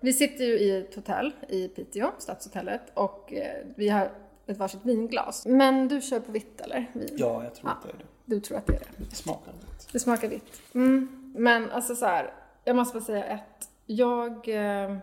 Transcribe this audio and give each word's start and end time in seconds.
Vi 0.00 0.12
sitter 0.12 0.44
ju 0.44 0.58
i 0.58 0.76
ett 0.76 0.94
hotell 0.94 1.32
i 1.48 1.68
Piteå, 1.68 2.10
Stadshotellet, 2.18 2.82
och 2.94 3.32
eh, 3.32 3.64
vi 3.76 3.88
har 3.88 4.10
ett 4.46 4.58
varsitt 4.58 4.84
vinglas. 4.84 5.46
Men 5.46 5.88
du 5.88 6.00
kör 6.00 6.20
på 6.20 6.32
vitt 6.32 6.60
eller? 6.60 6.86
Vin? 6.92 7.08
Ja, 7.16 7.44
jag 7.44 7.54
tror 7.54 7.70
att 7.70 7.82
det 7.82 7.88
är 7.88 7.92
det. 7.92 8.04
Du 8.24 8.40
tror 8.40 8.58
att 8.58 8.66
det 8.66 8.72
är 8.72 8.78
det? 8.78 9.04
Det 9.10 9.16
smakar 9.16 9.52
vitt. 9.52 9.88
Det 9.92 9.98
smakar 9.98 10.28
vitt. 10.28 10.62
Mm. 10.74 11.32
Men 11.36 11.70
alltså 11.70 11.96
så 11.96 12.06
här, 12.06 12.34
jag 12.64 12.76
måste 12.76 12.98
bara 12.98 13.04
säga 13.04 13.24
ett. 13.24 13.68
Jag 13.86 14.48
eh, 14.48 14.96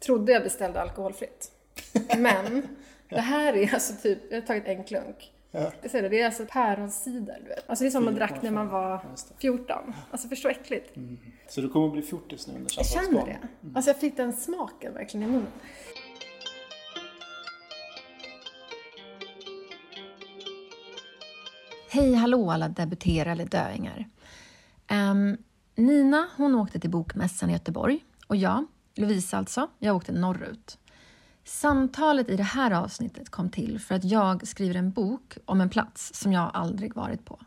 trodde 0.00 0.32
jag 0.32 0.42
beställde 0.42 0.80
alkoholfritt. 0.80 1.50
Men 2.18 2.68
det 3.08 3.20
här 3.20 3.56
är 3.56 3.74
alltså 3.74 3.94
typ, 4.02 4.18
jag 4.30 4.40
har 4.40 4.46
tagit 4.46 4.66
en 4.66 4.84
klunk. 4.84 5.32
Ja. 5.52 5.72
Det, 5.82 6.20
är 6.20 6.26
alltså 6.26 6.46
päronsider, 6.50 7.38
du 7.42 7.48
vet. 7.48 7.70
Alltså 7.70 7.84
det 7.84 7.88
är 7.88 7.90
som 7.90 8.04
man 8.04 8.14
drack 8.14 8.42
när 8.42 8.50
man 8.50 8.68
var 8.68 9.04
Just 9.10 9.28
det. 9.28 9.34
14. 9.38 9.94
Alltså 10.10 10.28
förstå 10.28 10.48
äckligt. 10.48 10.94
Så 11.48 11.60
du 11.60 11.68
kommer 11.68 11.86
att 11.86 11.92
bli 11.92 12.02
fjortis 12.02 12.46
nu 12.46 12.54
under 12.54 12.72
Jag 12.76 12.86
känner 12.86 13.26
det. 13.26 13.38
Alltså 13.74 13.90
jag 13.90 14.00
fick 14.00 14.16
den 14.16 14.32
smaken 14.32 14.94
verkligen 14.94 15.28
i 15.28 15.32
munnen. 15.32 15.52
Hej 21.92 22.14
hallå 22.14 22.50
alla 22.50 22.68
debuterade 22.68 23.44
döingar. 23.44 24.08
Ehm, 24.86 25.36
Nina 25.74 26.28
hon 26.36 26.54
åkte 26.54 26.80
till 26.80 26.90
Bokmässan 26.90 27.50
i 27.50 27.52
Göteborg 27.52 28.04
och 28.26 28.36
jag, 28.36 28.66
Lovisa 28.94 29.38
alltså, 29.38 29.68
jag 29.78 29.96
åkte 29.96 30.12
norrut. 30.12 30.78
Samtalet 31.44 32.28
i 32.28 32.36
det 32.36 32.42
här 32.42 32.70
avsnittet 32.70 33.30
kom 33.30 33.50
till 33.50 33.80
för 33.80 33.94
att 33.94 34.04
jag 34.04 34.46
skriver 34.46 34.74
en 34.74 34.90
bok 34.90 35.38
om 35.44 35.60
en 35.60 35.70
plats 35.70 36.14
som 36.14 36.32
jag 36.32 36.50
aldrig 36.54 36.94
varit 36.94 37.24
på. 37.24 37.40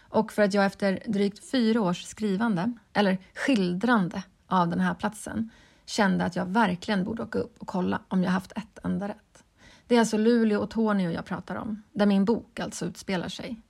Och 0.00 0.32
för 0.32 0.42
att 0.42 0.54
jag 0.54 0.64
efter 0.64 1.02
drygt 1.06 1.50
fyra 1.50 1.80
års 1.80 2.02
skrivande, 2.02 2.72
eller 2.92 3.18
skildrande, 3.34 4.22
av 4.52 4.68
den 4.68 4.80
här 4.80 4.94
platsen 4.94 5.50
kände 5.86 6.24
att 6.24 6.36
jag 6.36 6.46
verkligen 6.46 7.04
borde 7.04 7.22
åka 7.22 7.38
upp 7.38 7.56
och 7.58 7.66
kolla 7.66 8.00
om 8.08 8.22
jag 8.22 8.30
haft 8.30 8.52
ett 8.52 8.78
enda 8.84 9.08
rätt. 9.08 9.44
Det 9.86 9.94
är 9.94 9.98
alltså 9.98 10.18
Luleå 10.18 10.60
och 10.60 10.70
Torneå 10.70 11.10
jag 11.10 11.24
pratar 11.24 11.56
om, 11.56 11.82
där 11.92 12.06
min 12.06 12.24
bok 12.24 12.60
alltså 12.60 12.86
utspelar 12.86 13.28
sig. 13.28 13.60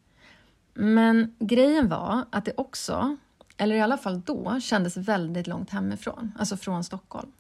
Men 0.75 1.35
grejen 1.39 1.89
var 1.89 2.25
att 2.31 2.45
det 2.45 2.53
också, 2.57 3.17
eller 3.57 3.77
i 3.77 3.81
alla 3.81 3.97
fall 3.97 4.21
då, 4.21 4.61
kändes 4.61 4.97
väldigt 4.97 5.47
långt 5.47 5.71
hemifrån, 5.71 6.33
alltså 6.39 6.57
från 6.57 6.85
Stockholm. 6.85 7.33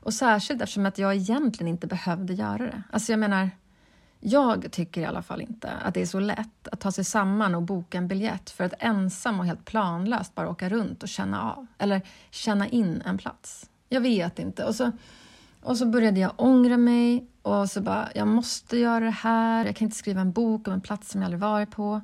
Och 0.00 0.14
särskilt 0.14 0.62
eftersom 0.62 0.86
att 0.86 0.98
jag 0.98 1.14
egentligen 1.14 1.68
inte 1.68 1.86
behövde 1.86 2.34
göra 2.34 2.58
det. 2.58 2.82
Alltså 2.90 3.12
jag 3.12 3.18
menar, 3.18 3.50
jag 4.20 4.72
tycker 4.72 5.00
i 5.00 5.04
alla 5.04 5.22
fall 5.22 5.40
inte 5.40 5.70
att 5.70 5.94
det 5.94 6.02
är 6.02 6.06
så 6.06 6.20
lätt 6.20 6.68
att 6.72 6.80
ta 6.80 6.92
sig 6.92 7.04
samman 7.04 7.54
och 7.54 7.62
boka 7.62 7.98
en 7.98 8.08
biljett 8.08 8.50
för 8.50 8.64
att 8.64 8.74
ensam 8.78 9.40
och 9.40 9.46
helt 9.46 9.64
planlöst 9.64 10.34
bara 10.34 10.48
åka 10.48 10.68
runt 10.68 11.02
och 11.02 11.08
känna 11.08 11.52
av, 11.52 11.66
eller 11.78 12.02
känna 12.30 12.68
in 12.68 13.02
en 13.06 13.18
plats. 13.18 13.70
Jag 13.88 14.00
vet 14.00 14.38
inte. 14.38 14.64
Och 14.64 14.74
så, 14.74 14.92
och 15.62 15.76
så 15.76 15.86
började 15.86 16.20
jag 16.20 16.32
ångra 16.36 16.76
mig 16.76 17.26
och 17.42 17.70
så 17.70 17.80
bara, 17.80 18.08
jag 18.14 18.28
måste 18.28 18.78
göra 18.78 19.04
det 19.04 19.10
här. 19.10 19.64
Jag 19.64 19.76
kan 19.76 19.86
inte 19.86 19.96
skriva 19.96 20.20
en 20.20 20.32
bok 20.32 20.68
om 20.68 20.74
en 20.74 20.80
plats 20.80 21.10
som 21.10 21.20
jag 21.20 21.26
aldrig 21.26 21.40
varit 21.40 21.70
på. 21.70 22.00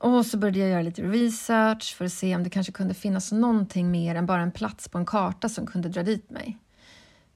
Och 0.00 0.26
så 0.26 0.38
började 0.38 0.58
jag 0.58 0.68
göra 0.68 0.82
lite 0.82 1.02
research 1.02 1.94
för 1.96 2.04
att 2.04 2.12
se 2.12 2.36
om 2.36 2.44
det 2.44 2.50
kanske 2.50 2.72
kunde 2.72 2.94
finnas 2.94 3.32
någonting 3.32 3.90
mer 3.90 4.14
än 4.14 4.26
bara 4.26 4.42
en 4.42 4.52
plats 4.52 4.88
på 4.88 4.98
en 4.98 5.06
karta 5.06 5.48
som 5.48 5.66
kunde 5.66 5.88
dra 5.88 6.02
dit 6.02 6.30
mig. 6.30 6.58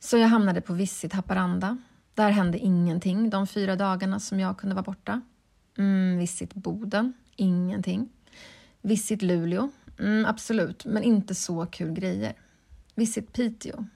Så 0.04 0.18
jag 0.18 0.28
hamnade 0.28 0.60
på 0.60 0.72
Visit 0.72 1.12
Haparanda. 1.12 1.78
Där 2.14 2.30
hände 2.30 2.58
ingenting 2.58 3.30
de 3.30 3.46
fyra 3.46 3.76
dagarna 3.76 4.20
som 4.20 4.40
jag 4.40 4.58
kunde 4.58 4.74
vara 4.74 4.82
borta. 4.82 5.20
Mm, 5.78 6.18
Visit 6.18 6.54
Boden, 6.54 7.12
ingenting. 7.36 8.08
Visit 8.82 9.22
Luleå, 9.22 9.70
mm, 9.98 10.26
absolut, 10.26 10.84
men 10.84 11.02
inte 11.02 11.34
så 11.34 11.66
kul 11.66 11.92
grejer. 11.92 12.32
Visit 12.94 13.32
Piteå, 13.32 13.86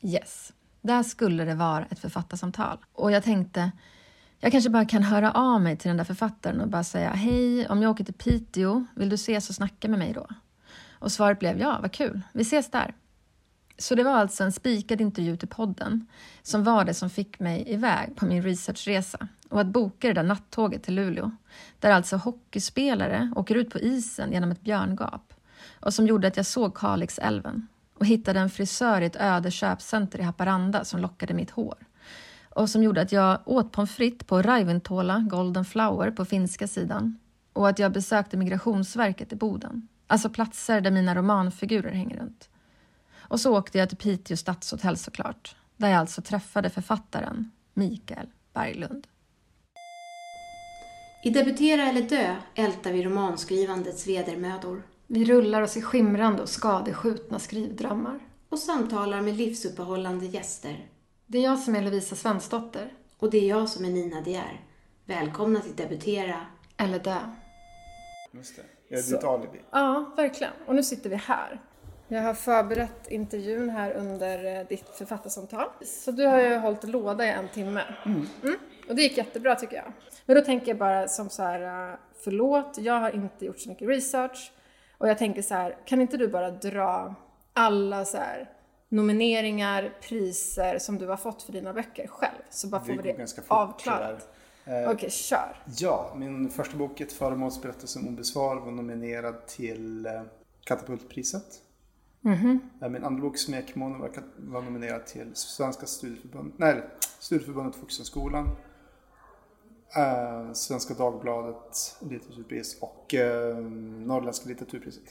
yes. 0.00 0.52
Där 0.80 1.02
skulle 1.02 1.44
det 1.44 1.54
vara 1.54 1.84
ett 1.84 1.98
författarsamtal. 1.98 2.78
Och 2.92 3.12
jag 3.12 3.22
tänkte, 3.22 3.72
jag 4.40 4.52
kanske 4.52 4.70
bara 4.70 4.84
kan 4.84 5.02
höra 5.02 5.32
av 5.32 5.60
mig 5.60 5.76
till 5.76 5.88
den 5.88 5.96
där 5.96 6.04
författaren 6.04 6.60
och 6.60 6.68
bara 6.68 6.84
säga 6.84 7.10
hej, 7.10 7.68
om 7.68 7.82
jag 7.82 7.90
åker 7.90 8.04
till 8.04 8.14
Piteå, 8.14 8.84
vill 8.94 9.08
du 9.08 9.14
ses 9.14 9.48
och 9.48 9.54
snacka 9.54 9.88
med 9.88 9.98
mig 9.98 10.12
då? 10.12 10.26
Och 10.92 11.12
svaret 11.12 11.38
blev 11.38 11.58
ja, 11.58 11.78
vad 11.82 11.92
kul, 11.92 12.20
vi 12.32 12.42
ses 12.42 12.70
där. 12.70 12.94
Så 13.78 13.94
det 13.94 14.04
var 14.04 14.16
alltså 14.16 14.44
en 14.44 14.52
spikad 14.52 15.00
intervju 15.00 15.36
till 15.36 15.48
podden 15.48 16.06
som 16.42 16.64
var 16.64 16.84
det 16.84 16.94
som 16.94 17.10
fick 17.10 17.38
mig 17.38 17.64
iväg 17.66 18.16
på 18.16 18.26
min 18.26 18.42
researchresa 18.42 19.28
och 19.48 19.60
att 19.60 19.66
boka 19.66 20.08
det 20.08 20.14
där 20.14 20.22
nattåget 20.22 20.82
till 20.82 20.94
Luleå 20.94 21.30
där 21.78 21.90
alltså 21.90 22.16
hockeyspelare 22.16 23.32
åker 23.36 23.54
ut 23.54 23.70
på 23.70 23.78
isen 23.78 24.32
genom 24.32 24.50
ett 24.50 24.60
björngap 24.60 25.34
och 25.80 25.94
som 25.94 26.06
gjorde 26.06 26.28
att 26.28 26.36
jag 26.36 26.46
såg 26.46 26.76
Kalixälven 26.76 27.66
och 27.98 28.06
hittade 28.06 28.40
en 28.40 28.50
frisör 28.50 29.00
i 29.00 29.06
ett 29.06 29.16
öde 29.16 29.50
köpcenter 29.50 30.18
i 30.18 30.22
Haparanda 30.22 30.84
som 30.84 31.00
lockade 31.00 31.34
mitt 31.34 31.50
hår 31.50 31.76
och 32.54 32.70
som 32.70 32.82
gjorde 32.82 33.00
att 33.00 33.12
jag 33.12 33.38
åt 33.44 33.72
pommes 33.72 33.94
frites 33.94 34.26
på 34.26 34.42
Raivintola 34.42 35.18
Golden 35.30 35.64
Flower 35.64 36.10
på 36.10 36.24
finska 36.24 36.68
sidan 36.68 37.18
och 37.52 37.68
att 37.68 37.78
jag 37.78 37.92
besökte 37.92 38.36
Migrationsverket 38.36 39.32
i 39.32 39.36
Boden. 39.36 39.88
Alltså 40.06 40.28
platser 40.28 40.80
där 40.80 40.90
mina 40.90 41.14
romanfigurer 41.14 41.92
hänger 41.92 42.16
runt. 42.16 42.48
Och 43.32 43.40
så 43.40 43.58
åkte 43.58 43.78
jag 43.78 43.88
till 43.88 43.98
Piteå 43.98 44.36
stadshotell 44.36 44.96
såklart, 44.96 45.56
där 45.76 45.88
jag 45.88 45.98
alltså 45.98 46.22
träffade 46.22 46.70
författaren 46.70 47.50
Mikael 47.74 48.26
Berglund. 48.52 49.06
I 51.24 51.30
Debutera 51.30 51.82
eller 51.82 52.02
dö 52.02 52.36
ältar 52.54 52.92
vi 52.92 53.02
romanskrivandets 53.02 54.06
vedermödor 54.06 54.82
Vi 55.06 55.24
rullar 55.24 55.62
oss 55.62 55.76
i 55.76 55.82
skimrande 55.82 56.42
och 56.42 56.48
skadeskjutna 56.48 57.38
skrivdrömmar. 57.38 58.20
och 58.48 58.58
samtalar 58.58 59.20
med 59.20 59.36
livsuppehållande 59.36 60.26
gäster. 60.26 60.86
Det 61.26 61.38
är 61.38 61.42
jag 61.42 61.58
som 61.58 61.76
är 61.76 61.82
Lovisa 61.82 62.16
Svensdotter. 62.16 62.92
Och 63.18 63.30
det 63.30 63.38
är 63.38 63.48
jag 63.48 63.68
som 63.68 63.84
är 63.84 63.90
Nina 63.90 64.20
De 64.20 64.34
är. 64.34 64.60
Välkomna 65.04 65.60
till 65.60 65.76
Debutera. 65.76 66.46
Eller 66.76 66.98
dö. 66.98 67.18
Just 68.32 68.56
det. 68.56 68.62
Jag 68.88 68.98
är 68.98 69.12
ditt 69.12 69.24
alibi. 69.24 69.60
Ja, 69.70 70.12
verkligen. 70.16 70.52
Och 70.66 70.74
nu 70.74 70.82
sitter 70.82 71.10
vi 71.10 71.16
här. 71.16 71.60
Jag 72.12 72.22
har 72.22 72.34
förberett 72.34 73.08
intervjun 73.08 73.70
här 73.70 73.92
under 73.92 74.58
eh, 74.60 74.66
ditt 74.66 74.88
författarsamtal. 74.88 75.68
Så 75.84 76.10
du 76.10 76.26
har 76.26 76.40
ju 76.40 76.56
hållit 76.56 76.84
låda 76.84 77.26
i 77.26 77.28
en 77.28 77.48
timme. 77.48 77.82
Mm. 78.06 78.26
Och 78.88 78.96
det 78.96 79.02
gick 79.02 79.16
jättebra 79.16 79.54
tycker 79.54 79.76
jag. 79.76 79.92
Men 80.26 80.36
då 80.36 80.42
tänker 80.42 80.68
jag 80.68 80.78
bara 80.78 81.08
som 81.08 81.30
så 81.30 81.42
här, 81.42 81.90
eh, 81.90 81.96
förlåt, 82.24 82.78
jag 82.78 83.00
har 83.00 83.10
inte 83.10 83.44
gjort 83.44 83.60
så 83.60 83.68
mycket 83.68 83.88
research. 83.88 84.52
Och 84.98 85.08
jag 85.08 85.18
tänker 85.18 85.42
så 85.42 85.54
här, 85.54 85.76
kan 85.86 86.00
inte 86.00 86.16
du 86.16 86.28
bara 86.28 86.50
dra 86.50 87.14
alla 87.52 88.04
så 88.04 88.16
här 88.16 88.50
nomineringar, 88.88 89.92
priser 90.08 90.78
som 90.78 90.98
du 90.98 91.06
har 91.06 91.16
fått 91.16 91.42
för 91.42 91.52
dina 91.52 91.72
böcker 91.72 92.06
själv? 92.06 92.42
Så 92.50 92.66
bara 92.66 92.80
får 92.80 92.92
Det 92.92 93.02
vi 93.02 93.12
det 93.12 93.42
avklarat. 93.48 94.28
Eh, 94.64 94.90
Okej, 94.90 95.10
kör. 95.10 95.56
Ja, 95.78 96.12
min 96.16 96.50
första 96.50 96.76
bok, 96.76 97.00
Ett 97.00 97.12
föremålsberättelse 97.12 97.98
om 97.98 98.08
obesvarad, 98.08 98.62
var 98.62 98.72
nominerad 98.72 99.46
till 99.46 100.06
eh, 100.06 100.22
Katapultpriset. 100.64 101.62
Mhm. 102.22 102.60
Eh, 102.82 102.88
Min 102.88 103.04
andra 103.04 103.22
bok, 103.22 103.38
Smekmånen, 103.38 104.00
var, 104.00 104.10
var 104.36 104.62
nominerad 104.62 105.06
till 105.06 105.30
Svenska 105.34 105.86
studieförbundet, 105.86 106.58
nej, 106.58 106.82
Studieförbundet 107.18 107.82
Vuxenskolan. 107.82 108.48
Eh, 109.96 110.52
Svenska 110.52 110.94
Dagbladet 110.94 111.96
litteraturpris 112.00 112.76
och 112.80 113.14
eh, 113.14 113.56
Norrländska 114.06 114.48
litteraturpriset. 114.48 115.02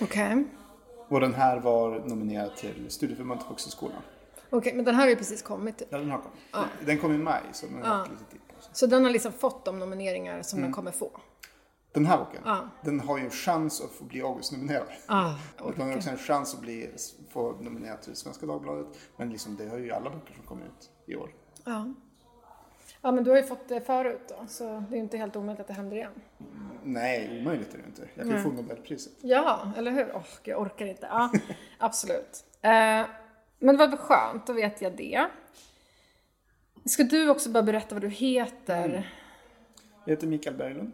Okej. 0.00 0.44
Och 1.08 1.20
den 1.20 1.34
här 1.34 1.60
var 1.60 1.98
nominerad 2.08 2.56
till 2.56 2.84
Studieförbundet 2.90 3.46
Vuxenskolan. 3.50 4.02
Okej, 4.50 4.74
men 4.74 4.84
den 4.84 4.94
här 4.94 5.02
har 5.02 5.10
ju 5.10 5.16
precis 5.16 5.42
kommit. 5.42 5.82
Ja, 5.90 5.98
den 5.98 6.10
har 6.10 6.18
kommit. 6.18 6.70
Den 6.86 6.98
kom 6.98 7.12
i 7.14 7.18
maj, 7.18 7.42
så 7.52 7.66
den 7.66 7.82
har 7.82 8.02
lite 8.08 8.24
tid 8.30 8.40
på 8.56 8.62
sig. 8.62 8.70
Så 8.74 8.86
den 8.86 9.04
har 9.04 9.10
liksom 9.10 9.32
fått 9.32 9.64
de 9.64 9.78
nomineringar 9.78 10.42
som 10.42 10.58
Mm. 10.58 10.68
den 10.70 10.74
kommer 10.74 10.90
få. 10.90 11.10
Den 11.96 12.06
här 12.06 12.18
boken, 12.18 12.42
Ja. 12.44 12.68
den 12.82 13.00
har 13.00 13.18
ju 13.18 13.24
en 13.24 13.30
chans 13.30 13.80
att 13.80 13.90
få 13.90 14.04
bli 14.04 14.22
Augustnominerad. 14.22 14.86
Ah, 15.06 15.34
den 15.58 15.80
har 15.88 15.96
också 15.96 16.10
en 16.10 16.16
chans 16.18 16.54
att 16.54 16.60
bli, 16.60 16.90
få 17.30 17.52
nominerad 17.60 18.02
till 18.02 18.16
Svenska 18.16 18.46
Dagbladet. 18.46 18.86
Men 19.16 19.30
liksom, 19.30 19.56
det 19.56 19.68
har 19.68 19.78
ju 19.78 19.92
alla 19.92 20.10
böcker 20.10 20.34
som 20.34 20.42
kommer 20.44 20.66
ut 20.66 20.90
i 21.06 21.16
år. 21.16 21.30
ja. 21.64 21.94
ja, 23.02 23.12
men 23.12 23.24
du 23.24 23.30
har 23.30 23.36
ju 23.36 23.42
fått 23.42 23.68
det 23.68 23.80
förut 23.80 24.20
då, 24.28 24.46
så 24.48 24.84
det 24.90 24.96
är 24.96 25.00
inte 25.00 25.16
helt 25.16 25.36
omöjligt 25.36 25.60
att 25.60 25.66
det 25.66 25.72
händer 25.72 25.96
igen. 25.96 26.12
Nej, 26.82 27.38
omöjligt 27.40 27.74
är 27.74 27.78
det 27.78 27.84
inte. 27.86 28.08
Jag 28.14 28.26
kan 28.26 28.36
ju 28.36 28.42
få 28.42 28.48
Nobelpriset. 28.48 29.12
Ja, 29.20 29.72
eller 29.76 29.90
hur? 29.90 30.12
Åh, 30.14 30.22
gud, 30.42 30.52
jag 30.54 30.60
orkar 30.60 30.86
inte. 30.86 31.06
Ja, 31.10 31.30
absolut. 31.78 32.44
Eh, 32.62 32.70
men 33.58 33.74
det 33.74 33.76
var 33.76 33.88
väl 33.88 33.96
skönt, 33.98 34.46
då 34.46 34.52
vet 34.52 34.80
jag 34.80 34.96
det. 34.96 35.26
Ska 36.84 37.02
du 37.02 37.28
också 37.28 37.50
bara 37.50 37.62
berätta 37.62 37.94
vad 37.94 38.02
du 38.02 38.08
heter? 38.08 39.12
Jag 40.04 40.12
heter 40.12 40.26
Mikael 40.26 40.56
Berglund. 40.56 40.92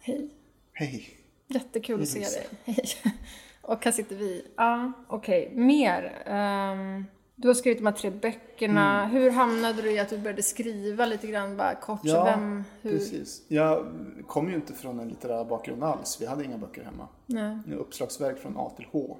Hej. 0.00 0.28
Hej. 0.72 1.08
Jättekul 1.46 2.02
att 2.02 2.08
se 2.08 2.18
dig. 2.18 2.46
Hej. 2.64 2.84
Och 3.62 3.84
här 3.84 3.92
sitter 3.92 4.16
vi. 4.16 4.44
Ja, 4.56 4.92
okej. 5.08 5.52
Mer. 5.54 6.22
Ehm, 6.26 7.04
du 7.36 7.48
har 7.48 7.54
skrivit 7.54 7.78
de 7.78 7.86
här 7.86 7.92
tre 7.94 8.10
böckerna. 8.10 9.06
Hur 9.06 9.30
hamnade 9.30 9.82
du 9.82 9.90
i 9.90 9.98
att 9.98 10.08
du 10.08 10.18
började 10.18 10.42
skriva 10.42 11.06
lite 11.06 11.26
grann 11.26 11.56
bara 11.56 11.74
kort? 11.74 12.00
Ja, 12.02 12.24
vem, 12.24 12.64
hur? 12.82 12.90
precis. 12.90 13.42
Jag 13.48 13.86
kom 14.26 14.48
ju 14.48 14.54
inte 14.54 14.72
från 14.72 15.00
en 15.00 15.08
litterär 15.08 15.44
bakgrund 15.44 15.84
alls. 15.84 16.18
Vi 16.20 16.26
hade 16.26 16.44
inga 16.44 16.58
böcker 16.58 16.84
hemma. 16.84 17.08
Nej. 17.26 17.58
Uppslagsverk 17.78 18.38
från 18.38 18.56
A 18.56 18.72
till 18.76 18.86
H. 18.92 19.16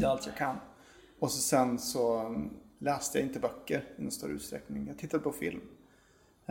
Det 0.00 0.06
är 0.06 0.08
allt 0.10 0.26
jag 0.26 0.36
kan. 0.36 0.56
Och 1.18 1.30
så 1.30 1.40
sen 1.40 1.78
så 1.78 2.26
um, 2.26 2.50
läste 2.78 3.18
jag 3.18 3.26
inte 3.26 3.40
böcker 3.40 3.84
i 3.98 4.02
någon 4.02 4.10
större 4.10 4.32
utsträckning. 4.32 4.86
Jag 4.88 4.98
tittade 4.98 5.22
på 5.22 5.32
film. 5.32 5.60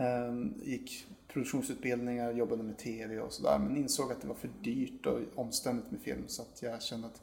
Um, 0.00 0.54
gick 0.62 1.06
produktionsutbildningar, 1.28 2.32
jobbade 2.32 2.62
med 2.62 2.78
TV 2.78 3.18
och 3.20 3.32
sådär. 3.32 3.58
Men 3.58 3.76
insåg 3.76 4.12
att 4.12 4.20
det 4.20 4.28
var 4.28 4.34
för 4.34 4.50
dyrt 4.62 5.06
och 5.06 5.18
omständigt 5.34 5.90
med 5.90 6.00
film. 6.00 6.24
Så 6.26 6.42
att 6.42 6.62
jag 6.62 6.82
kände 6.82 7.06
att 7.06 7.22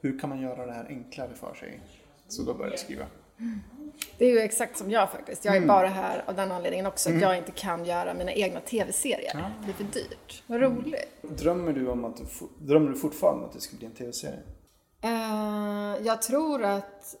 hur 0.00 0.18
kan 0.18 0.28
man 0.28 0.40
göra 0.40 0.66
det 0.66 0.72
här 0.72 0.86
enklare 0.88 1.34
för 1.34 1.54
sig? 1.54 1.80
Så 2.28 2.42
då 2.42 2.54
började 2.54 2.72
jag 2.72 2.80
skriva. 2.80 3.06
Det 4.18 4.24
är 4.24 4.30
ju 4.30 4.38
exakt 4.38 4.76
som 4.78 4.90
jag 4.90 5.10
faktiskt. 5.10 5.44
Jag 5.44 5.54
är 5.54 5.58
Mm. 5.58 5.68
bara 5.68 5.88
här 5.88 6.24
av 6.26 6.34
den 6.34 6.52
anledningen 6.52 6.86
också 6.86 7.10
att 7.10 7.20
jag 7.20 7.38
inte 7.38 7.52
kan 7.52 7.84
göra 7.84 8.14
mina 8.14 8.32
egna 8.32 8.60
tv-serier. 8.60 9.52
Det 9.64 9.70
är 9.70 9.74
för 9.74 9.84
dyrt. 9.84 10.42
Vad 10.46 10.60
roligt. 10.60 11.22
Drömmer 11.22 11.72
du 11.72 11.88
om 11.88 12.04
att 12.04 12.16
du, 12.16 12.24
drömmer 12.58 12.90
du 12.90 12.96
fortfarande 12.96 13.44
att 13.46 13.52
det 13.52 13.60
ska 13.60 13.76
bli 13.76 13.86
en 13.86 13.92
tv-serie? 13.92 14.40
Eh, 15.02 16.06
jag 16.06 16.22
tror 16.22 16.64
att, 16.64 17.16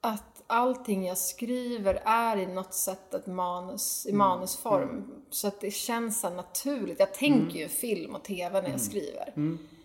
att 0.00 0.33
allting 0.46 1.06
jag 1.06 1.18
skriver 1.18 2.02
är 2.04 2.36
i 2.36 2.46
något 2.46 2.74
sätt 2.74 3.14
ett 3.14 3.26
manus, 3.26 4.06
i 4.08 4.12
manusform. 4.12 5.04
Så 5.30 5.48
att 5.48 5.60
det 5.60 5.70
känns 5.70 6.20
så 6.20 6.30
naturligt. 6.30 6.98
Jag 6.98 7.14
tänker 7.14 7.58
ju 7.58 7.68
film 7.68 8.14
och 8.14 8.24
tv 8.24 8.62
när 8.62 8.70
jag 8.70 8.80
skriver. 8.80 9.32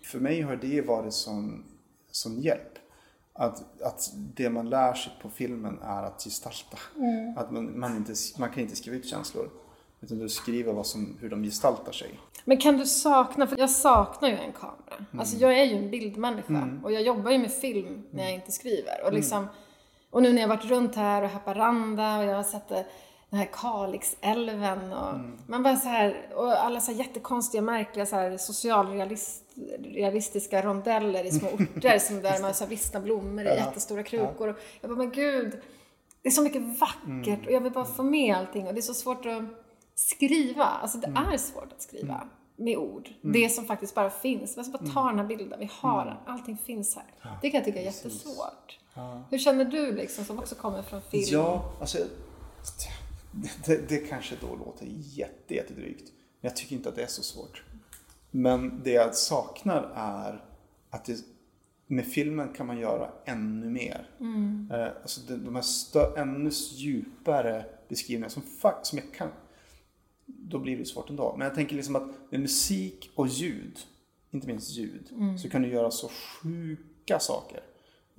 För 0.04 0.20
mig 0.20 0.42
har 0.42 0.56
det 0.56 0.82
varit 0.82 1.14
som, 1.14 1.64
som 2.12 2.40
hjälp. 2.40 2.74
Att, 3.34 3.82
att 3.82 4.12
det 4.14 4.50
man 4.50 4.70
lär 4.70 4.94
sig 4.94 5.14
på 5.22 5.30
filmen 5.30 5.80
är 5.84 6.04
att 6.04 6.24
gestalta. 6.24 6.78
Att 7.38 7.52
man, 7.52 7.80
man, 7.80 7.96
inte, 7.96 8.14
man 8.38 8.50
kan 8.50 8.64
inte 8.64 8.76
skriva 8.76 8.98
ut 8.98 9.08
känslor. 9.08 9.50
Utan 10.02 10.20
du 10.20 10.30
skriver 10.30 10.74
vad 10.74 10.88
som, 10.88 11.18
hur 11.22 11.30
de 11.30 11.44
gestaltar 11.44 11.92
sig. 11.92 12.20
Men 12.46 12.58
kan 12.58 12.78
du 12.78 12.86
sakna, 12.86 13.48
för 13.48 13.58
jag 13.58 13.70
saknar 13.70 14.30
ju 14.30 14.36
en 14.36 14.52
kamera. 14.52 15.06
Alltså 15.20 15.38
jag 15.38 15.60
är 15.60 15.64
ju 15.64 15.78
en 15.78 15.92
bildmänniska 15.92 16.80
och 16.84 16.92
jag 16.92 17.02
jobbar 17.02 17.32
ju 17.32 17.38
med 17.38 17.52
film 17.52 18.04
när 18.12 18.24
jag 18.24 18.34
inte 18.34 18.52
skriver. 18.52 19.04
Och, 19.06 19.14
liksom, 19.14 19.48
och 20.12 20.22
nu 20.22 20.34
när 20.34 20.42
jag 20.42 20.48
varit 20.48 20.66
runt 20.66 20.96
här 20.96 21.24
och 21.24 21.30
Haparanda 21.30 22.18
och 22.18 22.24
jag 22.24 22.36
har 22.36 22.44
sett 22.44 22.70
det, 22.70 22.86
den 23.30 23.40
här 23.40 23.50
Kalixälven 23.54 24.94
och 24.94 25.14
man 25.48 25.64
bara 25.64 25.76
så 25.76 25.90
här, 25.90 26.30
och 26.36 26.64
alla 26.64 26.82
så 26.82 26.92
här 26.92 27.00
jättekonstiga, 27.00 27.62
märkliga 27.62 28.06
så 28.06 28.16
här 28.16 28.38
socialrealistiska 28.38 30.62
rondeller 30.62 31.26
i 31.26 31.32
små 31.32 31.48
orter 31.54 32.00
som 32.00 32.22
där 32.22 32.42
man 32.42 32.54
så 32.54 32.64
här 32.64 32.70
vissna 32.70 33.00
blommor 33.00 33.46
i 33.46 33.48
jättestora 33.48 34.04
krukor. 34.04 34.48
Och 34.48 34.56
jag 34.82 34.92
bara, 34.92 34.98
men 34.98 35.12
gud, 35.12 35.60
det 36.22 36.30
är 36.30 36.32
så 36.32 36.42
mycket 36.42 36.80
vackert 36.80 37.46
och 37.46 37.52
jag 37.52 37.62
vill 37.62 37.72
bara 37.72 37.86
få 37.86 38.04
med 38.04 38.36
allting 38.36 38.68
och 38.68 38.74
det 38.74 38.80
är 38.80 38.82
så 38.82 38.94
svårt 38.94 39.26
att 39.26 39.44
skriva. 39.96 40.66
Alltså 40.66 40.98
det 40.98 41.08
är 41.32 41.38
svårt 41.38 41.74
att 41.74 41.82
skriva 41.82 42.28
med 42.56 42.78
ord. 42.78 43.10
Det 43.22 43.50
som 43.50 43.66
faktiskt 43.66 43.96
bara 43.96 44.10
finns. 44.10 44.58
Jag 44.58 44.66
ska 44.66 44.78
bara 44.78 44.92
ta 44.92 45.10
den 45.10 45.20
här 45.20 45.26
bilden, 45.26 45.60
vi 45.60 45.70
har 45.74 46.06
den, 46.06 46.18
allting 46.26 46.58
finns 46.58 46.96
här. 46.96 47.06
Det 47.42 47.50
kan 47.50 47.58
jag 47.58 47.66
tycka 47.66 47.80
är 47.80 47.84
jättesvårt. 47.86 48.80
Hur 49.30 49.40
känner 49.40 49.66
du 49.66 49.96
liksom 49.96 50.26
som 50.26 50.40
också 50.40 50.56
kommer 50.56 50.82
från 50.82 51.02
film? 51.02 51.28
Ja, 51.32 51.74
alltså... 51.80 51.98
Det, 53.66 53.90
det 53.90 53.98
kanske 53.98 54.36
då 54.42 54.56
låter 54.56 54.86
jätte, 54.90 55.56
jättedrygt. 55.56 56.12
Men 56.42 56.50
jag 56.50 56.56
tycker 56.56 56.76
inte 56.76 56.90
att 56.90 56.96
det 56.96 57.04
är 57.04 57.08
så 57.08 57.24
svårt. 57.24 57.64
Men 58.32 58.82
det 58.84 58.92
jag 58.92 59.16
saknar 59.16 59.92
är 59.96 60.44
att 60.90 61.06
det, 61.06 61.18
med 61.88 62.06
filmen 62.06 62.54
kan 62.54 62.68
man 62.68 62.80
göra 62.80 63.12
ännu 63.26 63.70
mer. 63.70 64.10
Eh, 64.72 65.02
alltså 65.02 65.22
de, 65.28 65.46
de 65.46 65.56
här 65.56 65.62
stö, 65.62 66.16
ännu 66.18 66.50
djupare 66.76 67.66
beskrivningar 67.88 68.30
som, 68.30 68.44
som 68.82 68.98
jag 68.98 69.14
kan. 69.14 69.30
Då 70.26 70.60
blir 70.60 70.78
det 70.78 70.86
svårt 70.86 71.10
ändå. 71.10 71.36
Men 71.38 71.48
jag 71.48 71.56
tänker 71.56 71.76
liksom 71.76 71.96
att 71.96 72.32
med 72.32 72.40
musik 72.40 73.12
och 73.16 73.28
ljud, 73.28 73.80
inte 74.32 74.48
minst 74.48 74.72
ljud, 74.72 75.10
så 75.42 75.50
kan 75.50 75.62
du 75.62 75.70
göra 75.70 75.92
så 75.92 76.10
sjuka 76.10 77.20
saker. 77.20 77.64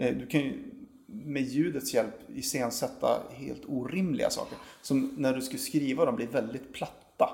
Eh, 0.01 0.17
Du 0.17 0.27
kan 0.27 0.41
ju 0.41 0.65
med 1.07 1.43
ljudets 1.43 1.95
hjälp 1.95 2.31
iscensätta 2.35 3.23
helt 3.33 3.63
orimliga 3.69 4.31
saker. 4.31 4.59
Som 4.83 5.15
när 5.17 5.33
du 5.35 5.41
ska 5.43 5.59
skriva 5.59 6.05
dem 6.05 6.17
blir 6.17 6.27
väldigt 6.27 6.73
platta. 6.73 7.31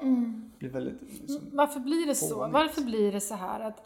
Blir 0.58 0.68
väldigt, 0.70 1.02
liksom, 1.02 1.40
Varför 1.52 1.80
blir 1.80 2.06
det 2.06 2.14
så? 2.14 2.34
Fånigt. 2.34 2.52
Varför 2.54 2.82
blir 2.82 3.12
det 3.12 3.20
så 3.20 3.34
här 3.34 3.60
att 3.60 3.82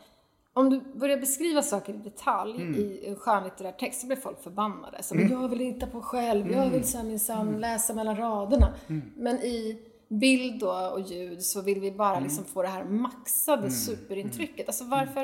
om 0.53 0.71
du 0.71 0.81
börjar 0.95 1.17
beskriva 1.21 1.63
saker 1.63 1.95
i 1.95 1.97
detalj 1.97 2.63
i 2.63 3.07
en 3.09 3.17
skönlitterär 3.17 3.73
text 3.73 4.01
så 4.01 4.07
blir 4.07 4.17
folk 4.17 4.43
förbannade. 4.43 5.03
Så, 5.03 5.15
men 5.15 5.31
jag 5.31 5.49
vill 5.49 5.59
hitta 5.59 5.87
på 5.87 6.01
själv, 6.01 6.53
jag 6.53 6.71
vill 6.71 6.85
så 6.85 7.03
minsann 7.03 7.61
läsa 7.61 7.95
mellan 7.95 8.17
raderna. 8.17 8.75
Men 9.17 9.37
i 9.37 9.79
bild 10.09 10.63
och 10.63 11.01
ljud 11.01 11.43
så 11.43 11.61
vill 11.63 11.81
vi 11.81 11.93
bara 11.93 12.21
liksom 12.21 12.45
få 12.45 12.63
det 12.63 12.69
här 12.69 12.85
maxade 12.85 13.71
superintrycket. 13.71 14.69
Alltså 14.69 14.85
varför 14.85 15.21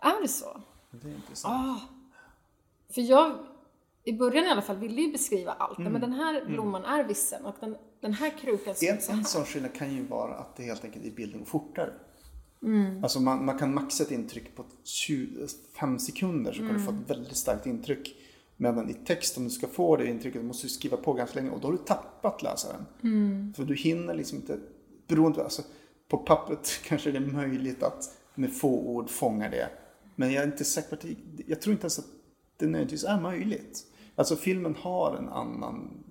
är 0.00 0.22
det 0.22 0.28
så? 0.28 0.60
det 0.90 1.08
är 1.08 1.14
intressant. 1.14 1.54
Ah. 1.54 1.80
För 2.94 3.00
jag, 3.00 3.38
i 4.04 4.12
början 4.12 4.44
i 4.44 4.48
alla 4.48 4.62
fall, 4.62 4.76
ville 4.76 5.02
ju 5.02 5.12
beskriva 5.12 5.52
allt. 5.52 5.78
Men 5.78 6.00
den 6.00 6.12
här 6.12 6.44
blomman 6.46 6.84
är 6.84 7.04
vissen 7.04 7.44
och 7.44 7.54
den, 7.60 7.76
den 8.00 8.12
här 8.12 8.30
krukan 8.30 8.74
ser 8.74 8.92
En, 8.92 9.00
så 9.00 9.12
en 9.12 9.18
här. 9.18 9.24
sån 9.24 9.44
skillnad 9.44 9.74
kan 9.74 9.94
ju 9.94 10.02
vara 10.06 10.34
att 10.34 10.56
det 10.56 10.62
helt 10.62 10.84
enkelt 10.84 11.04
i 11.04 11.10
bilden 11.10 11.38
går 11.38 11.46
fortare. 11.46 11.92
Mm. 12.62 13.02
Alltså 13.04 13.20
man, 13.20 13.44
man 13.44 13.58
kan 13.58 13.74
maxa 13.74 14.02
ett 14.04 14.10
intryck 14.10 14.56
på 14.56 14.64
25 14.84 15.98
sekunder 15.98 16.52
så 16.52 16.58
kan 16.58 16.74
du 16.74 16.80
få 16.80 16.90
Mm. 16.90 17.02
ett 17.02 17.10
väldigt 17.10 17.36
starkt 17.36 17.66
intryck. 17.66 18.16
Medan 18.56 18.90
i 18.90 18.94
text, 18.94 19.36
om 19.38 19.44
du 19.44 19.50
ska 19.50 19.66
få 19.66 19.96
det 19.96 20.06
intrycket, 20.06 20.44
måste 20.44 20.66
du 20.66 20.70
skriva 20.70 20.96
på 20.96 21.12
ganska 21.12 21.40
länge 21.40 21.50
och 21.50 21.60
då 21.60 21.68
har 21.68 21.72
du 21.72 21.78
tappat 21.78 22.42
läsaren. 22.42 22.86
Mm. 23.02 23.54
För 23.56 23.64
du 23.64 23.74
hinner 23.74 24.14
liksom 24.14 24.38
inte, 24.38 24.58
beroende, 25.08 25.44
alltså 25.44 25.62
på 26.08 26.18
pappret 26.18 26.80
kanske 26.84 27.10
det 27.10 27.18
är 27.18 27.32
möjligt 27.32 27.82
att 27.82 28.16
med 28.34 28.52
få 28.56 28.68
ord 28.80 29.10
fånga 29.10 29.50
det. 29.50 29.68
Men 30.16 30.32
jag 30.32 30.42
är 30.42 30.46
inte 30.46 30.64
säker 30.64 30.88
på 30.88 30.94
att 30.94 31.04
jag 31.46 31.60
tror 31.60 31.72
inte 31.72 31.82
ens 31.84 31.98
att 31.98 32.04
det 32.56 32.66
nödvändigtvis 32.66 33.04
är 33.04 33.20
möjligt. 33.20 33.86
Alltså 34.16 34.36
filmen 34.36 34.74
har 34.78 35.16
en 35.16 35.28
annan 35.28 36.04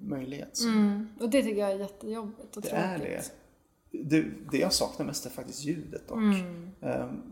möjlighet. 0.00 0.60
Mm. 0.64 1.08
Och 1.20 1.30
det 1.30 1.42
tycker 1.42 1.60
jag 1.60 1.70
är 1.70 1.78
jättejobbigt 1.78 2.56
och 2.56 2.62
Det 2.62 2.68
tråkigt. 2.68 2.84
är 2.84 2.98
det. 2.98 4.20
det. 4.20 4.24
Det 4.50 4.58
jag 4.58 4.72
saknar 4.72 5.06
mest 5.06 5.26
är 5.26 5.30
faktiskt 5.30 5.64
ljudet 5.64 6.08
dock. 6.08 6.16
Mm. 6.16 6.70
Ehm, 6.80 7.22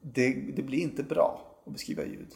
Det, 0.00 0.32
det 0.56 0.62
blir 0.62 0.78
inte 0.78 1.02
bra 1.02 1.60
att 1.66 1.72
beskriva 1.72 2.04
ljud. 2.04 2.34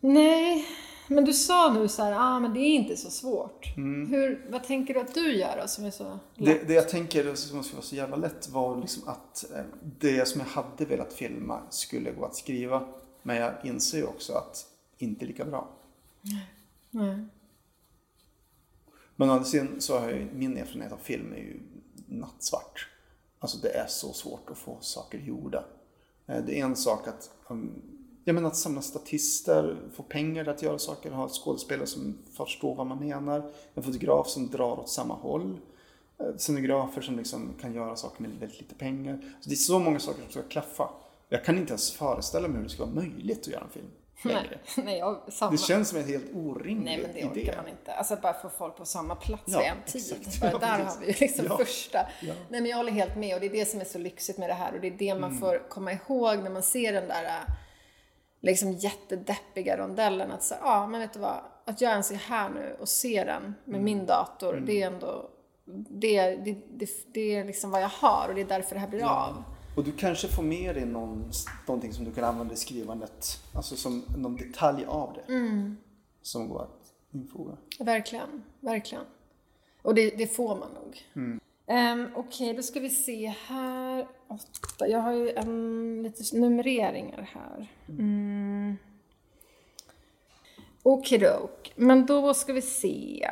Nej, 0.00 0.66
men 1.08 1.24
du 1.24 1.32
sa 1.32 1.72
nu 1.72 1.88
så 1.88 2.02
här, 2.02 2.12
ah, 2.18 2.40
men 2.40 2.54
det 2.54 2.60
är 2.60 2.74
inte 2.74 2.96
så 2.96 3.10
svårt. 3.10 3.76
Mm. 3.76 4.10
Hur, 4.10 4.46
vad 4.50 4.64
tänker 4.64 4.94
du 4.94 5.00
att 5.00 5.14
du 5.14 5.34
gör 5.36 5.58
då 5.62 5.68
som 5.68 5.84
är 5.84 5.90
så 5.90 6.18
lätt? 6.34 6.60
Det, 6.60 6.68
det 6.68 6.74
jag 6.74 6.88
tänker 6.88 7.34
som 7.34 7.62
skulle 7.62 7.76
vara 7.76 7.82
så 7.86 7.96
jävla 7.96 8.16
lätt 8.16 8.48
var 8.48 8.80
liksom 8.80 9.08
att 9.08 9.50
eh, 9.54 9.62
det 9.98 10.28
som 10.28 10.40
jag 10.40 10.48
hade 10.48 10.84
velat 10.84 11.12
filma 11.12 11.60
skulle 11.70 12.12
gå 12.12 12.24
att 12.24 12.36
skriva. 12.36 12.82
Men 13.28 13.36
jag 13.36 13.54
inser 13.64 13.98
ju 13.98 14.04
också 14.04 14.32
att 14.32 14.66
inte 14.98 15.26
lika 15.26 15.44
bra. 15.44 15.68
Nej. 16.90 17.24
Men 19.16 19.30
å 19.30 19.32
andra 19.32 19.44
sidan 19.44 19.80
så 19.80 19.98
har 19.98 20.10
jag 20.10 20.28
min 20.34 20.56
erfarenhet 20.56 20.92
av 20.92 20.96
film 20.96 21.32
är 21.32 21.36
ju 21.36 21.60
nattsvart. 22.06 22.88
Alltså 23.38 23.58
det 23.58 23.68
är 23.68 23.86
så 23.86 24.12
svårt 24.12 24.50
att 24.50 24.58
få 24.58 24.76
saker 24.80 25.18
gjorda. 25.18 25.64
Eh, 26.26 26.44
Det 26.44 26.60
är 26.60 26.64
en 26.64 26.76
sak 26.76 27.08
att, 27.08 27.30
um, 27.48 27.82
jag 28.24 28.34
menar 28.34 28.48
att 28.48 28.56
samla 28.56 28.82
statister, 28.82 29.76
få 29.94 30.02
pengar 30.02 30.46
att 30.48 30.62
göra 30.62 30.78
saker, 30.78 31.10
ha 31.10 31.28
skådespelare 31.28 31.86
som 31.86 32.18
förstår 32.32 32.74
vad 32.74 32.86
man 32.86 32.98
menar, 32.98 33.52
en 33.74 33.82
fotograf 33.82 34.28
som 34.28 34.48
drar 34.50 34.80
åt 34.80 34.88
samma 34.88 35.14
håll, 35.14 35.60
eh, 36.18 36.36
scenografer 36.36 37.00
som 37.00 37.16
liksom 37.16 37.54
kan 37.60 37.74
göra 37.74 37.96
saker 37.96 38.22
med 38.22 38.30
väldigt 38.30 38.60
lite 38.60 38.74
pengar. 38.74 39.34
Så 39.40 39.48
det 39.48 39.54
är 39.54 39.56
så 39.56 39.78
många 39.78 39.98
saker 39.98 40.22
som 40.22 40.30
ska 40.30 40.42
klaffa. 40.42 40.90
Jag 41.28 41.44
kan 41.44 41.58
inte 41.58 41.70
ens 41.70 41.92
föreställa 41.92 42.48
mig 42.48 42.56
hur 42.56 42.64
det 42.64 42.70
ska 42.70 42.84
vara 42.84 42.94
möjligt 42.94 43.40
att 43.40 43.46
göra 43.46 43.64
en 43.64 43.70
film. 43.70 43.90
Nej, 44.24 44.58
nej 44.76 44.98
jag, 44.98 45.32
samma. 45.32 45.50
Det 45.52 45.58
känns 45.58 45.88
som 45.88 45.98
en 45.98 46.04
helt 46.04 46.24
orimlig 46.34 46.84
Nej 46.84 46.98
men 47.02 47.12
det 47.12 47.18
idé. 47.40 47.50
orkar 47.50 47.56
man 47.62 47.68
inte. 47.68 47.92
Alltså 47.92 48.16
bara 48.22 48.34
få 48.34 48.48
folk 48.48 48.76
på 48.76 48.84
samma 48.84 49.14
plats 49.14 49.42
Ja, 49.46 49.58
vid 49.58 49.68
en 49.68 49.76
tid. 49.86 50.40
Bara 50.40 50.50
Ja, 50.52 50.58
där 50.58 50.84
precis. 50.84 50.94
har 50.94 51.00
vi 51.00 51.06
ju 51.06 51.12
liksom 51.20 51.46
Ja. 51.48 51.56
första. 51.58 52.06
Nej 52.22 52.36
men 52.60 52.66
jag 52.66 52.76
håller 52.76 52.92
helt 52.92 53.16
med 53.16 53.34
och 53.34 53.40
det 53.40 53.46
är 53.46 53.50
det 53.50 53.64
som 53.68 53.80
är 53.80 53.84
så 53.84 53.98
lyxigt 53.98 54.38
med 54.38 54.50
det 54.50 54.54
här 54.54 54.74
och 54.74 54.80
det 54.80 54.86
är 54.86 54.90
det 54.98 55.14
man 55.14 55.30
Mm. 55.30 55.40
får 55.40 55.68
komma 55.68 55.92
ihåg 55.92 56.38
när 56.38 56.50
man 56.50 56.62
ser 56.62 56.92
den 56.92 57.08
där 57.08 57.24
äh, 57.24 57.54
liksom 58.40 58.72
jättedeppiga 58.72 59.76
rondellen 59.76 60.30
att 60.32 60.42
säga, 60.42 60.60
ja 60.64 60.86
men 60.86 61.00
vet 61.00 61.12
du 61.12 61.18
vad, 61.18 61.40
att 61.64 61.80
jag 61.80 61.90
ens 61.92 62.10
är 62.10 62.14
här 62.16 62.48
nu 62.48 62.76
och 62.80 62.88
ser 62.88 63.26
den 63.26 63.42
Mm. 63.42 63.54
med 63.64 63.82
min 63.82 64.06
dator, 64.06 64.62
det 64.66 64.82
är 64.82 64.86
ändå 64.86 65.30
det, 65.90 66.36
det, 66.36 66.56
det, 66.70 66.90
det 67.14 67.34
är 67.36 67.44
liksom 67.44 67.70
vad 67.70 67.82
jag 67.82 67.88
har 67.88 68.26
och 68.28 68.34
det 68.34 68.40
är 68.40 68.44
därför 68.44 68.74
det 68.74 68.80
här 68.80 68.88
blir 68.88 69.04
av. 69.04 69.42
Och 69.78 69.84
du 69.84 69.92
kanske 69.92 70.28
får 70.28 70.42
med 70.42 70.74
dig 70.74 70.86
någon, 70.86 71.30
någonting 71.66 71.92
som 71.92 72.04
du 72.04 72.12
kan 72.12 72.24
använda 72.24 72.54
i 72.54 72.56
skrivandet. 72.56 73.42
Alltså 73.54 73.76
som 73.76 74.04
någon 74.16 74.36
detalj 74.36 74.84
av 74.84 75.12
det. 75.14 75.32
Mm. 75.32 75.76
Som 76.22 76.48
går 76.48 76.62
att 76.62 76.92
infoga. 77.10 77.56
Verkligen, 77.78 78.42
verkligen. 78.60 79.04
Och 79.82 79.94
det, 79.94 80.10
det 80.10 80.26
får 80.26 80.56
man 80.56 80.68
nog. 80.72 81.06
Um, 81.14 82.08
Okej, 82.16 82.54
då 82.54 82.62
ska 82.62 82.80
vi 82.80 82.90
se 82.90 83.34
här. 83.46 84.08
Åtta. 84.28 84.88
Jag 84.88 84.98
har 84.98 85.12
ju 85.12 85.30
en, 85.30 86.02
lite 86.02 86.36
numreringar 86.36 87.30
här. 87.34 87.72
Mm. 87.88 88.76
Okidok. 90.82 91.72
Men 91.76 92.06
då 92.06 92.34
ska 92.34 92.52
vi 92.52 92.62
se. 92.62 93.30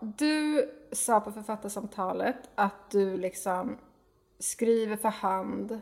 Du 0.00 0.70
sa 0.92 1.20
på 1.20 1.32
författarsamtalet 1.32 2.50
att 2.54 2.90
du 2.90 3.16
liksom 3.16 3.76
skriver 4.38 4.96
för 4.96 5.08
hand 5.08 5.80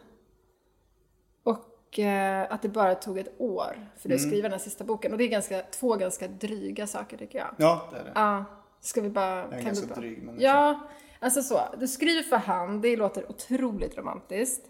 och 1.43 1.99
eh, 1.99 2.47
att 2.53 2.63
det 2.63 2.69
bara 2.69 2.95
tog 2.95 3.19
ett 3.19 3.35
år 3.41 3.89
för 3.99 4.09
dig 4.09 4.15
att 4.17 4.21
Mm. 4.23 4.31
skriva 4.31 4.43
den 4.43 4.53
här 4.53 4.59
sista 4.65 4.85
boken. 4.85 5.13
Och 5.13 5.19
det 5.19 5.25
är 5.25 5.29
ganska, 5.29 5.63
två 5.63 5.97
ganska 5.97 6.29
dryga 6.29 6.87
saker 6.87 7.17
tycker 7.17 7.39
jag. 7.39 7.55
Ja, 7.57 7.89
det 7.93 7.99
är 7.99 8.05
det. 8.05 8.13
Ja, 8.15 8.45
ska 8.81 9.01
vi 9.01 9.11
bara... 9.11 9.37
Jag 9.43 9.53
är 9.55 9.63
ganska 9.63 9.87
bara- 9.87 10.01
dryg 10.01 10.23
människa. 10.23 10.45
Ja, 10.45 10.81
alltså 11.21 11.43
så. 11.43 11.61
Du 11.79 11.89
skriver 11.89 12.23
för 12.23 12.37
hand, 12.37 12.83
det 12.83 12.97
låter 12.97 13.31
otroligt 13.31 13.99
romantiskt. 13.99 14.69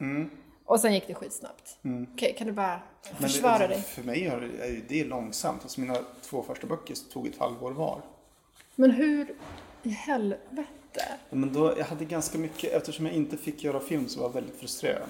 Och 0.65 0.81
sen 0.81 0.95
gick 0.95 1.07
det 1.07 1.15
skitsnabbt. 1.15 1.79
Okej, 2.13 2.35
kan 2.39 2.47
du 2.47 2.53
bara 2.53 2.73
Mm. 3.05 3.17
Men 3.21 3.29
försvara 3.31 3.59
det, 3.59 3.67
dig? 3.67 3.83
För 3.83 4.03
mig 4.03 4.27
är 4.27 4.41
det- 4.41 4.67
är 4.67 4.83
det 4.89 5.05
långsamt. 5.05 5.63
Alltså 5.63 5.81
mina 5.81 5.97
två 6.23 6.43
första 6.43 6.67
böcker 6.67 6.95
tog 7.13 7.27
ett 7.27 7.39
halvår 7.39 7.71
var. 7.73 8.01
Men 8.75 8.91
hur 8.91 9.35
i 9.83 9.89
helvete? 9.89 10.65
Ja, 10.95 11.37
Men 11.37 11.53
då, 11.53 11.75
jag 11.79 11.85
hade 11.85 12.05
ganska 12.05 12.39
mycket, 12.39 12.73
eftersom 12.73 13.07
jag 13.07 13.15
inte 13.15 13.37
fick 13.37 13.65
göra 13.65 13.81
film 13.81 14.09
så 14.09 14.21
var 14.21 14.27
jag 14.27 14.35
väldigt 14.35 14.57
frustrerad. 14.57 15.09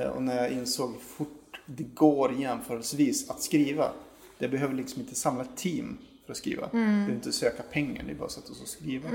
Eh, 0.00 0.08
Och 0.08 0.22
när 0.22 0.36
jag 0.36 0.50
insåg 0.52 0.92
hur 0.92 0.98
fort 1.00 1.60
det 1.66 1.84
går 1.84 2.32
jämförelsevis 2.32 3.30
att 3.30 3.42
skriva. 3.42 3.92
Jag 4.38 4.50
behöver 4.50 4.74
liksom 4.74 5.00
inte 5.02 5.14
samla 5.14 5.42
ett 5.42 5.56
team 5.56 5.98
för 6.26 6.32
att 6.32 6.36
skriva. 6.36 6.62
Jag 6.62 6.70
behöver 6.80 7.12
inte 7.14 7.32
söka 7.32 7.62
pengar, 7.62 8.02
det 8.06 8.12
är 8.12 8.14
bara 8.16 8.24
att 8.24 8.32
sätta 8.32 8.54
sig 8.54 8.62
och 8.62 8.68
skriva. 8.68 9.08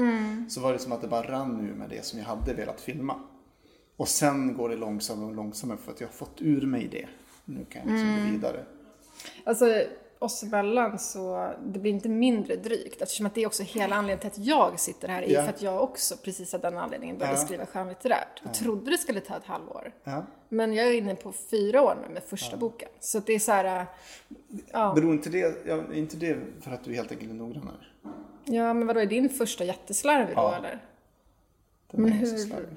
Så 0.50 0.62
var 0.62 0.74
det 0.74 0.80
som 0.80 0.92
att 0.92 1.02
det 1.02 1.08
bara 1.08 1.32
rann 1.32 1.58
nu 1.66 1.74
med 1.74 1.90
det 1.90 2.06
som 2.06 2.20
jag 2.20 2.26
hade 2.26 2.54
velat 2.54 2.82
filma. 2.82 3.16
Och 3.98 4.08
sen 4.08 4.54
går 4.58 4.70
det 4.70 4.76
långsammare 4.76 5.30
och 5.30 5.36
långsammare 5.36 5.78
för 5.86 5.92
att 5.92 6.02
jag 6.02 6.08
har 6.08 6.14
fått 6.14 6.42
ur 6.42 6.62
mig 6.62 6.88
det. 6.92 7.06
Nu 7.46 7.66
kan 7.70 7.82
jag 7.86 7.92
liksom 7.92 8.26
gå 8.26 8.32
vidare. 8.32 8.66
Alltså, 9.44 9.84
oss 10.20 10.44
emellan 10.44 11.00
så 11.00 11.54
det 11.66 11.80
blir 11.80 11.92
inte 11.92 12.10
mindre 12.10 12.56
drygt 12.56 13.02
eftersom 13.02 13.26
att 13.26 13.36
det 13.36 13.42
är 13.44 13.48
också 13.48 13.64
hela 13.64 13.96
anledningen 13.96 14.20
till 14.20 14.42
att 14.42 14.48
jag 14.48 14.80
sitter 14.80 15.08
här 15.08 15.22
är 15.22 15.30
Ja. 15.34 15.42
för 15.44 15.50
att 15.50 15.62
jag 15.62 15.84
också 15.84 16.16
precis 16.18 16.54
av 16.54 16.62
den 16.62 16.78
anledningen 16.78 17.18
började 17.18 17.38
Ja. 17.38 17.46
skriva 17.46 17.66
skönlitterärt 17.66 18.42
och 18.46 18.54
trodde 18.54 18.92
det 18.92 18.98
skulle 18.98 19.20
ta 19.20 19.38
ett 19.38 19.46
halvår. 19.46 19.92
Ja. 20.04 20.26
Men 20.50 20.74
jag 20.74 20.88
är 20.88 20.94
inne 20.94 21.16
på 21.16 21.32
fyra 21.32 21.82
år 21.82 21.98
nu 22.08 22.14
med 22.14 22.24
första 22.24 22.58
boken. 22.58 22.90
Så 23.00 23.20
det 23.20 23.34
är 23.34 23.40
så 23.40 23.52
här, 23.52 23.80
äh, 23.82 23.86
ja. 24.72 24.94
Beror 24.96 25.14
inte 25.14 25.30
det, 25.30 25.66
ja, 25.68 25.76
är 25.76 25.94
inte 25.94 26.18
det 26.18 26.38
för 26.62 26.72
att 26.72 26.84
du 26.84 26.94
helt 26.94 27.12
enkelt 27.12 27.30
är 27.32 27.36
noggrannare? 27.36 27.86
ja 28.46 28.74
men 28.74 28.88
vadå, 28.88 29.00
är 29.00 29.06
din 29.06 29.30
första 29.30 29.64
jätteslarvig 29.64 30.36
då 30.36 30.42
Ja. 30.42 30.56
eller? 30.56 30.80
Den 31.92 32.02
Men 32.02 32.12
hur-. 32.12 32.68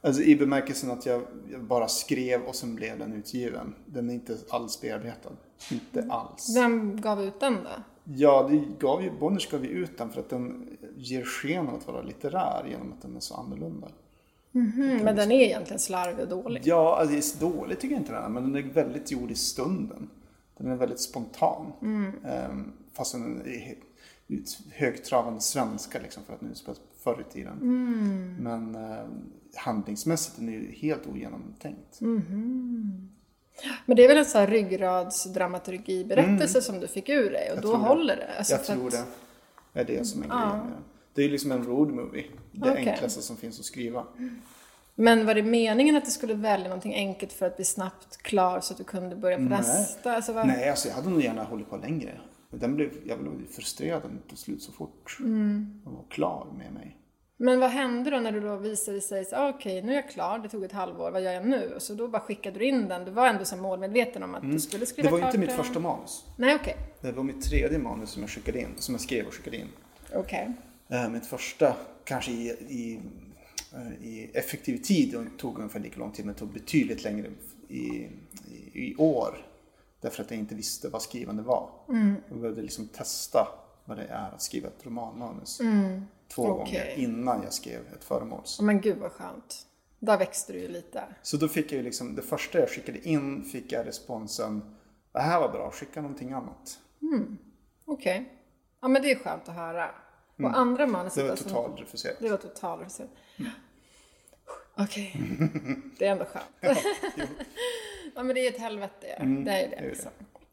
Alltså 0.00 0.22
i 0.22 0.36
bemärkelsen 0.36 0.90
att 0.90 1.06
jag, 1.06 1.22
jag 1.52 1.64
bara 1.64 1.88
skrev 1.88 2.42
och 2.42 2.54
sen 2.54 2.74
blev 2.74 2.98
den 2.98 3.12
utgiven. 3.12 3.74
Den 3.86 4.10
är 4.10 4.14
inte 4.14 4.36
alls 4.50 4.80
bearbetad. 4.80 5.32
Inte 5.70 6.06
alls. 6.10 6.56
Vem 6.56 7.00
gav 7.00 7.22
ut 7.22 7.40
den 7.40 7.54
då? 7.54 7.82
Ja, 8.04 8.48
det 8.50 8.64
gav 8.78 9.02
ju, 9.02 9.10
Bonniers 9.10 9.50
gav 9.50 9.64
ju 9.64 9.70
ut 9.70 9.98
den 9.98 10.10
för 10.10 10.20
att 10.20 10.30
den 10.30 10.76
ger 10.96 11.24
sken 11.24 11.68
av 11.68 11.74
att 11.74 11.86
vara 11.86 12.02
litterär 12.02 12.66
genom 12.70 12.92
att 12.92 13.02
den 13.02 13.16
är 13.16 13.20
så 13.20 13.34
annorlunda. 13.34 13.88
Mm, 14.54 15.04
men 15.04 15.16
den 15.16 15.32
är 15.32 15.40
egentligen 15.40 15.78
slarvig 15.78 16.20
och 16.20 16.28
dålig. 16.28 16.62
Ja, 16.64 16.98
alltså, 17.00 17.38
dåligt 17.48 17.80
tycker 17.80 17.94
jag 17.94 18.00
inte 18.00 18.12
den 18.12 18.24
är, 18.24 18.28
men 18.28 18.52
den 18.52 18.64
är 18.64 18.72
väldigt 18.72 19.10
gjord 19.10 19.30
i 19.30 19.34
stunden. 19.34 20.10
Den 20.58 20.70
är 20.70 20.76
väldigt 20.76 21.00
spontan. 21.00 21.72
Ehm, 22.24 22.72
fast 22.92 23.12
den 23.12 23.40
är 23.46 23.74
högtravande 24.72 25.40
svenska 25.40 25.98
liksom 26.02 26.22
för 26.24 26.32
att 26.34 26.40
nu 26.40 26.54
spelas 26.54 26.80
förr 27.02 27.24
i 27.28 27.32
tiden. 27.32 27.56
Men 28.40 28.74
ehm, 28.74 29.08
handlingsmässigt 29.56 30.38
är 30.38 30.42
den 30.42 30.52
ju 30.52 30.72
helt 30.72 31.06
ogenomtänkt. 31.06 31.98
Men 33.86 33.96
det 33.96 34.04
är 34.04 34.08
väl 34.08 34.16
en 34.16 34.24
sån 34.24 34.40
här 34.40 34.48
ryggradsdramaturgi-berättelse 34.48 36.62
som 36.62 36.80
du 36.80 36.86
fick 36.88 37.08
ur 37.08 37.30
dig 37.30 37.52
och 37.52 37.60
då 37.60 37.68
Mm. 37.68 37.80
tror 37.80 37.82
det. 37.82 37.88
håller 37.88 38.16
det. 38.16 38.28
Alltså, 38.38 38.52
jag 38.54 38.64
tror 38.64 38.86
att- 38.88 39.06
det 39.72 39.80
är 39.80 39.84
det 39.84 40.04
som 40.04 40.22
är 40.22 40.26
grejen 40.28 40.48
den. 40.50 40.72
Det 41.14 41.24
är 41.24 41.28
liksom 41.28 41.52
en 41.52 41.64
road 41.64 41.90
movie. 41.90 42.24
Det 42.52 42.70
Okej. 42.70 42.88
enklaste 42.88 43.22
som 43.22 43.36
finns 43.36 43.58
att 43.58 43.64
skriva. 43.64 44.04
Men 44.94 45.26
var 45.26 45.34
det 45.34 45.42
meningen 45.42 45.96
att 45.96 46.04
du 46.04 46.10
skulle 46.10 46.34
välja 46.34 46.64
någonting 46.68 46.94
enkelt 46.94 47.32
för 47.32 47.46
att 47.46 47.56
bli 47.56 47.64
snabbt 47.64 48.16
klar 48.16 48.60
så 48.60 48.72
att 48.72 48.78
du 48.78 48.84
kunde 48.84 49.16
börja 49.16 49.36
på 49.36 49.42
Nej. 49.42 49.58
nästa? 49.58 50.12
Alltså, 50.12 50.32
vad... 50.32 50.46
Nej, 50.46 50.70
alltså 50.70 50.88
jag 50.88 50.94
hade 50.94 51.10
nog 51.10 51.20
gärna 51.22 51.44
hållit 51.44 51.70
på 51.70 51.76
längre. 51.76 52.20
Den 52.60 52.74
blev, 52.76 52.90
jag 53.04 53.18
blev 53.20 53.46
frustrerad 53.50 54.02
det 54.02 54.28
tog 54.28 54.38
slut 54.38 54.62
så 54.62 54.72
fort. 54.72 55.16
Mm. 55.20 55.80
Den 55.84 55.94
var 55.94 56.04
klar 56.10 56.46
med 56.58 56.72
mig. 56.72 56.96
Men 57.38 57.60
vad 57.60 57.70
hände 57.70 58.10
då 58.10 58.16
när 58.16 58.32
du 58.32 58.40
då 58.40 58.56
visade 58.56 59.00
sig 59.00 59.26
ah, 59.32 59.48
okej 59.48 59.82
nu 59.82 59.92
är 59.92 59.96
jag 59.96 60.10
klar, 60.10 60.38
det 60.38 60.48
tog 60.48 60.64
ett 60.64 60.72
halvår, 60.72 61.10
vad 61.10 61.22
gör 61.22 61.32
jag 61.32 61.46
nu? 61.46 61.72
Och 61.74 61.82
så 61.82 61.94
då 61.94 62.08
bara 62.08 62.22
skickade 62.22 62.58
du 62.58 62.64
in 62.64 62.88
den, 62.88 63.04
du 63.04 63.10
var 63.10 63.26
ändå 63.28 63.44
så 63.44 63.56
målmedveten 63.56 64.22
om 64.22 64.34
att 64.34 64.42
du 64.42 64.60
skulle 64.60 64.86
skriva 64.86 65.08
Mm. 65.08 65.20
Det 65.20 65.22
var 65.24 65.30
klart 65.30 65.34
inte 65.34 65.40
mitt 65.46 65.56
den. 65.56 65.64
första 65.64 65.80
manus. 65.80 66.24
Nej 66.36 66.54
okej, 66.54 66.76
Det 67.00 67.12
var 67.12 67.22
mitt 67.22 67.42
tredje 67.42 67.78
manus 67.78 68.10
som 68.10 68.22
jag 68.22 68.30
skickade 68.30 68.60
in, 68.60 68.68
som 68.76 68.94
jag 68.94 69.00
skrev 69.02 69.26
och 69.26 69.34
skickade 69.34 69.56
in. 69.56 69.66
okej. 70.14 70.52
Eh, 70.88 71.08
Mitt 71.10 71.26
första, 71.26 71.76
kanske 72.04 72.30
i, 72.32 72.48
i, 72.68 73.00
eh, 73.74 74.06
i 74.08 74.30
effektiv 74.34 74.76
tid, 74.78 75.16
tog 75.38 75.58
ungefär 75.58 75.80
lika 75.80 75.98
lång 76.00 76.12
tid, 76.12 76.26
men 76.26 76.34
tog 76.34 76.48
betydligt 76.52 77.04
längre 77.04 77.26
i, 77.68 77.78
i, 77.78 78.08
i 78.74 78.94
år. 78.98 79.46
Därför 80.00 80.22
att 80.22 80.30
jag 80.30 80.40
inte 80.40 80.54
visste 80.54 80.88
vad 80.88 81.02
skrivande 81.02 81.42
var. 81.42 81.70
Jag 82.28 82.38
behövde 82.38 82.62
liksom 82.62 82.88
testa 82.88 83.48
vad 83.84 83.96
det 83.96 84.04
är 84.06 84.30
att 84.34 84.42
skriva 84.42 84.68
ett 84.68 84.86
romanmanus. 84.86 85.60
Två 86.34 86.42
Okej. 86.42 86.56
gånger 86.56 86.94
innan 86.98 87.42
jag 87.42 87.52
skrev 87.52 87.80
ett 87.94 88.04
föremåls. 88.04 88.60
Men 88.60 88.80
gud 88.80 88.98
vad 88.98 89.12
skönt. 89.12 89.66
Där 89.98 90.18
växte 90.18 90.52
du 90.52 90.58
ju 90.58 90.68
lite. 90.68 91.04
Så 91.22 91.36
då 91.36 91.48
fick 91.48 91.72
jag 91.72 91.76
ju 91.78 91.82
liksom, 91.82 92.14
det 92.14 92.22
första 92.22 92.58
jag 92.58 92.68
skickade 92.70 93.08
in 93.08 93.44
fick 93.44 93.72
jag 93.72 93.86
responsen, 93.86 94.76
det 95.12 95.20
här 95.20 95.40
var 95.40 95.48
bra, 95.52 95.70
skicka 95.70 96.02
någonting 96.02 96.32
annat. 96.32 96.78
Okej. 97.84 98.32
Ja 98.80 98.88
men 98.88 99.02
det 99.02 99.10
är 99.10 99.18
skönt 99.18 99.48
att 99.48 99.54
höra. 99.54 99.90
Och 100.38 100.58
andra 100.58 100.86
manuset 100.86 101.18
Mm. 101.18 101.26
Det 101.26 101.30
var 101.30 101.36
då, 101.36 101.42
som- 101.42 101.52
totalt 101.52 101.80
refuserat. 101.80 102.16
Det 102.20 102.28
var 102.30 102.36
total 102.36 102.78
reserv. 102.80 103.08
Okej. 104.78 105.12
Det 105.98 106.06
är 106.06 106.12
ändå 106.12 106.24
skönt. 106.24 106.44
ja 106.60 106.74
men 108.22 108.34
det 108.34 108.46
är 108.46 108.50
ett 108.52 108.58
helvete 108.60 109.06
ja. 109.18 109.24
det 109.24 109.50
är 109.50 109.62
ju 109.62 109.68
det. 109.68 109.76
det 109.76 109.76
är 109.76 109.88
Liksom. 109.88 110.10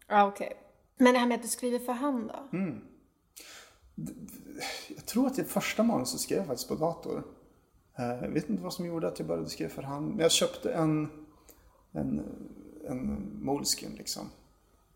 Ja 0.08 0.28
okej. 0.28 0.54
Men 0.98 1.14
det 1.14 1.20
här 1.20 1.28
med 1.28 1.36
att 1.36 1.42
du 1.42 1.48
skriver 1.48 1.80
för 1.80 1.94
hand 1.94 2.32
då? 2.52 2.58
Mm. 2.58 2.82
Jag 4.96 5.06
tror 5.06 5.28
att 5.28 5.36
det 5.36 5.44
första 5.44 5.84
manuset 5.84 6.20
skrev 6.20 6.38
jag 6.38 6.48
faktiskt 6.48 6.70
på 6.70 6.76
dator. 6.76 7.24
Eh, 7.98 8.06
Jag 8.24 8.30
vet 8.30 8.50
inte 8.50 8.64
vad 8.64 8.74
som 8.74 8.86
gjorde 8.86 9.08
att 9.08 9.20
jag 9.20 9.28
började 9.28 9.50
skriva 9.50 9.70
för 9.70 9.82
hand. 9.82 10.10
Men 10.10 10.20
jag 10.20 10.32
köpte 10.32 10.74
en, 10.74 11.10
en, 11.92 12.22
en 12.88 13.30
Moleskin 13.44 13.96
liksom. 13.98 14.30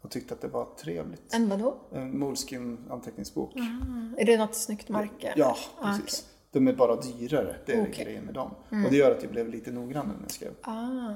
Och 0.01 0.12
tyckte 0.12 0.33
att 0.33 0.41
det 0.41 0.47
var 0.47 0.65
trevligt. 0.79 1.33
En 1.33 1.50
vadå? 1.50 1.77
En 1.91 2.19
Moleskin 2.19 2.77
anteckningsbok. 2.89 3.55
Är 4.17 4.25
det 4.25 4.38
något 4.38 4.55
snyggt 4.55 4.89
märke? 4.89 5.33
Ja, 5.36 5.57
Ah, 5.79 5.97
precis. 5.97 6.27
De 6.51 6.67
är 6.67 6.74
bara 6.74 6.95
dyrare. 6.95 7.55
Det 7.65 7.74
är. 7.74 7.79
Mm. 7.79 7.91
grejen 7.91 8.24
med 8.24 8.33
dem. 8.33 8.51
Och 8.86 8.91
det 8.91 8.95
gör 8.97 9.12
att 9.12 9.24
jag 9.24 9.31
blev 9.31 9.50
lite 9.50 9.71
noggrannare 9.71 10.15
när 10.15 10.24
jag 10.24 10.31
skrev. 10.31 10.51
Ah, 10.62 11.13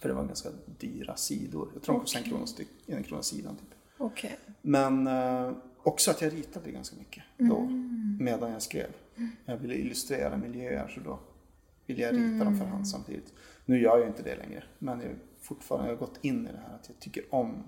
För 0.00 0.08
det 0.08 0.14
var 0.14 0.24
ganska 0.24 0.48
dyra 0.78 1.16
sidor. 1.16 1.70
Jag 1.74 1.82
tror 1.82 1.94
de 1.94 2.00
kostade 2.00 2.24
en 2.24 2.30
krona, 2.30 2.46
styck, 2.46 2.68
en 2.86 3.02
krona 3.02 3.22
sidan. 3.22 3.56
Typ. 3.56 3.74
okej. 3.98 4.38
Men 4.62 5.06
eh, 5.06 5.52
också 5.82 6.10
att 6.10 6.22
jag 6.22 6.32
ritade 6.32 6.70
ganska 6.70 6.96
mycket 6.96 7.24
då. 7.36 7.56
Mm. 7.58 8.18
Medan 8.20 8.52
jag 8.52 8.62
skrev. 8.62 8.90
Jag 9.44 9.56
ville 9.56 9.74
illustrera 9.74 10.36
miljöer 10.36 10.88
så 10.88 11.00
då 11.00 11.18
ville 11.86 12.02
jag 12.02 12.14
rita 12.14 12.44
dem 12.44 12.58
för 12.58 12.64
hand 12.64 12.88
samtidigt. 12.88 13.34
Nu 13.64 13.82
gör 13.82 13.98
jag 13.98 14.08
inte 14.08 14.22
det 14.22 14.36
längre. 14.36 14.64
Men 14.78 15.00
jag, 15.00 15.10
fortfarande, 15.40 15.90
jag 15.90 15.96
har 15.96 16.06
gått 16.06 16.18
in 16.24 16.46
i 16.46 16.52
det 16.52 16.58
här 16.68 16.74
att 16.74 16.88
jag 16.88 16.98
tycker 16.98 17.34
om 17.34 17.64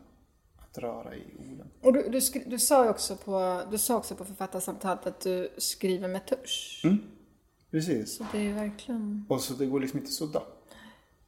att 0.59 0.79
röra 0.79 1.17
i 1.17 1.25
orden. 1.39 1.67
Och 1.81 1.93
du, 1.93 2.09
du, 2.09 2.21
du, 2.47 2.59
sa 2.59 2.91
också 2.91 3.17
på, 3.17 3.63
du 3.71 3.79
sa 3.79 3.97
också 3.97 4.15
på 4.15 4.25
författarsamtalet 4.25 5.07
att 5.07 5.21
du 5.21 5.49
skriver 5.59 6.09
med 6.09 6.27
tusch. 6.27 6.83
Precis. 7.71 8.17
Så 8.17 8.27
det 8.33 8.39
är 8.39 8.55
verkligen... 8.55 9.27
Och 9.29 9.41
så 9.41 9.55
det 9.55 9.67
går 9.67 9.81
liksom 9.81 9.99
inte 9.99 10.09
att 10.09 10.13
sudda. 10.13 10.43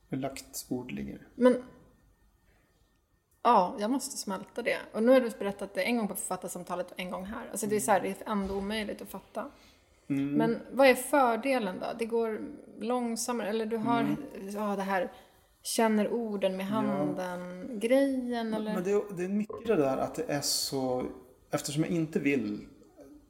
Hur 0.09 0.19
lagt 0.19 0.67
ord 0.69 0.91
ligger. 0.93 1.29
Men... 1.35 1.63
Ja, 3.43 3.77
jag 3.79 3.91
måste 3.91 4.17
smälta 4.17 4.63
det. 4.63 4.79
Och 4.93 5.03
nu 5.03 5.13
har 5.13 5.21
du 5.21 5.31
berättat 5.31 5.75
det 5.75 5.83
en 5.83 5.97
gång 5.97 6.09
på 6.09 6.15
författarsamtalet 6.15 6.91
och 6.91 7.01
en 7.01 7.11
gång 7.11 7.25
här. 7.25 7.49
Alltså 7.51 7.67
det 7.67 7.77
är 7.77 7.81
så 7.81 7.91
här, 7.91 8.01
det 8.01 8.09
är 8.09 8.17
ändå 8.33 8.55
omöjligt 8.55 9.03
att 9.03 9.09
fatta. 9.09 9.51
Men 10.07 10.61
vad 10.73 10.87
är 10.87 10.95
fördelen 10.95 11.79
då? 11.81 11.87
Det 11.99 12.07
går 12.07 12.41
långsammare, 12.81 13.49
eller 13.49 13.67
du 13.67 13.77
har 13.77 14.17
ja, 14.55 14.77
det 14.77 14.83
här 14.83 15.13
känner 15.63 16.13
orden 16.13 16.57
med 16.57 16.67
handen-grejen 16.67 18.55
eller? 18.55 18.75
Men 18.75 18.85
det, 18.85 18.91
är- 18.91 19.17
det 19.17 19.25
är 19.25 19.29
mycket 19.29 19.67
det 19.67 19.77
där 19.77 19.97
att 19.97 20.15
det 20.15 20.25
är 20.29 20.41
så... 20.41 21.07
Eftersom 21.51 21.83
jag 21.83 21.93
inte 21.93 22.19
vill 22.19 22.67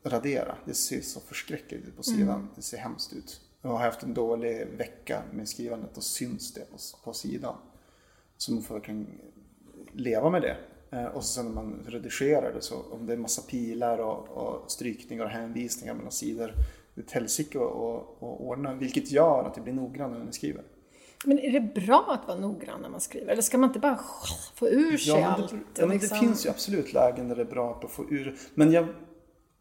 radera, 0.05 0.57
det 0.65 0.75
ser 0.75 1.01
så 1.01 1.21
förskräckligt 1.21 1.85
ut 1.89 1.97
på 1.97 2.03
sidan. 2.03 2.51
Det 2.57 2.63
ser 2.63 2.79
hemskt 2.79 3.13
ut. 3.13 3.41
Jag 3.67 3.71
har 3.71 3.79
haft 3.79 4.03
en 4.03 4.15
dålig 4.15 4.67
vecka 4.79 5.23
med 5.33 5.49
skrivandet 5.49 5.97
och 5.97 6.03
syns 6.03 6.53
det 6.55 6.61
på, 6.71 6.77
på 7.05 7.13
sidan. 7.13 7.55
Så 8.37 8.53
man 8.53 8.63
får 8.63 8.75
verkligen 8.75 9.07
leva 9.93 10.31
med 10.31 10.43
det. 10.43 10.57
Eh, 10.91 11.05
Och 11.07 11.25
sen 11.25 11.47
när 11.47 11.53
man 11.53 11.85
redigerar 11.89 12.53
det 12.53 12.61
så 12.63 12.77
om 12.93 13.07
det 13.07 13.13
är 13.13 13.17
massa 13.17 13.43
pilar 13.43 13.99
och, 13.99 14.29
och 14.29 14.71
strykningar 14.71 15.25
och 15.25 15.31
hänvisningar 15.31 15.95
mellan 15.95 16.13
sidor. 16.13 16.53
Det 16.95 17.01
är 17.01 17.05
ett 17.05 17.13
helsike 17.13 17.59
att 17.59 18.17
ordna, 18.21 18.75
vilket 18.75 19.11
gör 19.11 19.45
att 19.45 19.55
det 19.55 19.61
blir 19.61 19.73
noggrannare 19.73 20.19
när 20.19 20.25
jag 20.27 20.35
skriver. 20.35 20.63
Men 21.25 21.39
är 21.39 21.53
det 21.53 21.61
bra 21.81 22.07
att 22.21 22.29
vara 22.29 22.39
noggrann 22.39 22.81
när 22.83 22.89
man 22.89 23.01
skriver? 23.01 23.33
Eller 23.33 23.43
ska 23.43 23.59
man 23.59 23.71
inte 23.71 23.79
bara 23.81 24.01
få 24.55 24.69
ur 24.69 24.97
sig 24.97 25.13
Ja, 25.13 25.21
men 25.21 25.31
allt? 25.43 25.51
det, 25.51 25.57
ja, 25.57 25.87
men 25.87 25.89
det 25.89 25.95
liksom? 25.95 26.19
finns 26.19 26.47
ju 26.47 26.51
absolut 26.51 26.93
lägen 26.93 27.29
där 27.29 27.37
det 27.37 27.43
är 27.43 27.47
bra 27.47 27.81
att 27.85 27.91
få 27.91 28.05
ur. 28.11 28.37
Men 28.55 28.73
jag, 28.73 28.87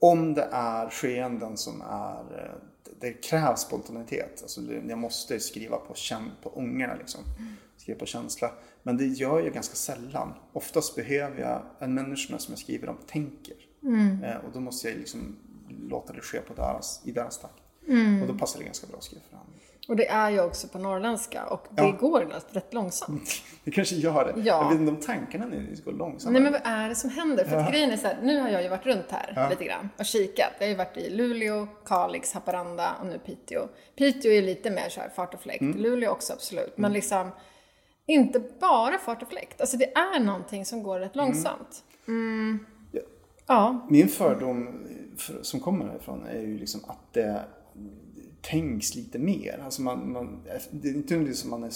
om 0.03 0.33
det 0.33 0.47
är 0.51 0.89
skeenden 0.89 1.57
som 1.57 1.81
är, 1.81 2.19
eh, 2.39 2.55
det 2.99 3.13
krävs 3.13 3.61
spontanitet. 3.61 4.41
Alltså 4.41 4.61
jag 4.61 4.97
måste 4.97 5.39
skriva 5.39 5.77
på 5.77 5.93
på 6.43 6.49
ångorna 6.49 6.95
liksom. 6.95 7.21
skriva 7.77 7.99
på 7.99 8.05
känsla. 8.05 8.51
Men 8.83 8.97
det 8.97 9.05
gör 9.05 9.39
jag 9.39 9.53
ganska 9.53 9.75
sällan. 9.75 10.33
Oftast 10.53 10.95
behöver 10.95 11.41
jag, 11.41 11.61
en 11.79 11.93
människa 11.93 12.39
som 12.39 12.51
jag 12.51 12.59
skriver 12.59 12.89
om 12.89 12.97
tänker. 13.07 13.55
Eh, 14.23 14.45
och 14.45 14.51
då 14.53 14.59
måste 14.59 14.89
jag 14.89 14.97
liksom 14.97 15.35
låta 15.89 16.13
det 16.13 16.21
ske 16.21 16.39
på 16.39 16.53
deras, 16.53 17.01
i 17.05 17.11
deras 17.11 17.39
takt. 17.39 17.63
Och 18.21 18.27
då 18.27 18.39
passar 18.39 18.59
det 18.59 18.65
ganska 18.65 18.87
bra 18.87 18.97
att 18.97 19.03
skriva 19.03 19.23
för 19.29 19.37
andra. 19.37 19.53
Och 19.87 19.95
det 19.95 20.07
är 20.07 20.29
ju 20.29 20.41
också 20.41 20.67
på 20.67 20.77
norrländska 20.79 21.45
och 21.45 21.67
det 21.69 21.81
Ja. 21.81 21.91
går 21.91 22.33
rätt 22.53 22.73
långsamt. 22.73 23.29
Det 23.63 23.71
kanske 23.71 23.95
gör 23.95 24.25
det. 24.25 24.41
Ja. 24.41 24.61
Jag 24.63 24.69
vet 24.69 24.79
inte 24.79 24.91
om 24.91 24.99
tankarna 24.99 25.45
nu 25.45 25.75
går 25.85 25.91
långsammare. 25.91 26.41
Nej 26.41 26.51
men 26.51 26.61
vad 26.61 26.73
är 26.73 26.89
det 26.89 26.95
som 26.95 27.09
händer? 27.09 27.45
För 27.45 27.57
att 27.57 27.71
grejen 27.71 27.91
är 27.91 27.97
så 27.97 28.07
här, 28.07 28.17
nu 28.23 28.39
har 28.39 28.49
jag 28.49 28.63
ju 28.63 28.69
varit 28.69 28.85
runt 28.85 29.05
här 29.11 29.33
Ja. 29.35 29.49
lite 29.49 29.63
grann 29.65 29.89
och 29.97 30.05
kikat. 30.05 30.51
Jag 30.59 30.65
har 30.65 30.69
ju 30.69 30.75
varit 30.75 30.97
i 30.97 31.09
Luleå, 31.09 31.67
Kalix, 31.85 32.33
Haparanda 32.33 32.91
och 33.01 33.07
nu 33.07 33.19
Piteå. 33.19 33.67
Piteå 33.95 34.31
är 34.31 34.41
lite 34.41 34.71
mer 34.71 34.89
så 34.89 35.01
här 35.01 35.09
fart 35.09 35.33
och 35.33 35.41
fläkt. 35.41 35.61
Mm. 35.61 35.77
Luleå 35.77 36.11
också 36.11 36.33
absolut. 36.33 36.77
Men 36.77 36.93
liksom 36.93 37.29
inte 38.05 38.39
bara 38.59 38.97
fart 38.97 39.21
och 39.21 39.27
fläkt. 39.29 39.61
Alltså 39.61 39.77
det 39.77 39.97
är 39.97 40.19
någonting 40.19 40.65
som 40.65 40.83
går 40.83 40.99
rätt 40.99 41.15
långsamt. 41.15 41.83
Mm. 42.07 42.65
Ja. 42.91 43.01
Ja. 43.47 43.87
Min 43.89 44.07
fördom 44.07 44.87
för, 45.17 45.39
som 45.43 45.59
kommer 45.59 45.85
härifrån 45.85 46.25
är 46.25 46.39
ju 46.41 46.57
liksom 46.57 46.81
att 46.87 47.13
det 47.13 47.41
tänks 48.43 48.95
lite 48.95 49.19
mer. 49.19 49.61
Alltså 49.65 49.81
man, 49.81 50.11
man, 50.11 50.43
det 50.71 50.87
är 50.89 50.93
inte 50.93 51.13
nödvändigtvis 51.13 51.39
som 51.39 51.49
man 51.49 51.63
är, 51.63 51.71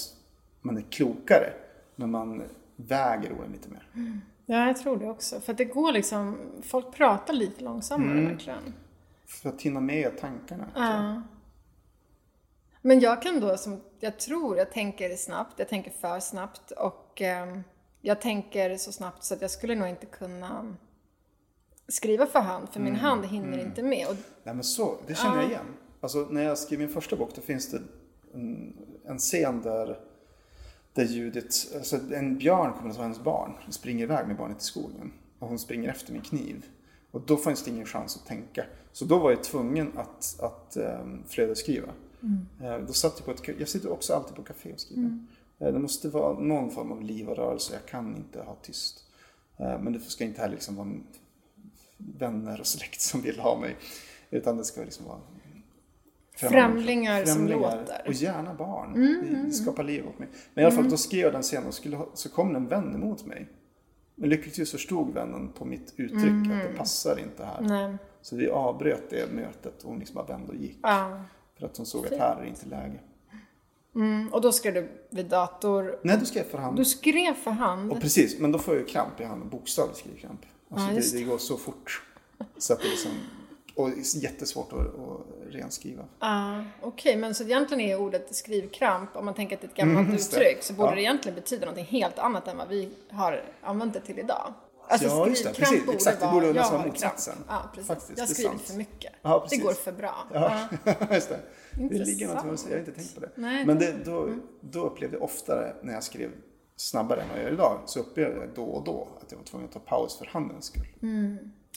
man 0.61 0.77
är 0.77 0.81
klokare, 0.81 1.53
men 1.95 2.11
man 2.11 2.43
väger 2.75 3.31
orden 3.31 3.51
lite 3.51 3.69
mer. 3.69 3.87
ja, 4.45 4.67
jag 4.67 4.77
tror 4.77 4.97
det 4.97 5.09
också. 5.09 5.39
För 5.41 5.51
att 5.51 5.57
det 5.57 5.65
går 5.65 5.91
liksom, 5.91 6.37
folk 6.63 6.91
pratar 6.93 7.33
lite 7.33 7.63
långsammare 7.63 8.11
Mm. 8.11 8.25
verkligen. 8.31 8.73
För 9.25 9.49
att 9.49 9.61
hinna 9.61 9.79
med 9.79 10.17
tankarna. 10.17 10.67
Ja. 10.75 11.21
Men 12.81 12.99
jag 12.99 13.21
kan 13.21 13.39
då, 13.39 13.57
som 13.57 13.81
jag 13.99 14.19
tror, 14.19 14.57
jag 14.57 14.71
tänker 14.71 15.15
snabbt, 15.15 15.59
jag 15.59 15.67
tänker 15.69 15.91
för 15.91 16.19
snabbt 16.19 16.71
och 16.71 17.21
ehm, 17.21 17.63
jag 18.01 18.21
tänker 18.21 18.77
så 18.77 18.91
snabbt 18.91 19.23
så 19.23 19.33
att 19.33 19.41
jag 19.41 19.51
skulle 19.51 19.75
nog 19.75 19.87
inte 19.89 20.05
kunna 20.05 20.75
skriva 21.87 22.25
för 22.25 22.39
hand, 22.39 22.69
för 22.69 22.79
min 22.79 22.87
Mm, 22.93 22.99
hand 23.05 23.25
hinner 23.25 23.57
inte 23.57 23.83
med. 23.83 24.07
Och, 24.07 24.15
Nej 24.43 24.55
men 24.55 24.63
så, 24.63 24.97
det 25.07 25.15
känner 25.15 25.35
jag 25.41 25.49
igen. 25.49 25.65
Alltså 25.99 26.27
när 26.29 26.43
jag 26.43 26.57
skrev 26.57 26.79
min 26.79 26.89
första 26.89 27.15
bok 27.15 27.35
då 27.35 27.41
finns 27.41 27.71
det 27.71 27.81
en, 28.33 28.73
en 29.05 29.17
scen 29.17 29.61
där, 29.61 29.99
där 30.93 31.03
Judith, 31.03 31.57
alltså 31.75 31.99
en 32.13 32.37
björn 32.37 32.73
kommer 32.73 32.89
att 32.89 32.95
ta 32.95 33.01
hennes 33.01 33.23
barn, 33.23 33.53
springer 33.69 34.03
iväg 34.03 34.27
med 34.27 34.37
barnet 34.37 34.61
i 34.61 34.65
skogen. 34.65 35.11
Och 35.39 35.47
hon 35.47 35.59
springer 35.59 35.89
efter 35.89 36.13
med 36.13 36.25
kniv. 36.25 36.65
Och 37.11 37.21
då 37.21 37.37
fanns 37.37 37.63
det 37.63 37.71
ingen 37.71 37.85
chans 37.85 38.15
att 38.15 38.25
tänka. 38.25 38.65
Så 38.91 39.05
då 39.05 39.19
var 39.19 39.31
jag 39.31 39.43
tvungen 39.43 39.97
att, 39.97 40.39
att 40.39 40.77
um, 40.77 41.23
flödesskriva. 41.27 41.89
Eh, 42.61 42.77
då 42.87 42.93
satt 42.93 43.13
jag 43.17 43.25
på 43.25 43.31
ett, 43.31 43.59
jag 43.59 43.69
sitter 43.69 43.91
också 43.91 44.13
alltid 44.13 44.35
på 44.35 44.43
café 44.43 44.73
och 44.73 44.79
skriver. 44.79 45.19
Eh, 45.59 45.73
det 45.73 45.79
måste 45.79 46.09
vara 46.09 46.39
någon 46.39 46.71
form 46.71 46.91
av 46.91 47.03
liv 47.03 47.29
och 47.29 47.35
rörelse, 47.35 47.73
jag 47.73 47.85
kan 47.85 48.15
inte 48.15 48.41
ha 48.41 48.55
tyst. 48.61 49.03
Eh, 49.57 49.79
men 49.79 49.93
det 49.93 49.99
ska 49.99 50.23
inte 50.23 50.41
heller 50.41 50.53
liksom 50.53 50.75
vara 50.75 50.89
vänner 51.97 52.59
och 52.59 52.67
släkt 52.67 53.01
som 53.01 53.21
vill 53.21 53.39
ha 53.39 53.59
mig. 53.59 53.75
Utan 54.29 54.57
det 54.57 54.65
ska 54.65 54.81
liksom 54.81 55.05
vara 55.05 55.19
Främlingar 56.37 57.25
som 57.25 57.47
låter. 57.47 58.03
Och 58.07 58.13
gärna 58.13 58.53
barn. 58.53 58.93
Det 59.45 59.51
skapar 59.51 59.83
liv 59.83 60.07
åt 60.07 60.19
mig. 60.19 60.27
Men 60.53 60.61
i 60.63 60.65
alla 60.65 60.75
fall, 60.75 60.89
då 60.89 60.97
skrev 60.97 61.21
jag 61.21 61.33
den 61.33 61.41
scenen 61.41 61.67
och 61.67 61.73
skulle 61.73 61.97
ha, 61.97 62.09
så 62.13 62.29
kom 62.29 62.55
en 62.55 62.67
vän 62.67 62.95
emot 62.95 63.25
mig. 63.25 63.47
Men 64.15 64.29
lyckligtvis 64.29 64.71
förstod 64.71 65.13
vännen 65.13 65.49
på 65.53 65.65
mitt 65.65 65.93
uttryck 65.97 66.23
att 66.53 66.71
det 66.71 66.77
passar 66.77 67.19
inte 67.19 67.45
här. 67.45 67.61
nej, 67.61 67.97
Så 68.21 68.35
vi 68.35 68.49
avbröt 68.49 69.09
det 69.09 69.33
mötet 69.33 69.83
och 69.83 69.89
hon 69.89 69.99
liksom 69.99 70.15
bara 70.15 70.25
vände 70.25 70.47
och 70.51 70.55
gick. 70.57 70.79
ja. 70.83 71.21
För 71.59 71.65
att 71.65 71.77
hon 71.77 71.85
såg 71.85 72.05
att 72.05 72.19
här 72.19 72.41
är 72.41 72.45
inte 72.45 72.65
läge. 72.65 72.99
mm, 73.95 74.27
och 74.33 74.41
då 74.41 74.51
skrev 74.51 74.73
du 74.73 74.89
vid 75.09 75.25
dator. 75.25 75.99
Nej, 76.03 76.17
då 76.19 76.25
skrev 76.25 76.43
jag 76.43 76.51
för 76.51 76.57
hand. 76.57 76.77
Du 76.77 76.85
skrev 76.85 77.33
för 77.33 77.51
hand. 77.51 77.91
Och 77.91 78.01
precis, 78.01 78.39
men 78.39 78.51
då 78.51 78.59
får 78.59 78.73
jag 78.73 78.81
ju 78.81 78.87
kramp 78.87 79.21
i 79.21 79.23
handen. 79.23 79.49
Bokstavligt 79.49 79.97
skrivkramp. 79.99 80.41
Alltså 80.69 80.87
Ja, 80.87 80.95
det, 80.95 81.17
det 81.17 81.23
går 81.23 81.37
så 81.37 81.57
fort. 81.57 82.01
Så 82.57 82.73
att 82.73 82.79
det 82.79 82.87
liksom, 82.87 83.11
och 83.77 83.89
jättesvårt 84.15 84.73
att, 84.73 84.79
att 84.79 85.53
renskriva. 85.53 86.03
Ah, 86.19 86.61
Okej, 86.81 87.15
men 87.17 87.35
så 87.35 87.43
egentligen 87.43 87.81
är 87.81 87.99
ordet 87.99 88.35
skrivkramp, 88.35 89.09
om 89.15 89.25
man 89.25 89.33
tänker 89.33 89.55
att 89.55 89.61
det 89.61 89.67
är 89.67 89.69
ett 89.69 89.75
gammalt 89.75 90.05
Mm, 90.07 90.15
uttryck, 90.15 90.63
så 90.63 90.73
borde 90.73 90.89
Ja. 90.89 90.95
det 90.95 91.01
egentligen 91.01 91.35
betyda 91.35 91.65
någonting 91.65 91.85
helt 91.85 92.19
annat 92.19 92.47
än 92.47 92.57
vad 92.57 92.67
vi 92.67 92.89
har 93.11 93.43
använt 93.61 93.93
det 93.93 93.99
till 93.99 94.19
idag. 94.19 94.53
Alltså 94.89 95.07
Ja, 95.07 95.27
just 95.27 95.43
det. 95.43 95.53
Precis. 95.53 95.85
borde 95.85 95.95
Exakt, 95.97 96.19
det 96.21 96.27
borde 96.33 96.53
nästan 96.53 96.77
vara 96.77 96.87
motsatsen. 96.87 97.35
Ja, 97.47 97.61
precis. 97.73 97.87
Faktiskt, 97.87 98.17
jag 98.19 98.29
skriver 98.29 98.57
för 98.57 98.73
mycket. 98.73 99.13
Ja, 99.21 99.47
det 99.49 99.57
går 99.57 99.71
för 99.73 99.91
bra. 99.91 100.15
Ja, 100.33 100.67
Ja. 100.83 100.93
just 101.15 101.29
det. 101.29 101.39
Det 101.71 102.05
ligger 102.05 102.27
något, 102.27 102.35
Intressant. 102.45 102.65
jag 102.69 102.75
har 102.75 102.79
inte 102.79 102.91
tänkt 102.91 103.15
på 103.15 103.21
det. 103.21 103.29
Nej, 103.35 103.65
Men 103.65 103.79
det- 103.79 103.95
då, 104.05 104.29
då 104.61 104.79
upplevde 104.85 105.15
jag 105.17 105.23
oftare 105.23 105.73
när 105.83 105.93
jag 105.93 106.03
skrev 106.03 106.29
snabbare 106.75 107.21
än 107.21 107.27
vad 107.29 107.37
jag 107.37 107.43
gör 107.45 107.53
idag, 107.53 107.79
så 107.85 107.99
upplevde 107.99 108.35
jag 108.39 108.49
då 108.55 108.63
och 108.63 108.83
då 108.83 109.07
att 109.21 109.31
jag 109.31 109.37
var 109.37 109.45
tvungen 109.45 109.67
att 109.67 109.73
ta 109.73 109.79
paus 109.79 110.17
för 110.17 110.25
handens 110.25 110.65
skull. 110.65 110.87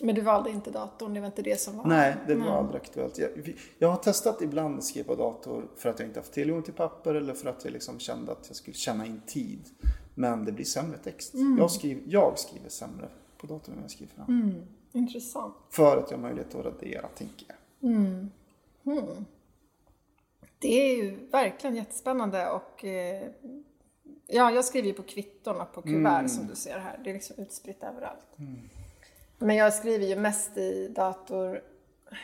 Men 0.03 0.15
du 0.15 0.21
valde 0.21 0.51
inte 0.51 0.71
datorn, 0.71 1.15
det 1.15 1.21
var 1.21 1.27
inte 1.27 1.43
det 1.43 1.61
som 1.61 1.77
var... 1.77 1.85
Nej, 1.85 2.17
det 2.27 2.35
var 2.35 2.47
aldrig 2.47 2.81
aktuellt. 2.83 3.19
Jag, 3.19 3.57
jag 3.79 3.89
har 3.89 3.97
testat 3.97 4.43
ibland 4.43 4.79
att 4.79 4.85
skriva 4.85 5.07
på 5.07 5.15
dator 5.23 5.69
för 5.77 5.89
att 5.89 5.99
jag 5.99 6.09
inte 6.09 6.21
haft 6.21 6.33
tillgång 6.33 6.63
till 6.63 6.73
papper 6.75 7.15
eller 7.15 7.35
för 7.35 7.49
att 7.49 7.65
jag 7.65 7.73
liksom 7.73 7.99
kände 7.99 8.33
att 8.33 8.45
jag 8.49 8.57
skulle 8.57 8.75
känna 8.77 9.07
in 9.07 9.21
tid. 9.27 9.61
Men 10.15 10.45
det 10.45 10.53
blir 10.53 10.65
sämre 10.65 10.99
text. 10.99 11.33
Jag, 11.59 11.71
skriver, 11.71 12.03
jag 12.07 12.39
skriver 12.39 12.69
sämre 12.69 13.09
på 13.39 13.47
datorn 13.47 13.75
än 13.75 13.83
jag 13.83 13.91
skriver 13.91 14.13
för 14.13 14.23
hand. 14.23 14.67
Intressant. 14.93 15.55
För 15.71 15.97
att 15.97 16.11
jag 16.11 16.19
har 16.19 16.23
möjlighet 16.23 16.55
att 16.55 16.65
radera, 16.65 17.07
tänker 17.09 17.47
jag. 17.49 17.57
Det 20.59 20.91
är 20.91 20.97
ju 21.05 21.29
verkligen 21.31 21.77
jättespännande 21.77 22.51
och 22.51 22.85
eh, 22.85 23.29
ja, 24.27 24.51
jag 24.51 24.65
skriver 24.65 24.89
ju 24.89 24.95
på 24.95 25.03
kvitton 25.03 25.61
och 25.61 25.73
på 25.73 25.83
kuvert 25.83 26.19
Mm. 26.19 26.29
som 26.29 26.47
du 26.47 26.55
ser 26.55 26.79
här. 26.79 27.01
Det 27.05 27.11
är 27.11 27.15
liksom 27.15 27.37
utspritt 27.39 27.83
överallt. 27.83 28.27
Men 29.43 29.57
jag 29.57 29.75
skriver 29.75 30.07
ju 30.07 30.17
mest 30.17 30.57
i 30.57 30.89
dator, 30.89 31.63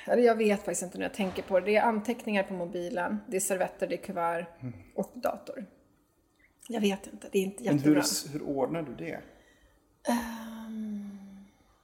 eller 0.06 0.22
jag 0.22 0.34
vet 0.34 0.58
faktiskt 0.58 0.82
inte 0.82 0.98
när 0.98 1.04
jag 1.04 1.14
tänker 1.14 1.42
på 1.42 1.60
det. 1.60 1.66
Det 1.66 1.76
är 1.76 1.82
anteckningar 1.82 2.42
på 2.42 2.54
mobilen, 2.54 3.18
det 3.28 3.36
är 3.36 3.40
servetter, 3.40 3.86
det 3.86 3.94
är 3.94 4.02
kuvert 4.02 4.46
och 4.94 5.10
dator. 5.14 5.66
Jag 6.68 6.80
vet 6.80 7.06
inte, 7.06 7.28
det 7.32 7.38
är 7.38 7.42
inte 7.42 7.62
Mm. 7.64 7.76
Men 7.76 7.94
jättebra. 7.94 8.02
hur, 8.32 8.38
hur 8.46 8.56
ordnar 8.58 8.82
du 8.82 8.94
det? 8.94 9.20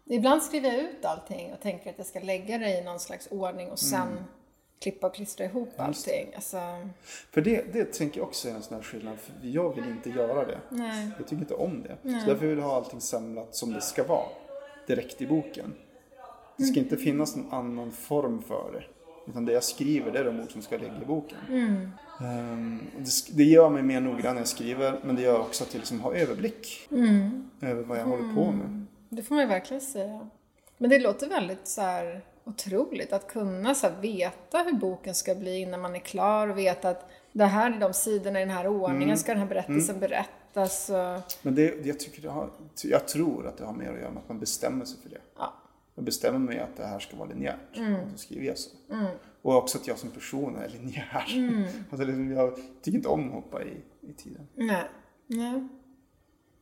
Ibland 0.06 0.42
skriver 0.42 0.68
jag 0.72 0.78
ut 0.82 1.04
allting 1.04 1.52
och 1.52 1.60
tänker 1.60 1.90
att 1.90 1.98
jag 1.98 2.06
ska 2.06 2.20
lägga 2.20 2.58
det 2.58 2.78
i 2.78 2.84
någon 2.84 3.00
slags 3.00 3.26
ordning 3.30 3.70
och 3.70 3.78
sen 3.78 4.08
Mm. 4.08 4.24
klippa 4.80 5.06
och 5.06 5.14
klistra 5.14 5.44
ihop 5.44 5.68
allting. 5.76 6.32
Alltså, 6.34 6.58
För 7.30 7.40
det, 7.40 7.72
det 7.72 7.84
tänker 7.92 8.20
jag 8.20 8.28
också 8.28 8.48
är 8.48 8.52
en 8.54 8.62
sån 8.62 8.76
här 8.76 8.82
skillnad. 8.82 9.18
För 9.18 9.32
jag 9.42 9.74
vill 9.74 9.84
inte 9.90 10.10
göra 10.10 10.44
det. 10.44 10.58
nej. 10.70 11.10
Jag 11.18 11.26
tycker 11.28 11.42
inte 11.42 11.54
om 11.54 11.82
det. 11.82 11.96
Så 12.02 12.30
därför 12.30 12.46
vill 12.46 12.58
jag 12.58 12.64
ha 12.64 12.76
allting 12.76 13.00
samlat 13.00 13.54
som 13.54 13.72
det 13.72 13.80
ska 13.80 14.04
vara. 14.04 14.28
Direkt 14.86 15.20
i 15.22 15.26
boken. 15.26 15.74
Det 16.56 16.64
ska 16.64 16.80
inte 16.80 16.96
finnas 16.96 17.36
någon 17.36 17.52
annan 17.52 17.90
form 17.92 18.42
för 18.42 18.72
det. 18.72 18.84
Utan 19.30 19.44
det 19.44 19.52
jag 19.52 19.64
skriver 19.64 20.12
det 20.12 20.18
är 20.18 20.24
de 20.24 20.40
ord 20.40 20.52
som 20.52 20.62
ska 20.62 20.76
ligga 20.76 21.02
i 21.02 21.06
boken. 21.06 21.38
Ehm, 22.20 22.80
och 22.96 23.02
det, 23.02 23.36
det 23.36 23.44
gör 23.44 23.70
mig 23.70 23.82
mer 23.82 24.00
noggrann 24.00 24.34
när 24.34 24.40
jag 24.40 24.48
skriver. 24.48 25.00
Men 25.04 25.16
det 25.16 25.22
gör 25.22 25.40
också 25.40 25.64
att 25.64 25.74
jag 25.74 25.78
liksom 25.80 26.00
har 26.00 26.12
överblick. 26.12 26.88
Över 27.60 27.82
vad 27.82 27.98
jag 27.98 28.04
håller 28.04 28.34
på 28.34 28.52
med. 28.52 28.86
Det 29.08 29.22
får 29.22 29.34
man 29.34 29.44
ju 29.44 29.48
verkligen 29.48 29.80
säga. 29.80 30.28
Men 30.78 30.90
det 30.90 30.98
låter 30.98 31.28
väldigt 31.28 31.68
så 31.68 31.80
här 31.80 32.20
otroligt 32.44 33.12
att 33.12 33.26
kunna 33.28 33.74
så 33.74 33.88
veta 34.00 34.58
hur 34.58 34.72
boken 34.72 35.14
ska 35.14 35.34
bli 35.34 35.60
innan 35.60 35.80
man 35.80 35.94
är 35.94 35.98
klar 36.00 36.48
och 36.48 36.58
veta 36.58 36.88
att 36.88 37.10
det 37.32 37.44
här 37.44 37.70
är 37.70 37.80
de 37.80 37.92
sidorna 37.92 38.40
i 38.40 38.44
den 38.44 38.54
här 38.56 38.66
ordningen 38.66 39.02
Mm. 39.02 39.16
ska 39.16 39.32
den 39.32 39.40
här 39.40 39.48
berättelsen 39.48 40.00
Och, 40.56 41.32
Men 41.42 41.54
det, 41.54 41.86
jag, 41.86 42.00
tycker 42.00 42.22
det 42.22 42.28
har, 42.30 42.50
jag 42.84 43.08
tror 43.08 43.46
att 43.46 43.56
det 43.56 43.64
har 43.64 43.72
mer 43.72 43.92
att 43.92 44.00
göra 44.00 44.10
med 44.10 44.22
att 44.22 44.28
man 44.28 44.40
bestämmer 44.40 44.84
sig 44.84 44.98
för 45.02 45.08
det. 45.10 45.20
ja. 45.38 45.52
Jag 45.94 46.04
bestämmer 46.04 46.38
mig 46.38 46.58
att 46.58 46.76
det 46.76 46.86
här 46.86 46.98
ska 46.98 47.16
vara 47.16 47.28
linjärt. 47.28 47.56
Och 47.76 48.10
då 48.12 48.16
skriver 48.18 48.46
jag 48.46 48.58
så. 48.58 48.70
Och 49.42 49.56
också 49.56 49.78
att 49.78 49.86
jag 49.86 49.98
som 49.98 50.10
person 50.10 50.56
är 50.56 50.68
linjär. 50.68 51.06
alltså, 51.90 52.06
liksom, 52.06 52.32
jag 52.32 52.56
tycker 52.82 52.96
inte 52.98 53.08
om 53.08 53.28
att 53.28 53.34
hoppa 53.34 53.62
i, 53.62 53.80
i 54.00 54.12
tiden. 54.12 54.48
Nej. 54.54 54.84
Nej. 55.26 55.68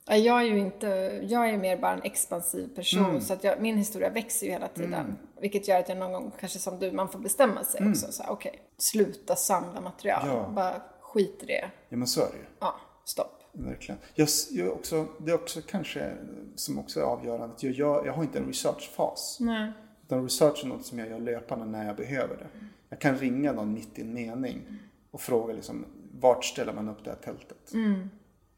Ja, 0.06 0.16
Jag 0.16 0.40
är 0.40 0.44
ju 0.44 0.58
inte, 0.58 0.86
jag 1.28 1.48
är 1.50 1.58
mer 1.58 1.76
bara 1.76 1.92
en 1.92 2.02
expansiv 2.02 2.74
person 2.74 3.04
Mm. 3.04 3.20
så 3.20 3.32
att 3.32 3.44
jag, 3.44 3.60
min 3.60 3.76
historia 3.76 4.10
växer 4.10 4.46
ju 4.46 4.52
hela 4.52 4.68
tiden. 4.68 5.16
Vilket 5.40 5.68
gör 5.68 5.78
att 5.78 5.88
jag 5.88 5.98
någon 5.98 6.12
gång, 6.12 6.32
kanske 6.40 6.58
som 6.58 6.78
du, 6.78 6.92
man 6.92 7.08
får 7.08 7.18
bestämma 7.18 7.64
sig 7.64 7.88
också. 7.88 8.12
Så 8.12 8.22
här, 8.22 8.30
Okej, 8.32 8.62
sluta 8.76 9.36
samla 9.36 9.80
material. 9.80 10.22
Mm. 10.22 10.36
Ja. 10.36 10.48
Bara 10.48 10.82
skit 11.00 11.38
i 11.42 11.46
det. 11.46 11.70
Ja 11.88 11.96
men 11.96 12.06
så 12.08 12.20
är 12.20 12.30
det 12.32 12.36
ju. 12.38 12.44
Ja, 12.58 12.74
stopp. 13.04 13.39
Verkligen. 13.52 14.00
Jag, 14.14 14.28
jag 14.50 14.72
också, 14.72 15.06
det 15.18 15.30
är 15.30 15.34
också 15.34 15.60
kanske 15.66 16.16
som 16.54 16.78
också 16.78 17.00
är 17.00 17.04
avgörande. 17.04 17.46
att 17.54 17.62
Jag, 17.62 17.72
jag, 17.72 18.06
jag 18.06 18.12
har 18.12 18.22
inte 18.22 18.38
en 18.38 18.46
researchfas. 18.46 19.36
Nej. 19.40 19.72
Utan 20.06 20.22
research 20.22 20.64
är 20.64 20.68
något 20.68 20.86
som 20.86 20.98
jag 20.98 21.08
gör 21.08 21.18
löpande 21.20 21.66
när 21.66 21.86
jag 21.86 21.96
behöver 21.96 22.36
det. 22.36 22.46
Jag 22.88 23.00
kan 23.00 23.16
ringa 23.16 23.52
någon 23.52 23.72
mitt 23.72 23.98
i 23.98 24.02
en 24.02 24.14
mening 24.14 24.62
och 25.10 25.20
fråga 25.20 25.54
liksom, 25.54 25.84
vart 26.20 26.44
ställer 26.44 26.72
man 26.72 26.88
upp 26.88 27.04
det 27.04 27.10
här 27.10 27.16
tältet? 27.16 27.72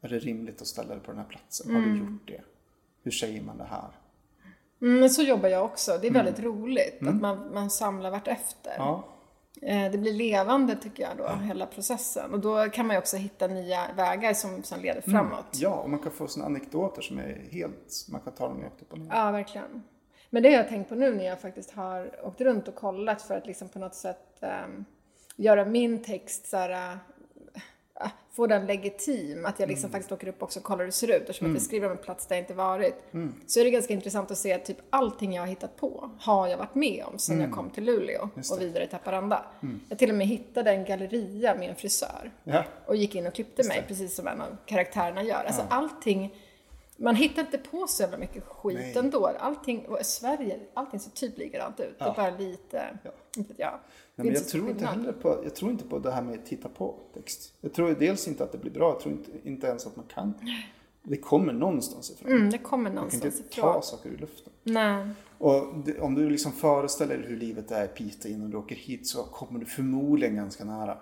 Är 0.01 0.09
det 0.09 0.19
rimligt 0.19 0.61
att 0.61 0.67
ställa 0.67 0.93
det 0.93 0.99
på 0.99 1.11
den 1.11 1.19
här 1.19 1.27
platsen? 1.27 1.75
Har 1.75 1.81
du 1.81 1.97
gjort 1.97 2.27
det? 2.27 2.41
Hur 3.03 3.11
säger 3.11 3.41
man 3.41 3.57
det 3.57 3.63
här? 3.63 3.89
Mm, 4.81 4.99
Men 4.99 5.09
så 5.09 5.21
jobbar 5.21 5.49
jag 5.49 5.65
också. 5.65 5.97
Det 6.01 6.07
är 6.07 6.11
väldigt 6.11 6.39
roligt 6.39 7.07
att 7.07 7.21
man, 7.21 7.53
man 7.53 7.69
samlar 7.69 8.11
vart 8.11 8.27
efter. 8.27 8.73
Ja. 8.77 9.03
Eh, 9.61 9.91
det 9.91 9.97
blir 9.97 10.13
levande 10.13 10.75
tycker 10.75 11.03
jag 11.03 11.17
då, 11.17 11.27
hela 11.27 11.65
processen. 11.65 12.33
Och 12.33 12.39
då 12.39 12.69
kan 12.69 12.87
man 12.87 12.95
ju 12.95 12.99
också 12.99 13.17
hitta 13.17 13.47
nya 13.47 13.87
vägar 13.95 14.33
som 14.33 14.63
sen 14.63 14.81
leder 14.81 15.01
framåt. 15.01 15.45
Ja, 15.51 15.75
och 15.75 15.89
man 15.89 15.99
kan 15.99 16.11
få 16.11 16.27
såna 16.27 16.45
anekdoter 16.45 17.01
som 17.01 17.17
är 17.17 17.47
helt, 17.51 18.05
man 18.11 18.21
kan 18.21 18.33
ta 18.33 18.47
dem 18.47 18.61
rakt 18.61 18.81
upp 18.81 18.91
och 18.91 18.99
ner. 18.99 19.07
Ja, 19.11 19.31
verkligen. 19.31 19.83
Men 20.29 20.43
det 20.43 20.49
har 20.49 20.57
jag 20.57 20.69
tänkt 20.69 20.89
på 20.89 20.95
nu 20.95 21.15
när 21.15 21.25
jag 21.25 21.41
faktiskt 21.41 21.71
har 21.71 22.25
åkt 22.25 22.41
runt 22.41 22.67
och 22.67 22.75
kollat 22.75 23.21
för 23.21 23.35
att 23.35 23.47
liksom 23.47 23.69
på 23.69 23.79
något 23.79 23.95
sätt 23.95 24.37
ehm, 24.41 24.85
göra 25.35 25.65
min 25.65 26.03
text 26.03 26.47
så 26.47 26.57
här, 26.57 26.99
få 28.31 28.47
den 28.47 28.65
legitim. 28.65 29.45
Att 29.45 29.59
jag 29.59 29.69
liksom 29.69 29.89
faktiskt 29.89 30.11
åker 30.11 30.27
upp 30.27 30.43
också 30.43 30.59
och 30.59 30.65
kollar 30.65 30.79
hur 30.79 30.85
det 30.85 30.91
ser 30.91 31.07
ut. 31.07 31.21
Eftersom 31.21 31.47
att 31.47 31.53
jag 31.53 31.61
skriver 31.61 31.85
om 31.85 31.91
en 31.91 32.03
plats 32.03 32.27
där 32.27 32.35
jag 32.35 32.43
inte 32.43 32.53
varit. 32.53 32.95
Så 33.47 33.59
är 33.59 33.63
det 33.63 33.69
ganska 33.71 33.93
intressant 33.93 34.31
att 34.31 34.37
se 34.37 34.53
att 34.53 34.65
typ 34.65 34.77
allting 34.89 35.33
jag 35.33 35.41
har 35.41 35.47
hittat 35.47 35.77
på 35.77 36.09
har 36.19 36.47
jag 36.47 36.57
varit 36.57 36.75
med 36.75 37.03
om 37.11 37.19
sedan 37.19 37.41
jag 37.41 37.51
kom 37.51 37.69
till 37.69 37.83
Luleå 37.83 38.29
och 38.51 38.61
vidare 38.61 38.87
till 38.87 38.97
Haparanda. 38.97 39.45
Jag 39.89 39.99
till 39.99 40.09
och 40.09 40.15
med 40.15 40.27
hittade 40.27 40.71
en 40.71 40.85
galleria 40.85 41.55
med 41.55 41.69
en 41.69 41.75
frisör 41.75 42.31
Ja. 42.43 42.63
och 42.85 42.95
gick 42.95 43.15
in 43.15 43.27
och 43.27 43.33
klippte 43.33 43.67
mig 43.67 43.83
precis 43.87 44.15
som 44.15 44.27
en 44.27 44.41
av 44.41 44.57
karaktärerna 44.65 45.23
gör. 45.23 45.43
Alltså 45.43 45.61
allting, 45.69 46.35
man 47.03 47.15
hittar 47.15 47.41
inte 47.41 47.57
på 47.57 47.87
så 47.87 48.03
jävla 48.03 48.17
mycket 48.17 48.43
skit 48.43 48.77
Nej. 48.77 48.97
ändå. 48.97 49.27
Allting, 49.27 49.85
och 49.85 49.99
Sverige, 50.01 50.59
allting 50.73 50.99
ser 50.99 51.11
typ 51.11 51.37
likadant 51.37 51.79
ut. 51.79 51.99
Det 51.99 52.05
är 52.05 52.13
bara 52.13 52.37
lite, 52.37 52.97
vet 53.37 53.59
jag. 53.59 53.79
Nej, 54.15 54.25
men 54.25 54.33
jag 54.33 54.47
tror 54.47 54.69
inte 54.69 54.85
heller 54.85 55.11
på, 55.11 55.39
jag 55.43 55.55
tror 55.55 55.71
inte 55.71 55.83
på 55.83 55.99
det 55.99 56.11
här 56.11 56.21
med 56.21 56.39
att 56.39 56.45
titta 56.45 56.69
på 56.69 56.95
text. 57.13 57.53
Jag 57.61 57.73
tror 57.73 57.95
dels 57.99 58.27
inte 58.27 58.43
att 58.43 58.51
det 58.51 58.57
blir 58.57 58.71
bra, 58.71 58.89
jag 58.89 58.99
tror 58.99 59.13
inte, 59.13 59.31
inte 59.43 59.67
ens 59.67 59.87
att 59.87 59.95
man 59.95 60.05
kan. 60.05 60.33
Det 61.03 61.17
kommer 61.17 61.53
någonstans 61.53 62.11
ifrån. 62.11 62.31
Mm, 62.31 62.49
det 62.49 62.57
kommer 62.57 62.83
man 62.83 62.91
kan 62.91 62.95
någonstans 62.95 63.37
inte 63.37 63.49
ifrån. 63.49 63.73
ta 63.73 63.81
saker 63.81 64.09
ur 64.09 64.17
luften. 64.17 64.53
Nej. 64.63 65.07
Och 65.43 65.77
det, 65.85 65.99
om 65.99 66.15
du 66.15 66.29
liksom 66.29 66.51
föreställer 66.51 67.17
dig 67.17 67.27
hur 67.27 67.37
livet 67.37 67.71
är 67.71 67.85
i 67.85 67.87
Piteå 67.87 68.31
innan 68.31 68.49
du 68.49 68.57
åker 68.57 68.75
hit 68.75 69.07
så 69.07 69.23
kommer 69.23 69.59
du 69.59 69.65
förmodligen 69.65 70.35
ganska 70.35 70.65
nära. 70.65 70.97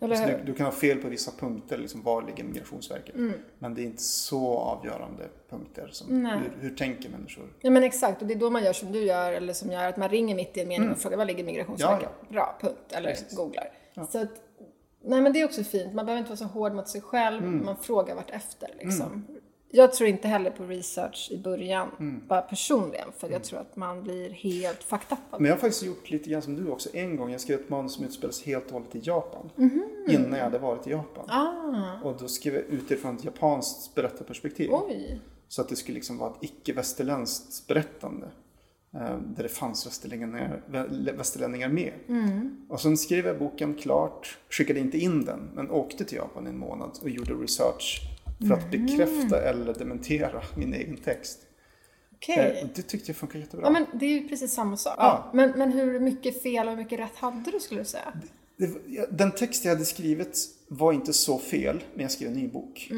Eller 0.00 0.16
Alltså 0.16 0.36
du, 0.38 0.44
du 0.44 0.54
kan 0.54 0.66
ha 0.66 0.72
fel 0.72 0.98
på 0.98 1.08
vissa 1.08 1.30
punkter, 1.38 1.78
liksom 1.78 2.02
var 2.02 2.22
ligger 2.22 2.44
Migrationsverket? 2.44 3.14
Men 3.58 3.74
det 3.74 3.82
är 3.82 3.84
inte 3.84 4.02
så 4.02 4.58
avgörande 4.58 5.24
punkter. 5.50 5.88
Som, 5.92 6.26
hur, 6.26 6.52
hur 6.60 6.76
tänker 6.76 7.08
människor? 7.10 7.44
Ja 7.60 7.70
men 7.70 7.82
exakt, 7.82 8.22
och 8.22 8.28
det 8.28 8.34
är 8.34 8.38
då 8.38 8.50
man 8.50 8.64
gör 8.64 8.72
som 8.72 8.92
du 8.92 9.02
gör, 9.04 9.32
eller 9.32 9.52
som 9.52 9.70
gör 9.72 9.84
att 9.88 9.96
man 9.96 10.08
ringer 10.08 10.34
mitt 10.34 10.56
i 10.56 10.60
en 10.60 10.68
mening 10.68 10.90
och 10.90 10.98
frågar 10.98 11.16
var 11.16 11.24
ligger 11.24 11.44
Migrationsverket? 11.44 12.08
Mm. 12.08 12.24
Ja, 12.28 12.32
Bra, 12.32 12.58
punkt. 12.60 12.92
Eller 12.92 13.16
googlar. 13.36 13.68
Så 14.10 14.18
att, 14.18 14.28
nej 15.04 15.20
men 15.20 15.32
det 15.32 15.40
är 15.40 15.44
också 15.44 15.64
fint, 15.64 15.94
man 15.94 16.06
behöver 16.06 16.18
inte 16.18 16.30
vara 16.30 16.36
så 16.36 16.44
hård 16.44 16.72
mot 16.72 16.88
sig 16.88 17.00
själv, 17.00 17.42
Mm. 17.44 17.64
man 17.64 17.76
frågar 17.76 18.14
vart 18.14 18.30
efter 18.30 18.68
liksom. 18.78 19.26
Jag 19.72 19.92
tror 19.92 20.08
inte 20.08 20.28
heller 20.28 20.50
på 20.50 20.64
research 20.64 21.28
i 21.30 21.38
början, 21.38 21.88
Mm. 22.00 22.22
bara 22.28 22.42
personligen, 22.42 23.08
för 23.18 23.30
jag 23.30 23.44
tror 23.44 23.58
att 23.60 23.76
man 23.76 24.02
blir 24.02 24.30
helt 24.30 24.82
fucked 24.82 25.16
Men 25.30 25.44
jag 25.44 25.52
har 25.52 25.58
faktiskt 25.60 25.82
gjort 25.82 26.10
lite 26.10 26.30
grann 26.30 26.42
som 26.42 26.56
du 26.64 26.70
också. 26.70 26.88
En 26.92 27.16
gång 27.16 27.30
jag 27.32 27.40
skrev 27.40 27.60
ett 27.60 27.68
manus 27.68 27.92
som 27.94 28.04
utspelas 28.04 28.42
helt 28.42 28.66
och 28.66 28.72
hållet 28.72 28.94
i 28.94 28.98
Japan. 29.02 29.50
Innan 30.08 30.32
jag 30.32 30.44
hade 30.44 30.58
varit 30.58 30.86
i 30.86 30.90
Japan. 30.90 31.24
Ah, 31.28 32.00
Och 32.08 32.16
då 32.20 32.28
skrev 32.28 32.54
jag 32.54 32.62
utifrån 32.64 33.16
ett 33.16 33.24
japanskt 33.24 33.94
berättarperspektiv. 33.94 34.70
oj. 34.72 35.20
Så 35.48 35.62
att 35.62 35.68
det 35.68 35.76
skulle 35.76 35.94
liksom 35.94 36.18
vara 36.18 36.30
ett 36.30 36.36
icke-västerländskt 36.40 37.66
berättande. 37.66 38.26
eh, 38.94 39.16
Där 39.36 39.42
det 39.42 39.48
fanns 39.48 39.86
västerlänningar, 39.86 40.62
vä- 40.70 41.16
västerlänningar 41.16 41.68
med. 41.68 41.92
Och 42.68 42.80
sen 42.80 42.96
skrev 42.96 43.26
jag 43.26 43.38
boken 43.38 43.74
klart, 43.74 44.38
skickade 44.50 44.80
inte 44.80 44.98
in 44.98 45.24
den, 45.24 45.50
men 45.54 45.70
åkte 45.70 46.04
till 46.04 46.16
Japan 46.18 46.46
en 46.46 46.58
månad 46.58 46.90
och 47.02 47.10
gjorde 47.10 47.34
research 47.34 48.00
för 48.48 48.54
att 48.54 48.70
bekräfta 48.70 49.42
eller 49.42 49.74
dementera 49.74 50.42
min 50.56 50.74
egen 50.74 50.96
text. 50.96 51.38
Okej. 52.14 52.60
Eh, 52.62 52.68
Det 52.74 52.82
tyckte 52.82 53.08
jag 53.10 53.16
funkar 53.16 53.38
jättebra. 53.38 53.66
Ja 53.66 53.70
men 53.70 53.86
det 54.00 54.06
är 54.06 54.10
ju 54.20 54.28
precis 54.28 54.52
samma 54.52 54.76
sak. 54.76 54.94
Ja. 54.98 55.30
Men, 55.34 55.50
men 55.50 55.72
hur 55.72 56.00
mycket 56.00 56.42
fel 56.42 56.66
och 56.66 56.70
hur 56.72 56.82
mycket 56.82 56.98
rätt 57.00 57.16
hade 57.16 57.50
du 57.50 57.60
skulle 57.60 57.80
du 57.80 57.84
säga? 57.84 58.12
Det, 58.56 58.70
ja, 58.86 59.04
den 59.10 59.32
text 59.32 59.64
jag 59.64 59.72
hade 59.72 59.84
skrivit 59.84 60.38
var 60.68 60.92
inte 60.92 61.12
så 61.12 61.38
fel, 61.38 61.80
men 61.94 62.02
jag 62.02 62.10
skrev 62.10 62.28
en 62.28 62.34
ny 62.34 62.48
bok. 62.48 62.90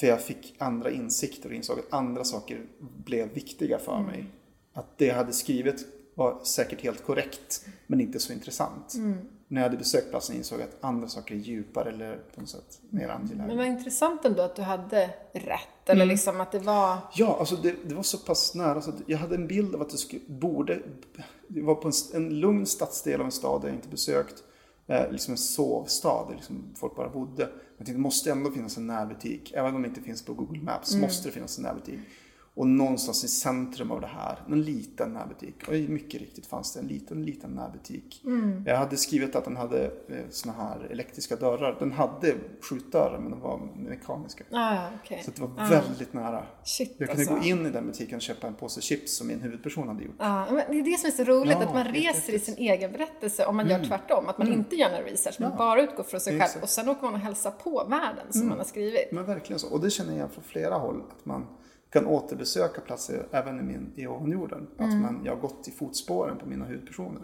För 0.00 0.06
jag 0.06 0.22
fick 0.22 0.54
andra 0.58 0.90
insikter 0.90 1.48
och 1.48 1.54
insåg 1.54 1.78
att 1.78 1.92
andra 1.92 2.24
saker 2.24 2.60
blev 3.04 3.32
viktiga 3.32 3.78
för 3.78 4.00
mig. 4.00 4.24
Att 4.72 4.98
det 4.98 5.06
jag 5.06 5.14
hade 5.14 5.32
skrivit 5.32 5.86
var 6.14 6.44
säkert 6.44 6.80
helt 6.82 7.02
korrekt, 7.04 7.66
men 7.86 8.00
inte 8.00 8.18
så 8.18 8.32
intressant. 8.32 8.94
När 9.48 9.60
jag 9.60 9.68
hade 9.68 9.76
besökt 9.76 10.10
platsen 10.10 10.36
insåg 10.36 10.60
jag 10.60 10.68
att 10.68 10.84
andra 10.84 11.08
saker 11.08 11.34
är 11.34 11.38
djupare 11.38 11.88
eller 11.88 12.16
på 12.34 12.40
något 12.40 12.50
sätt 12.50 12.80
mer 12.90 13.08
angelägna. 13.08 13.46
Men 13.46 13.56
vad 13.56 13.66
intressant 13.66 14.24
ändå 14.24 14.42
att 14.42 14.56
du 14.56 14.62
hade 14.62 15.10
rätt, 15.32 15.88
eller 15.88 16.06
liksom 16.06 16.40
att 16.40 16.52
det 16.52 16.58
var... 16.58 16.98
Ja, 17.14 17.36
alltså 17.38 17.56
det, 17.56 17.74
det 17.84 17.94
var 17.94 18.02
så 18.02 18.18
pass 18.18 18.54
nära 18.54 18.82
så 18.82 18.90
att 18.90 19.02
jag 19.06 19.18
hade 19.18 19.34
en 19.34 19.46
bild 19.46 19.74
av 19.74 19.82
att 19.82 19.90
det 19.90 19.96
skulle, 19.96 20.22
borde, 20.26 20.82
det 21.48 21.62
var 21.62 21.74
på 21.74 21.88
en, 21.88 21.94
en 22.14 22.40
lugn 22.40 22.66
stadsdel 22.66 23.20
av 23.20 23.26
en 23.26 23.32
stad 23.32 23.64
jag 23.64 23.74
inte 23.74 23.88
besökt. 23.88 24.42
Eh, 24.86 25.10
liksom 25.10 25.32
en 25.32 25.38
sovstad 25.38 26.26
där 26.28 26.34
liksom 26.34 26.64
folk 26.74 26.96
bara 26.96 27.08
bodde. 27.08 27.42
Jag 27.42 27.86
tänkte 27.86 27.92
det 27.92 27.98
måste 27.98 28.30
ändå 28.30 28.50
finnas 28.50 28.76
en 28.76 28.86
närbutik. 28.86 29.52
Även 29.54 29.74
om 29.74 29.82
det 29.82 29.88
inte 29.88 30.00
finns 30.00 30.24
på 30.24 30.34
Google 30.34 30.62
Maps 30.62 30.94
måste 30.94 31.28
det 31.28 31.32
finnas 31.32 31.58
en 31.58 31.64
närbutik. 31.64 32.00
Och 32.56 32.66
någonstans 32.66 33.24
i 33.24 33.28
centrum 33.28 33.90
av 33.90 34.00
det 34.00 34.06
här, 34.06 34.38
en 34.48 34.62
liten 34.62 35.12
närbutik. 35.12 35.54
Och 35.68 35.74
mycket 35.74 36.20
riktigt 36.20 36.46
fanns 36.46 36.74
det 36.74 36.80
en 36.80 36.86
liten, 36.86 37.22
liten 37.24 37.50
närbutik. 37.50 38.22
Jag 38.66 38.76
hade 38.76 38.96
skrivit 38.96 39.36
att 39.36 39.44
den 39.44 39.56
hade 39.56 39.84
eh, 39.84 39.90
såna 40.30 40.54
här 40.54 40.88
elektriska 40.90 41.36
dörrar. 41.36 41.76
Den 41.78 41.92
hade 41.92 42.34
skjutdörrar 42.60 43.18
men 43.18 43.30
de 43.30 43.40
var 43.40 43.60
mekaniska. 43.76 44.44
Ah, 44.50 44.74
ja, 44.74 44.88
okej. 45.02 45.22
Så 45.24 45.30
det 45.30 45.40
var 45.40 45.68
väldigt 45.68 46.12
nära. 46.12 46.44
Shit 46.64 46.94
Jag 46.98 47.08
kunde 47.08 47.22
alltså. 47.22 47.34
gå 47.34 47.44
in 47.44 47.66
i 47.66 47.70
den 47.70 47.86
butiken 47.86 48.16
och 48.16 48.22
köpa 48.22 48.46
en 48.46 48.54
påse 48.54 48.80
chips 48.80 49.16
som 49.16 49.26
min 49.26 49.40
huvudperson 49.40 49.88
hade 49.88 50.04
gjort. 50.04 50.14
Ja, 50.18 50.46
men 50.50 50.64
det 50.68 50.78
är 50.78 50.82
det 50.92 50.98
som 50.98 51.06
är 51.06 51.24
så 51.24 51.24
roligt, 51.24 51.56
Ja, 51.60 51.66
att 51.66 51.74
man 51.74 51.84
reser 51.84 52.32
i 52.32 52.38
sin 52.38 52.54
egen 52.54 52.92
berättelse 52.92 53.46
om 53.46 53.56
man 53.56 53.68
gör 53.68 53.84
tvärtom. 53.84 54.28
Att 54.28 54.38
man 54.38 54.52
inte 54.52 54.76
gör 54.76 54.90
någon 54.90 55.02
research, 55.02 55.40
man 55.40 55.56
bara 55.56 55.82
utgår 55.82 56.04
från 56.04 56.20
sig 56.20 56.32
själv 56.32 56.42
Exakt. 56.42 56.62
och 56.62 56.68
sen 56.68 56.88
åker 56.88 57.02
man 57.02 57.14
och 57.14 57.20
hälsar 57.20 57.50
på 57.50 57.86
världen 57.88 58.32
som 58.32 58.48
man 58.48 58.58
har 58.58 58.64
skrivit. 58.64 59.12
Men 59.12 59.24
verkligen 59.24 59.58
så. 59.60 59.68
Och 59.68 59.80
det 59.80 59.90
känner 59.90 60.18
jag 60.18 60.32
från 60.32 60.44
flera 60.44 60.74
håll. 60.74 61.02
Att 61.18 61.26
man 61.26 61.46
kan 61.94 62.06
återbesöka 62.06 62.80
platser 62.80 63.26
även 63.30 63.60
i, 63.60 63.62
min, 63.62 63.92
i 63.96 64.06
ovanjorden. 64.06 64.66
Att 64.78 64.94
man, 64.94 65.22
jag 65.24 65.34
har 65.34 65.40
gått 65.40 65.68
i 65.68 65.70
fotspåren 65.70 66.38
på 66.38 66.46
mina 66.46 66.64
huvudpersoner. 66.64 67.22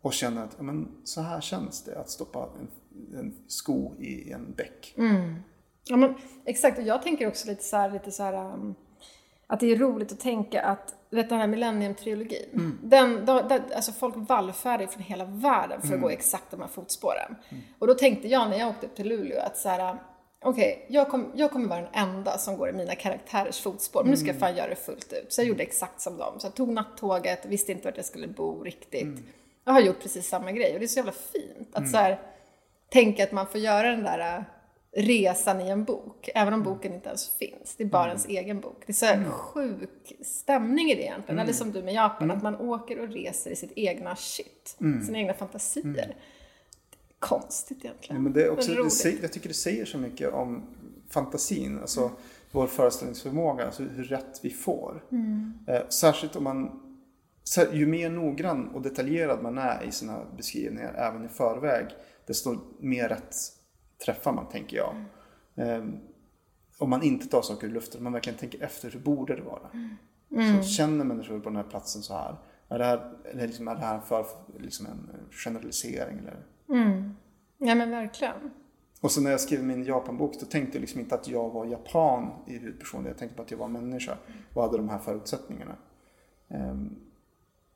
Och 0.00 0.12
känner 0.12 0.44
att 0.44 0.54
ja, 0.56 0.62
men, 0.62 0.88
så 1.04 1.20
här 1.20 1.40
känns 1.40 1.84
det 1.84 1.98
att 2.00 2.10
stoppa 2.10 2.48
en, 2.60 2.68
en 3.18 3.34
sko 3.46 3.92
i 3.98 4.32
en 4.32 4.52
bäck. 4.56 4.94
Ja, 5.84 5.96
men, 5.96 6.14
exakt, 6.44 6.78
och 6.78 6.84
jag 6.84 7.02
tänker 7.02 7.28
också 7.28 7.48
lite 7.48 7.64
så 7.64 7.76
här, 7.76 7.90
lite 7.90 8.10
så 8.10 8.22
här 8.22 8.54
um, 8.54 8.74
att 9.46 9.60
det 9.60 9.72
är 9.72 9.76
roligt 9.76 10.12
att 10.12 10.20
tänka 10.20 10.62
att 10.62 10.94
vet 11.10 11.28
den 11.28 11.38
här 11.38 11.46
Millennium-trilogin. 11.46 12.72
Den, 12.82 13.26
då, 13.26 13.40
där, 13.40 13.62
alltså 13.74 13.92
folk 13.92 14.14
vallfärdar 14.16 14.86
från 14.86 15.02
hela 15.02 15.24
världen 15.24 15.82
för 15.82 15.94
att 15.94 16.00
gå 16.00 16.10
i 16.10 16.14
exakt 16.14 16.50
de 16.50 16.60
här 16.60 16.68
fotspåren. 16.68 17.36
Och 17.78 17.86
då 17.86 17.94
tänkte 17.94 18.28
jag 18.28 18.50
när 18.50 18.58
jag 18.58 18.68
åkte 18.68 18.86
upp 18.86 18.96
till 18.96 19.08
Luleå 19.08 19.40
att 19.40 19.56
så 19.56 19.68
här, 19.68 19.98
okej, 20.44 20.86
jag, 20.88 21.08
kom, 21.08 21.32
jag 21.34 21.50
kommer 21.50 21.68
vara 21.68 21.80
den 21.80 21.94
enda 22.08 22.38
som 22.38 22.56
går 22.56 22.68
i 22.68 22.72
mina 22.72 22.94
karaktärers 22.94 23.60
fotspår, 23.60 24.02
men 24.02 24.10
nu 24.10 24.16
ska 24.16 24.26
jag 24.26 24.38
fan 24.38 24.56
göra 24.56 24.68
det 24.68 24.76
fullt 24.76 25.12
ut. 25.12 25.32
Så 25.32 25.40
jag 25.40 25.48
gjorde 25.48 25.62
exakt 25.62 26.00
som 26.00 26.16
dem. 26.16 26.40
Så 26.40 26.46
jag 26.46 26.54
tog 26.54 26.68
nattåget, 26.68 27.46
visste 27.46 27.72
inte 27.72 27.84
vart 27.84 27.96
jag 27.96 28.06
skulle 28.06 28.28
bo 28.28 28.62
riktigt. 28.62 29.06
Jag 29.64 29.72
har 29.72 29.80
gjort 29.80 30.00
precis 30.02 30.28
samma 30.28 30.52
grej 30.52 30.72
och 30.72 30.78
det 30.78 30.84
är 30.84 30.88
så 30.88 30.98
jävla 30.98 31.12
fint 31.12 31.68
att 31.72 31.90
så 31.90 31.96
här, 31.96 32.20
tänka 32.88 33.24
att 33.24 33.32
man 33.32 33.46
får 33.46 33.60
göra 33.60 33.90
den 33.90 34.02
där 34.04 34.36
äh, 34.36 34.42
resan 34.92 35.60
i 35.60 35.68
en 35.68 35.84
bok, 35.84 36.28
även 36.34 36.54
om 36.54 36.62
boken 36.62 36.94
inte 36.94 37.08
ens 37.08 37.30
finns. 37.38 37.74
Det 37.76 37.82
är 37.84 37.88
bara 37.88 38.08
ens 38.08 38.26
egen 38.26 38.60
bok. 38.60 38.82
Det 38.86 38.92
är 38.92 38.94
så 38.94 39.06
här 39.06 39.24
sjuk 39.30 40.12
stämning 40.22 40.90
i 40.90 40.94
det 40.94 41.02
egentligen. 41.02 41.38
Eller 41.38 41.52
som 41.52 41.72
du 41.72 41.82
med 41.82 41.94
Japan, 41.94 42.30
att 42.30 42.42
man 42.42 42.56
åker 42.56 43.00
och 43.00 43.08
reser 43.08 43.50
i 43.50 43.56
sitt 43.56 43.72
egna 43.76 44.16
shit, 44.16 44.76
sina 45.06 45.18
egna 45.18 45.34
fantasier. 45.34 46.16
Konstigt 47.18 47.84
egentligen. 47.84 48.16
Ja, 48.16 48.22
men 48.22 48.32
det 48.32 48.44
är 48.44 48.50
också, 48.50 48.70
Men 48.70 48.88
det 49.02 49.22
jag 49.22 49.32
tycker 49.32 49.48
det 49.48 49.54
säger 49.54 49.84
så 49.84 49.98
mycket 49.98 50.32
om 50.32 50.62
fantasin, 51.08 51.78
alltså 51.78 52.10
vår 52.52 52.66
föreställningsförmåga, 52.66 53.66
alltså 53.66 53.82
hur 53.82 54.04
rätt 54.04 54.40
vi 54.42 54.50
får. 54.50 55.04
Eh, 55.66 55.88
särskilt 55.88 56.36
om 56.36 56.44
man, 56.44 56.80
ju 57.72 57.86
mer 57.86 58.10
noggrann 58.10 58.68
och 58.68 58.82
detaljerad 58.82 59.42
man 59.42 59.58
är 59.58 59.84
i 59.84 59.92
sina 59.92 60.24
beskrivningar, 60.36 60.94
även 60.94 61.24
i 61.24 61.28
förväg, 61.28 61.86
desto 62.26 62.56
mer 62.78 63.08
rätt 63.08 63.34
träffar 64.04 64.32
man, 64.32 64.48
tänker 64.48 64.76
jag. 64.76 64.94
Eh, 65.54 65.84
om 66.78 66.90
man 66.90 67.02
inte 67.02 67.28
tar 67.28 67.42
saker 67.42 67.66
ur 67.66 67.72
luften, 67.72 67.98
om 67.98 68.04
man 68.04 68.12
verkligen 68.12 68.38
tänker 68.38 68.62
efter, 68.62 68.90
hur 68.90 69.00
borde 69.00 69.36
det 69.36 69.42
vara? 69.42 69.70
Så 70.62 70.68
känner 70.68 71.04
människor 71.04 71.40
på 71.40 71.48
den 71.48 71.56
här 71.56 71.70
platsen 71.70 72.02
så 72.02 72.14
här? 72.14 72.36
Är 72.68 72.78
det 72.78 72.84
här, 72.84 73.12
eller 73.24 73.46
liksom, 73.46 73.68
är 73.68 73.74
det 73.74 73.80
här 73.80 74.00
för 74.00 74.26
liksom 74.58 74.86
en 74.86 75.10
generalisering? 75.30 76.18
Eller? 76.18 76.44
Ja 77.68 77.74
men 77.74 77.90
verkligen. 77.90 78.50
Och 79.00 79.10
så 79.10 79.20
när 79.20 79.30
jag 79.30 79.40
skrev 79.40 79.62
min 79.64 79.84
Japanbok 79.84 80.40
då 80.40 80.46
tänkte 80.46 80.76
jag 80.78 80.80
liksom 80.80 81.00
inte 81.00 81.14
att 81.14 81.28
jag 81.28 81.50
var 81.50 81.64
japan 81.66 82.30
i 82.46 82.52
huvudpersonen. 82.58 83.06
Jag 83.06 83.18
tänkte 83.18 83.36
på 83.36 83.42
att 83.42 83.50
jag 83.50 83.58
var 83.58 83.68
människa 83.68 84.16
och 84.54 84.62
hade 84.62 84.76
de 84.76 84.88
här 84.88 84.98
förutsättningarna. 84.98 85.74
Ehm, 86.50 86.96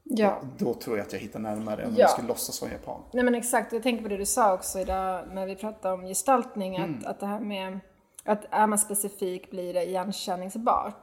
Ja. 0.05 0.41
Då 0.59 0.75
tror 0.75 0.97
jag 0.99 1.07
att 1.07 1.13
jag 1.13 1.21
hittar 1.21 1.41
närmare 1.41 1.83
än 1.83 1.89
om 1.89 1.95
Ja. 1.95 2.01
jag 2.01 2.11
skulle 2.11 2.29
låtsas 2.29 2.63
vara 2.63 2.73
japan. 2.73 3.01
Nej 3.13 3.25
men 3.25 3.35
exakt, 3.35 3.73
jag 3.73 3.83
tänker 3.83 4.03
på 4.03 4.09
det 4.09 4.17
du 4.17 4.27
sa 4.27 4.55
också 4.55 4.79
idag 4.81 5.25
när 5.33 5.47
vi 5.47 5.57
pratade 5.57 5.95
om 5.95 6.03
gestaltning, 6.07 6.77
att, 6.77 6.87
Mm. 6.87 7.03
att 7.07 7.21
det 7.21 7.27
här 7.27 7.41
med 7.41 7.79
att 8.25 8.45
är 8.51 8.67
man 8.67 8.79
specifik 8.79 9.51
blir 9.51 9.75
det 9.75 9.85
igenkänningsbart. 9.85 11.03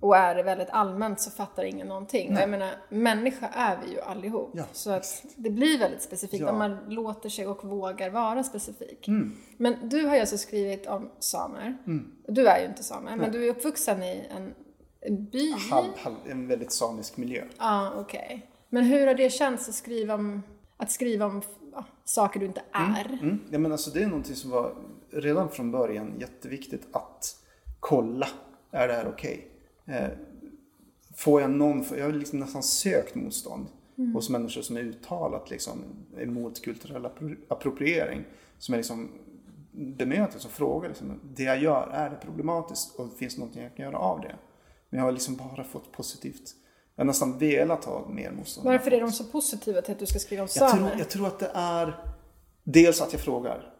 Och 0.00 0.16
är 0.16 0.34
det 0.34 0.42
väldigt 0.42 0.70
allmänt 0.70 1.20
så 1.20 1.30
fattar 1.30 1.64
ingen 1.64 1.88
någonting. 1.88 2.32
Och 2.36 2.42
jag 2.42 2.50
menar, 2.50 2.70
människa 2.88 3.48
är 3.52 3.78
vi 3.84 3.92
ju 3.92 4.00
allihop. 4.00 4.50
Ja, 4.54 4.64
så 4.72 4.90
att 4.90 5.24
det 5.36 5.50
blir 5.50 5.78
väldigt 5.78 6.02
specifikt 6.02 6.40
Ja. 6.40 6.50
om 6.50 6.58
man 6.58 6.78
låter 6.88 7.28
sig 7.28 7.46
och 7.46 7.64
vågar 7.64 8.10
vara 8.10 8.44
specifik. 8.44 9.08
Mm. 9.08 9.36
Men 9.56 9.88
du 9.88 10.06
har 10.06 10.14
ju 10.14 10.20
alltså 10.20 10.38
skrivit 10.38 10.86
om 10.86 11.10
samer. 11.18 11.76
Du 12.28 12.48
är 12.48 12.60
ju 12.60 12.66
inte 12.66 12.82
same, 12.82 13.16
men 13.16 13.32
du 13.32 13.46
är 13.46 13.50
uppvuxen 13.50 14.02
i 14.02 14.26
en, 14.36 14.54
by. 15.30 15.52
Halv, 15.70 15.88
halv, 15.98 16.14
en 16.28 16.48
väldigt 16.48 16.72
samisk 16.72 17.16
miljö. 17.16 17.44
Ja, 17.58 17.92
okej. 17.96 18.50
Men 18.68 18.84
hur 18.84 19.06
har 19.06 19.14
det 19.14 19.30
känts 19.30 19.68
att 19.68 19.74
skriva 19.74 20.14
om, 20.14 20.42
att 20.76 20.90
skriva 20.90 21.26
om 21.26 21.42
ja, 21.72 21.84
saker 22.04 22.40
du 22.40 22.46
inte 22.46 22.62
är? 22.72 23.18
Mm. 23.22 23.38
Ja, 23.50 23.58
men 23.58 23.72
alltså 23.72 23.90
det 23.90 24.02
är 24.02 24.06
någonting 24.06 24.36
som 24.36 24.50
var 24.50 24.74
redan 25.10 25.50
från 25.50 25.70
början 25.70 26.14
jätteviktigt 26.18 26.86
att 26.92 27.36
kolla. 27.80 28.28
Är 28.70 28.88
det 28.88 28.94
här 28.94 29.08
okej? 29.08 29.46
Eh, 29.50 29.55
får 31.16 31.40
jag 31.40 31.50
någon, 31.50 31.84
jag 31.96 32.04
har 32.04 32.12
liksom 32.12 32.38
nästan 32.38 32.62
sökt 32.62 33.14
motstånd 33.14 33.66
hos 34.14 34.30
människor 34.30 34.62
som 34.62 34.76
är 34.76 34.80
uttalat 34.80 35.50
liksom, 35.50 35.84
emot 36.18 36.62
kulturell 36.64 37.02
appro- 37.06 37.36
appropriering. 37.48 38.24
Som 38.58 38.72
är 38.74 38.76
liksom 38.78 39.08
bemöter, 39.72 40.38
som 40.38 40.50
frågar 40.50 40.88
liksom, 40.88 41.20
det 41.36 41.42
jag 41.42 41.62
gör, 41.62 41.90
är 41.92 42.10
det 42.10 42.16
problematiskt 42.16 42.94
och 42.98 43.12
finns 43.18 43.34
det 43.34 43.40
någonting 43.40 43.62
jag 43.62 43.76
kan 43.76 43.84
göra 43.84 43.98
av 43.98 44.20
det? 44.20 44.36
Men 44.90 44.98
jag 44.98 45.04
har 45.04 45.12
liksom 45.12 45.36
bara 45.36 45.64
fått 45.64 45.92
positivt. 45.92 46.54
Jag 46.94 47.04
har 47.04 47.06
nästan 47.06 47.38
velat 47.38 47.84
ha 47.84 48.08
mer 48.08 48.30
motstånd. 48.30 48.66
Varför 48.66 48.90
är 48.90 49.00
de 49.00 49.12
så 49.12 49.24
positiva 49.24 49.82
till 49.82 49.92
att 49.92 49.98
du 49.98 50.06
ska 50.06 50.18
skriva 50.18 50.42
om 50.42 50.48
Jag 50.54 50.70
samer? 50.70 50.88
tror, 50.88 50.98
jag 50.98 51.08
tror 51.10 51.26
att 51.26 51.38
det 51.38 51.50
är 51.54 51.96
dels 52.64 53.00
att 53.00 53.12
jag 53.12 53.20
frågar. 53.22 53.72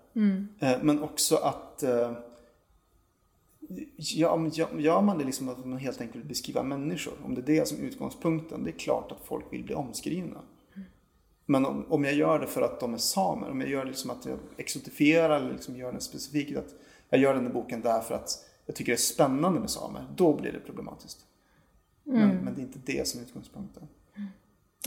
Eh, 0.60 0.78
Men 0.82 1.02
också 1.02 1.36
att 1.36 1.82
eh, 1.82 2.12
ja, 3.96 4.50
gör, 4.78 5.00
man 5.00 5.18
det 5.18 5.24
liksom 5.24 5.48
att 5.48 5.64
man 5.64 5.78
helt 5.78 6.00
enkelt 6.00 6.24
beskriva 6.24 6.62
människor. 6.62 7.14
Om 7.24 7.34
det 7.34 7.40
är 7.40 7.46
det 7.46 7.68
som 7.68 7.78
är 7.78 7.82
utgångspunkten. 7.82 8.64
Det 8.64 8.70
är 8.70 8.78
klart 8.78 9.12
att 9.12 9.26
folk 9.26 9.52
vill 9.52 9.64
bli 9.64 9.74
omskrivna. 9.74 10.40
Men 11.46 11.66
om, 11.66 11.84
om 11.88 12.04
jag 12.04 12.14
gör 12.14 12.38
det 12.38 12.46
för 12.46 12.62
att 12.62 12.80
de 12.80 12.94
är 12.94 12.98
samer. 12.98 13.50
Om 13.50 13.60
jag 13.60 13.70
gör 13.70 13.84
det 13.84 13.90
liksom 13.90 14.10
att 14.10 14.26
jag 14.26 14.38
exotifierar 14.56 15.36
eller 15.36 15.52
liksom 15.52 15.76
gör 15.76 15.92
det 15.92 16.00
specifikt. 16.00 16.58
Att 16.58 16.74
jag 17.10 17.20
gör 17.20 17.34
den 17.34 17.46
här 17.46 17.52
boken 17.52 17.80
därför 17.80 18.14
att 18.14 18.44
jag 18.66 18.76
tycker 18.76 18.92
det 18.92 18.96
är 18.96 19.00
spännande 19.00 19.60
med 19.60 19.70
samer. 19.70 20.06
Då 20.16 20.36
blir 20.36 20.52
det 20.52 20.60
problematiskt. 20.60 21.18
Men, 22.04 22.36
men 22.36 22.54
det 22.54 22.60
är 22.60 22.62
inte 22.62 22.78
det 22.84 23.08
som 23.08 23.20
är 23.20 23.24
utgångspunkten. 23.24 23.88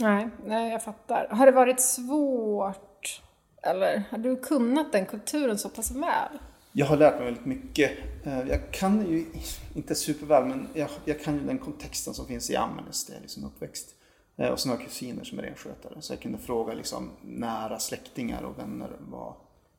Nej, 0.00 0.28
nej, 0.46 0.72
jag 0.72 0.82
fattar. 0.82 1.28
Har 1.30 1.46
det 1.46 1.52
varit 1.52 1.80
svårt? 1.80 3.22
Eller 3.62 4.02
har 4.10 4.18
du 4.18 4.36
kunnat 4.36 4.92
den 4.92 5.06
kulturen 5.06 5.58
så 5.58 5.68
pass 5.68 5.90
väl? 5.90 6.38
Jag 6.72 6.86
har 6.86 6.96
lärt 6.96 7.14
mig 7.16 7.24
väldigt 7.24 7.44
mycket. 7.46 7.90
Eh, 8.24 8.48
Jag 8.48 8.72
kan 8.72 9.10
ju 9.10 9.26
inte 9.74 9.94
superväl, 9.94 10.44
men 10.48 10.68
jag, 10.74 10.90
jag 11.04 11.20
kan 11.20 11.34
ju 11.34 11.40
den 11.40 11.58
kontexten 11.58 12.14
som 12.14 12.26
finns 12.26 12.50
i 12.50 12.56
Ammarnäs 12.56 13.04
där 13.06 13.14
jag 13.14 13.20
liksom 13.20 13.44
uppväxt. 13.44 13.94
Eh, 14.36 14.48
Och 14.48 14.60
sen 14.60 14.70
har 14.72 14.78
jag 14.78 14.86
kusiner 14.86 15.24
som 15.24 15.38
är 15.38 15.42
renskötare. 15.42 16.02
Så 16.02 16.12
jag 16.12 16.20
kunde 16.20 16.38
fråga 16.38 16.74
liksom 16.74 17.10
nära 17.22 17.78
släktingar 17.78 18.42
och 18.42 18.58
vänner 18.58 18.96
vad, 19.08 19.34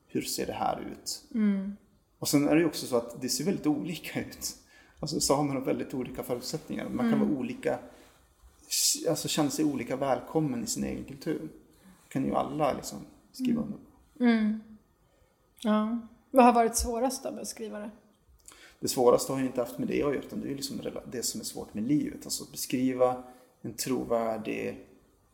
hur 0.06 0.22
ser 0.22 0.46
det 0.46 0.52
här 0.52 0.80
ut? 0.92 1.24
Och 2.18 2.28
sen 2.28 2.48
är 2.48 2.54
det 2.54 2.60
ju 2.60 2.66
också 2.66 2.86
så 2.86 2.96
att 2.96 3.20
det 3.22 3.28
ser 3.28 3.44
väldigt 3.44 3.66
olika 3.66 4.20
ut. 4.20 4.56
Alltså 5.00 5.20
samer 5.20 5.54
har 5.54 5.60
väldigt 5.60 5.94
olika 5.94 6.22
förutsättningar. 6.22 6.88
Man 6.88 7.10
kan 7.10 7.20
vara 7.20 7.30
olika, 7.38 7.78
alltså 9.08 9.28
känna 9.28 9.50
sig 9.50 9.64
olika 9.64 9.96
välkommen 9.96 10.64
i 10.64 10.66
sin 10.66 10.84
egen 10.84 11.04
kultur. 11.04 11.48
Det 11.82 12.12
kan 12.12 12.24
ju 12.24 12.34
alla 12.34 12.72
liksom 12.72 12.98
skriva 13.32 13.62
under 13.62 13.78
på. 13.78 14.24
Ja. 15.62 15.98
Vad 16.34 16.44
har 16.44 16.52
varit 16.52 16.76
svårast 16.76 17.22
då 17.22 17.30
med 17.30 17.40
att 17.40 17.48
skriva 17.48 17.78
det? 17.78 17.90
Det 18.80 18.88
svåraste 18.88 19.32
har 19.32 19.40
ju 19.40 19.46
inte 19.46 19.60
haft 19.60 19.78
med 19.78 19.88
det 19.88 19.94
att 19.94 19.98
göra 19.98 20.14
utan 20.14 20.40
det 20.40 20.46
är 20.46 20.50
ju 20.50 20.56
liksom 20.56 20.80
det 21.12 21.22
som 21.22 21.40
är 21.40 21.44
svårt 21.44 21.74
med 21.74 21.88
livet. 21.88 22.24
Alltså 22.24 22.44
att 22.44 22.50
beskriva 22.50 23.22
en 23.60 23.74
trovärdig 23.74 24.86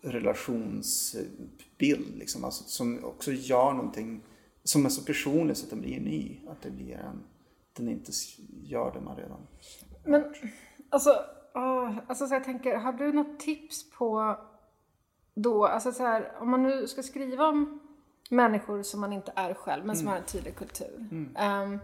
relationsbild 0.03 2.17
liksom. 2.17 2.45
Alltså 2.45 2.65
som 2.65 3.05
också 3.05 3.33
gör 3.33 3.73
någonting 3.73 4.21
som 4.65 4.87
är 4.87 4.89
så 4.89 5.05
personligt 5.05 5.59
så 5.59 5.65
att 5.65 5.71
den 5.71 5.81
blir 5.81 6.01
ny. 6.01 6.41
Att 6.49 6.63
det 6.63 6.71
blir 6.71 6.95
en, 6.95 7.23
den 7.77 7.89
inte 7.89 8.13
gör 8.63 8.93
det 8.93 9.01
man 9.01 9.17
redan... 9.17 9.41
Men 10.05 10.35
alltså, 10.89 11.11
åh, 11.55 11.99
alltså 12.07 12.27
så 12.27 12.35
jag 12.35 12.45
tänker, 12.45 12.77
har 12.77 12.93
du 12.93 13.13
något 13.13 13.41
tips 13.41 13.91
på 13.91 14.37
då, 15.35 15.67
alltså 15.67 15.93
så 15.93 16.03
här, 16.03 16.33
om 16.41 16.51
man 16.51 16.63
nu 16.63 16.87
ska 16.87 17.03
skriva 17.03 17.49
om 17.49 17.88
människor 18.29 18.83
som 18.83 19.01
man 19.01 19.13
inte 19.13 19.33
är 19.37 19.55
själv, 19.55 19.87
men 19.87 19.97
som 19.97 20.07
har 20.07 20.17
en 20.17 20.25
tydlig 20.25 20.57
kultur. 20.57 21.09
Ehm, 21.37 21.79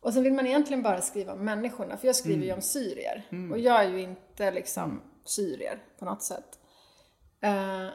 och 0.00 0.12
sen 0.14 0.22
vill 0.22 0.32
man 0.32 0.46
egentligen 0.46 0.82
bara 0.82 1.00
skriva 1.00 1.32
om 1.32 1.44
människorna, 1.44 1.96
för 1.96 2.06
jag 2.06 2.16
skriver 2.16 2.44
ju 2.46 2.52
om 2.52 2.62
syrier. 2.62 3.22
Och 3.52 3.58
jag 3.58 3.84
är 3.84 3.88
ju 3.88 4.00
inte 4.00 4.50
liksom 4.50 5.00
syrier 5.24 5.78
på 5.98 6.04
något 6.04 6.22
sätt. 6.22 6.58
Eh, 7.40 7.86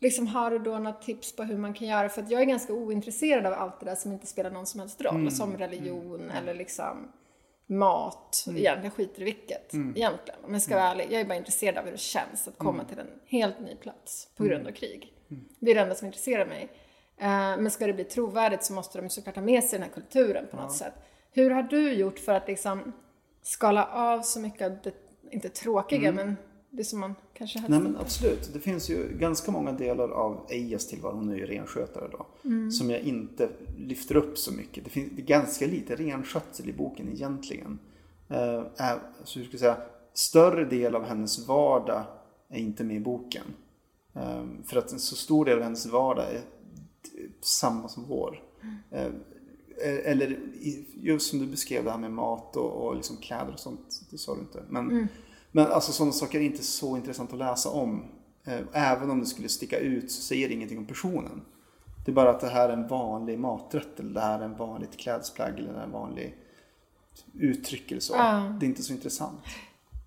liksom 0.00 0.26
har 0.26 0.50
du 0.50 0.58
då 0.58 0.78
något 0.78 1.02
tips 1.02 1.36
på 1.36 1.42
hur 1.42 1.56
man 1.58 1.74
kan 1.74 1.88
göra? 1.88 2.08
För 2.08 2.22
att 2.22 2.30
jag 2.30 2.40
är 2.40 2.44
ganska 2.44 2.72
ointresserad 2.72 3.46
av 3.46 3.52
allt 3.52 3.80
det 3.80 3.86
där 3.86 3.94
som 3.94 4.12
inte 4.12 4.26
spelar 4.26 4.50
någon 4.50 4.66
som 4.66 4.80
helst 4.80 5.00
roll. 5.00 5.30
Som 5.30 5.56
religion 5.56 6.30
eller 6.30 6.54
liksom 6.54 7.12
mat. 7.66 8.44
Egentligen, 8.48 8.84
jag 8.84 8.92
skiter 8.92 9.22
i 9.22 9.24
vilket 9.24 9.74
egentligen. 9.74 10.44
Om 10.44 10.52
jag 10.52 10.62
ska 10.62 10.74
vara 10.74 10.88
ärlig. 10.88 11.06
Jag 11.10 11.20
är 11.20 11.24
bara 11.24 11.34
intresserad 11.38 11.78
av 11.78 11.84
hur 11.84 11.92
det 11.92 11.98
känns 11.98 12.48
att 12.48 12.58
komma 12.58 12.84
till 12.84 12.98
en 12.98 13.20
helt 13.26 13.60
ny 13.60 13.76
plats 13.76 14.28
på 14.36 14.44
grund 14.44 14.66
av 14.66 14.72
krig. 14.72 15.12
Det 15.60 15.70
är 15.70 15.74
det 15.74 15.80
enda 15.80 15.94
som 15.94 16.06
intresserar 16.06 16.46
mig. 16.46 16.68
Eh, 17.20 17.26
men 17.58 17.70
ska 17.70 17.86
det 17.86 17.92
bli 17.92 18.04
trovärdigt 18.04 18.64
så 18.64 18.72
måste 18.72 19.00
de 19.00 19.10
såklart 19.10 19.34
ha 19.34 19.42
med 19.42 19.64
sig 19.64 19.78
den 19.78 19.88
här 19.88 19.94
kulturen 19.94 20.44
på 20.50 20.56
något 20.56 20.72
sätt. 20.72 20.92
Hur 21.32 21.50
har 21.50 21.62
du 21.62 21.92
gjort 21.92 22.18
för 22.18 22.34
att 22.34 22.48
liksom 22.48 22.92
skala 23.42 23.86
av 23.86 24.22
så 24.22 24.40
mycket 24.40 24.66
av 24.66 24.78
det, 24.82 24.92
inte 25.30 25.48
tråkiga, 25.48 26.12
men 26.12 26.36
det 26.70 26.84
som 26.84 27.00
man 27.00 27.14
kanske 27.34 27.58
helst 27.58 27.70
Nej 27.70 27.80
men 27.80 27.96
absolut. 27.96 28.50
Det 28.52 28.60
finns 28.60 28.90
ju 28.90 29.18
ganska 29.18 29.52
många 29.52 29.72
delar 29.72 30.08
av 30.08 30.46
Eijas 30.50 30.86
tillvaro, 30.86 31.14
hon 31.14 31.28
är 31.28 31.36
ju 31.36 31.46
renskötare 31.46 32.08
då, 32.12 32.26
som 32.70 32.90
jag 32.90 33.00
inte 33.00 33.48
lyfter 33.78 34.16
upp 34.16 34.38
så 34.38 34.52
mycket. 34.52 34.84
Det 34.84 34.90
finns 34.90 35.10
det 35.16 35.22
ganska 35.22 35.66
lite 35.66 35.96
renskötsel 35.96 36.68
i 36.68 36.72
boken 36.72 37.08
egentligen. 37.12 37.78
Är, 38.28 38.98
så 39.24 39.38
hur 39.38 39.46
ska 39.46 39.54
jag 39.54 39.60
säga, 39.60 39.76
större 40.14 40.64
del 40.64 40.94
av 40.94 41.04
hennes 41.04 41.48
vardag 41.48 42.02
är 42.48 42.58
inte 42.58 42.84
med 42.84 42.96
i 42.96 43.00
boken. 43.00 43.44
Eh, 44.14 44.44
för 44.64 44.76
att 44.76 44.92
en 44.92 44.98
så 44.98 45.16
stor 45.16 45.44
del 45.44 45.58
av 45.58 45.64
hennes 45.64 45.86
vardag 45.86 46.24
är 46.34 46.40
samma 47.40 47.88
som 47.88 48.04
vår. 48.04 48.42
Eh, 48.90 49.10
eller 50.04 50.30
i- 50.60 50.86
just 50.94 51.30
som 51.30 51.38
du 51.38 51.46
beskrev 51.46 51.84
det 51.84 51.90
här 51.90 51.98
med 51.98 52.12
mat 52.12 52.56
och, 52.56 52.70
och 52.86 52.96
liksom 52.96 53.16
kläder 53.16 53.52
och 53.52 53.60
sånt. 53.60 54.00
Det 54.10 54.18
sa 54.18 54.34
du 54.34 54.40
inte. 54.40 54.62
Men, 54.68 55.08
men 55.52 55.66
alltså 55.66 55.92
sådana 55.92 56.12
saker 56.12 56.38
är 56.38 56.42
inte 56.42 56.62
så 56.62 56.96
intressant 56.96 57.32
att 57.32 57.38
läsa 57.38 57.70
om. 57.70 58.04
Eh, 58.44 58.60
Även 58.72 59.10
om 59.10 59.20
det 59.20 59.26
skulle 59.26 59.48
sticka 59.48 59.78
ut 59.78 60.10
så 60.12 60.22
säger 60.22 60.48
det 60.48 60.54
ingenting 60.54 60.78
om 60.78 60.86
personen. 60.86 61.40
Det 62.04 62.10
är 62.10 62.14
bara 62.14 62.30
att 62.30 62.40
det 62.40 62.48
här 62.48 62.68
är 62.68 62.72
en 62.72 62.88
vanlig 62.88 63.38
maträtt 63.38 64.00
eller 64.00 64.14
det 64.14 64.20
här 64.20 64.40
är 64.40 64.44
en 64.44 64.56
vanligt 64.56 64.96
klädesplagg 64.96 65.58
eller 65.58 65.82
en 65.82 65.90
vanlig 65.90 66.36
uttryck 67.34 67.90
eller 67.90 68.00
så. 68.00 68.12
Ja. 68.16 68.56
Det 68.60 68.66
är 68.66 68.68
inte 68.68 68.82
så 68.82 68.92
intressant. 68.92 69.40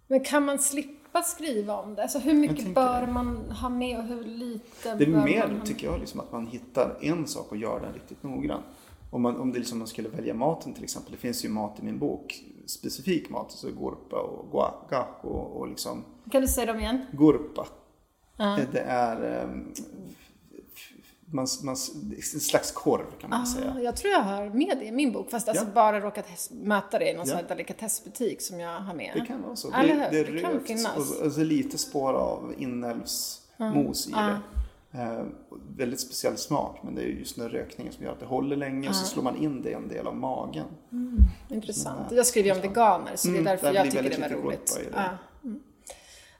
Men 0.07 0.23
kan 0.23 0.45
man 0.45 0.59
slippa 0.59 1.02
skriva 1.21 1.77
om 1.77 1.95
det? 1.95 2.01
Alltså 2.01 2.19
hur 2.19 2.33
mycket 2.33 2.75
bör 2.75 3.01
det. 3.01 3.11
man 3.11 3.51
ha 3.51 3.69
med 3.69 3.97
och 3.97 4.03
hur 4.03 4.23
lite 4.23 4.95
Det 4.95 5.03
är 5.03 5.11
bör 5.11 5.23
mer, 5.23 5.47
man 5.47 5.65
tycker 5.65 5.87
jag, 5.87 5.99
liksom 5.99 6.19
att 6.19 6.31
man 6.31 6.47
hittar 6.47 6.97
en 7.01 7.27
sak 7.27 7.51
och 7.51 7.57
gör 7.57 7.79
den 7.79 7.93
riktigt 7.93 8.23
noggrant. 8.23 8.65
Om, 9.11 9.21
man, 9.21 9.37
om 9.37 9.51
det 9.51 9.59
liksom 9.59 9.77
man 9.77 9.87
skulle 9.87 10.09
välja 10.09 10.33
maten 10.33 10.73
till 10.73 10.83
exempel. 10.83 11.11
Det 11.11 11.17
finns 11.17 11.45
ju 11.45 11.49
mat 11.49 11.79
i 11.79 11.83
min 11.83 11.99
bok, 11.99 12.43
specifik 12.65 13.29
mat. 13.29 13.51
Så 13.51 13.67
gurpa 13.67 14.15
och 14.15 14.51
guaca 14.51 15.05
och, 15.21 15.57
och 15.57 15.67
liksom 15.67 16.03
Kan 16.31 16.41
du 16.41 16.47
säga 16.47 16.65
dem 16.65 16.79
igen? 16.79 17.05
gurpa. 17.11 17.67
Ja. 18.37 18.59
Det 18.71 18.79
är 18.79 19.43
ehm, 19.43 19.73
man, 21.33 21.47
man, 21.63 21.75
en 22.33 22.39
slags 22.39 22.71
korv 22.71 23.05
kan 23.21 23.29
man 23.29 23.41
Ah, 23.41 23.45
säga. 23.45 23.75
jag 23.83 23.95
tror 23.95 24.13
jag 24.13 24.19
har 24.21 24.49
med 24.49 24.77
det 24.79 24.85
i 24.85 24.91
min 24.91 25.11
bok, 25.11 25.31
fast 25.31 25.49
alltså 25.49 25.65
Ja. 25.65 25.71
bara 25.75 25.99
råkat 25.99 26.49
möta 26.51 26.99
det 26.99 27.09
i 27.09 27.13
någon 27.13 27.27
Ja. 27.27 27.37
sån 27.37 27.47
delikatessbutik 27.47 28.41
som 28.41 28.59
jag 28.59 28.79
har 28.79 28.93
med. 28.93 29.11
Det 29.15 29.25
kan 29.25 29.41
vara 29.41 29.55
så. 29.55 29.71
Eller 29.73 29.95
det, 29.95 30.07
det 30.11 30.19
är 30.19 30.31
Det 30.33 30.39
kan 30.41 30.51
rökt 30.51 30.67
finnas. 30.67 30.97
och 31.19 31.23
alltså 31.25 31.43
lite 31.43 31.77
spår 31.77 32.13
av 32.13 32.53
inälvsmos 32.57 34.07
i 34.07 34.11
Ja. 34.11 34.21
det. 34.21 34.39
Eh, 35.01 35.23
väldigt 35.77 35.99
speciell 35.99 36.37
smak 36.37 36.79
men 36.83 36.95
det 36.95 37.01
är 37.01 37.05
just 37.07 37.35
den 37.35 37.49
rökningen 37.49 37.93
som 37.93 38.03
gör 38.05 38.11
att 38.11 38.19
det 38.19 38.25
håller 38.25 38.55
länge 38.55 38.89
och 38.89 38.95
så 38.95 39.05
slår 39.05 39.23
man 39.23 39.35
in 39.37 39.61
det 39.61 39.69
i 39.69 39.73
en 39.73 39.87
del 39.87 40.07
av 40.07 40.15
magen. 40.15 40.65
Intressant. 41.49 42.11
Jag 42.11 42.25
skriver 42.25 42.49
ju 42.49 42.55
om 42.55 42.61
veganer, 42.61 43.11
så 43.15 43.27
det 43.27 43.33
är 43.33 43.39
Mm, 43.39 43.43
därför 43.45 43.67
där 43.67 43.73
jag 43.73 43.91
tycker 43.91 44.29
det 44.29 44.35
var 44.35 44.41
roligt. 44.41 44.79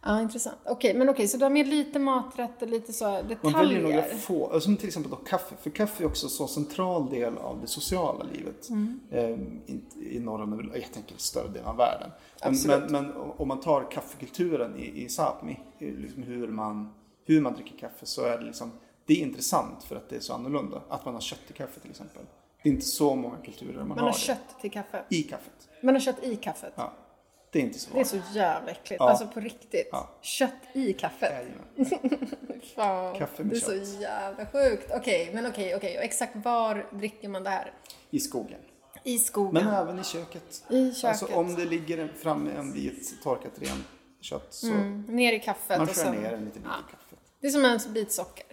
I. 0.04 0.10
Ja. 0.10 0.22
Intressant. 0.22 0.58
Okej, 0.66 0.94
men 0.94 1.10
okej, 1.10 1.28
så 1.28 1.39
har 1.39 1.50
med 1.50 1.68
lite 1.68 2.00
maträtter, 2.00 2.68
lite 2.68 2.94
så 2.94 3.06
Man 3.06 3.28
detaljer. 3.28 3.58
väljer 3.60 3.82
några 3.82 4.04
få, 4.04 4.60
som 4.60 4.78
till 4.78 4.88
exempel 4.88 5.12
då 5.12 5.18
kaffe. 5.18 5.56
För 5.62 5.70
kaffe 5.70 6.04
är 6.04 6.08
också 6.08 6.26
en 6.26 6.30
så 6.30 6.48
central 6.48 7.10
del 7.10 7.38
av 7.38 7.62
det 7.62 7.68
sociala 7.68 8.26
livet. 8.34 8.70
Mm. 8.70 9.00
Eh, 9.12 9.30
inte 9.66 10.00
i 10.00 10.20
norra, 10.20 10.63
jag 10.74 10.94
tänker 10.94 11.16
större 11.18 11.48
delen 11.48 11.68
av 11.68 11.78
världen. 11.78 12.10
Men, 12.44 12.56
men, 12.66 12.92
men 12.92 13.13
om 13.38 13.48
man 13.48 13.60
tar 13.60 13.92
kaffekulturen 13.92 14.78
i, 14.78 15.04
i 15.04 15.08
Sápmi, 15.08 15.60
i 15.80 15.92
liksom 15.92 16.24
hur, 16.24 16.48
man, 16.48 16.94
hur 17.26 17.42
man 17.42 17.54
dricker 17.54 17.78
kaffe 17.78 18.06
så 18.06 18.22
är 18.22 18.38
det 18.38 18.46
liksom, 18.46 18.72
det 19.06 19.13
är 19.13 19.18
intressant 19.18 19.84
för 19.84 19.96
att 19.96 20.10
det 20.10 20.16
är 20.16 20.20
så 20.20 20.34
annorlunda. 20.34 20.82
Att 20.89 21.06
man 21.06 21.13
har 21.13 21.22
kött 21.22 21.39
i 21.48 21.54
kaffe 21.54 21.80
till 21.80 21.89
exempel. 21.89 22.22
Det 22.63 22.70
är 22.70 22.74
inte 22.74 22.86
så 22.86 23.16
många 23.16 23.38
kulturer 23.38 23.78
man, 23.78 23.88
Man 23.88 23.98
har 23.98 24.06
har 24.06 24.13
kött 24.13 24.60
till 24.62 24.72
kaffe. 24.72 25.04
I 25.10 25.24
kaffet. 25.24 25.70
Man 25.82 25.96
har 25.96 26.00
kött 26.00 26.24
i 26.24 26.36
kaffet. 26.36 26.74
Ja. 26.76 26.94
Det 27.54 27.60
är 27.60 27.63
inte 27.63 27.80
så 27.80 27.94
Det 27.94 28.00
är 28.00 28.04
så 28.04 28.18
jävla 28.34 28.72
äckligt. 28.72 29.00
Ja. 29.00 29.10
Alltså 29.10 29.28
på 29.28 29.39
riktigt. 29.39 29.89
Ja. 29.92 30.10
Kött 30.22 30.52
i 30.74 30.94
kaffet. 30.94 31.46
Fan, 32.76 33.16
Kaffe 33.20 33.44
med 33.44 33.52
det 33.54 33.58
är 33.58 33.60
kött. 33.80 33.88
så 33.88 34.02
jävla 34.02 34.46
sjukt. 34.46 34.92
Okej, 34.96 35.30
men 35.34 35.46
okej, 35.46 35.76
okej. 35.76 35.98
Och 35.98 36.04
exakt 36.04 36.36
var 36.36 36.88
dricker 36.92 37.30
man 37.30 37.44
det 37.44 37.50
här? 37.50 37.74
I 38.10 38.20
skogen. 38.20 38.60
I 39.04 39.18
skogen. 39.20 39.54
Men 39.66 39.74
även 39.74 40.00
i 40.00 40.04
köket. 40.04 40.63
I 40.70 40.94
köket. 40.94 41.22
Alltså 41.22 41.36
om 41.36 41.56
det 41.56 41.66
ligger 41.66 41.98
en- 41.98 42.13
framme 42.13 42.52
en 42.52 42.74
bit 42.74 43.22
torkat 43.24 43.52
ren 43.56 43.84
kött 44.22 44.48
så 44.50 44.68
Mm, 44.68 45.02
ner 45.02 45.34
i 45.34 45.39
kaffet. 45.39 45.78
man 45.80 45.89
och 45.89 45.96
skär 45.96 46.12
ner 46.12 46.34
en 46.34 46.46
liten 46.46 46.62
bit 46.62 46.72
Ja. 46.72 46.78
i 46.88 46.92
kaffet. 46.92 47.20
Det 47.42 47.48
är 47.48 47.52
som 47.52 47.66
en 47.66 47.94
bit 47.94 48.12
socker. 48.12 48.46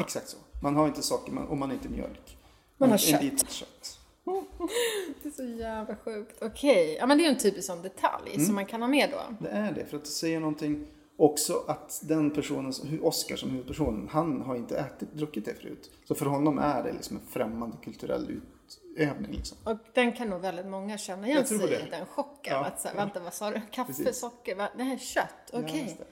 Exakt 0.00 0.28
så. 0.28 0.36
Man 0.62 0.76
har 0.76 0.86
inte 0.86 1.02
socker 1.02 1.32
man- 1.32 1.48
om 1.48 1.58
man 1.58 1.72
inte 1.72 1.88
mjölk. 1.88 2.36
Man 2.78 2.88
har 2.88 2.94
en 2.94 2.98
kött. 2.98 3.20
bit 3.20 3.50
kött. 3.50 3.93
Det 5.22 5.28
är 5.28 5.32
så 5.32 5.44
jävla 5.44 5.96
sjukt. 5.96 6.42
Okej, 6.42 6.96
ja 7.00 7.06
men 7.06 7.18
det 7.18 7.22
är 7.24 7.26
ju 7.26 7.32
en 7.32 7.38
typisk 7.38 7.66
sån 7.66 7.82
detalj 7.82 8.30
Mm. 8.34 8.46
som 8.46 8.54
man 8.54 8.66
kan 8.66 8.80
ha 8.82 8.88
med 8.88 9.10
då. 9.10 9.36
Det 9.40 9.48
är 9.48 9.72
det, 9.72 9.86
för 9.86 9.96
att 9.96 10.04
det 10.04 10.10
säger 10.10 10.40
någonting 10.40 10.86
också 11.16 11.64
att 11.68 12.00
den 12.04 12.30
personen, 12.30 12.72
Oscar 13.02 13.36
som 13.36 13.50
huvudpersonen, 13.50 14.08
han 14.08 14.40
har 14.42 14.56
inte 14.56 14.78
ätit, 14.78 15.12
druckit 15.12 15.44
det 15.44 15.54
förut. 15.54 15.90
Så 16.04 16.14
för 16.14 16.26
honom 16.26 16.58
är 16.58 16.82
det 16.82 16.92
liksom 16.92 17.16
en 17.16 17.22
främmande 17.26 17.76
kulturell 17.82 18.30
utövning. 18.30 19.32
Liksom. 19.32 19.58
Och 19.64 19.78
den 19.94 20.12
kan 20.12 20.28
nog 20.28 20.40
väldigt 20.40 20.66
många 20.66 20.98
känna 20.98 21.26
igen 21.28 21.46
sig 21.46 21.56
i, 21.56 21.90
den 21.90 22.06
chocken. 22.06 22.52
Ja, 22.54 22.64
att 22.64 22.80
så 22.80 22.88
vänta, 22.96 23.20
vad 23.20 23.34
sa 23.34 23.50
du? 23.50 23.60
Kaffe, 23.70 23.92
Precis. 23.92 24.20
socker, 24.20 24.54
va? 24.54 24.68
det 24.76 24.82
här 24.82 24.94
är 24.94 24.98
kött? 24.98 25.50
Okej, 25.52 25.82
just 25.82 25.98
det. 25.98 26.04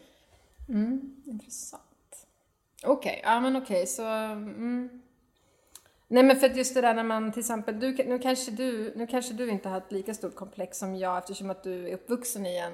intressant. 1.31 1.83
Okej, 2.85 3.20
ja 3.25 3.40
men 3.40 3.57
okej 3.57 3.87
så... 3.87 4.07
Mm. 4.07 5.02
Nej 6.12 6.22
men 6.22 6.37
för 6.37 6.46
att 6.46 6.57
just 6.57 6.75
det 6.75 6.81
där 6.81 6.94
när 6.94 7.03
man 7.03 7.33
till 7.33 7.40
exempel, 7.40 7.81
du, 7.81 7.92
nu, 7.92 8.18
kanske 8.18 8.51
du, 8.51 8.92
nu 8.96 9.07
kanske 9.07 9.35
du 9.35 9.51
inte 9.51 9.68
har 9.68 9.79
ett 9.79 9.92
lika 9.92 10.14
stort 10.14 10.35
komplex 10.35 10.79
som 10.79 10.96
jag 10.96 11.18
eftersom 11.18 11.51
att 11.51 11.62
du 11.62 11.88
är 11.88 11.94
uppvuxen 11.94 12.46
i 12.46 12.59
en, 12.59 12.72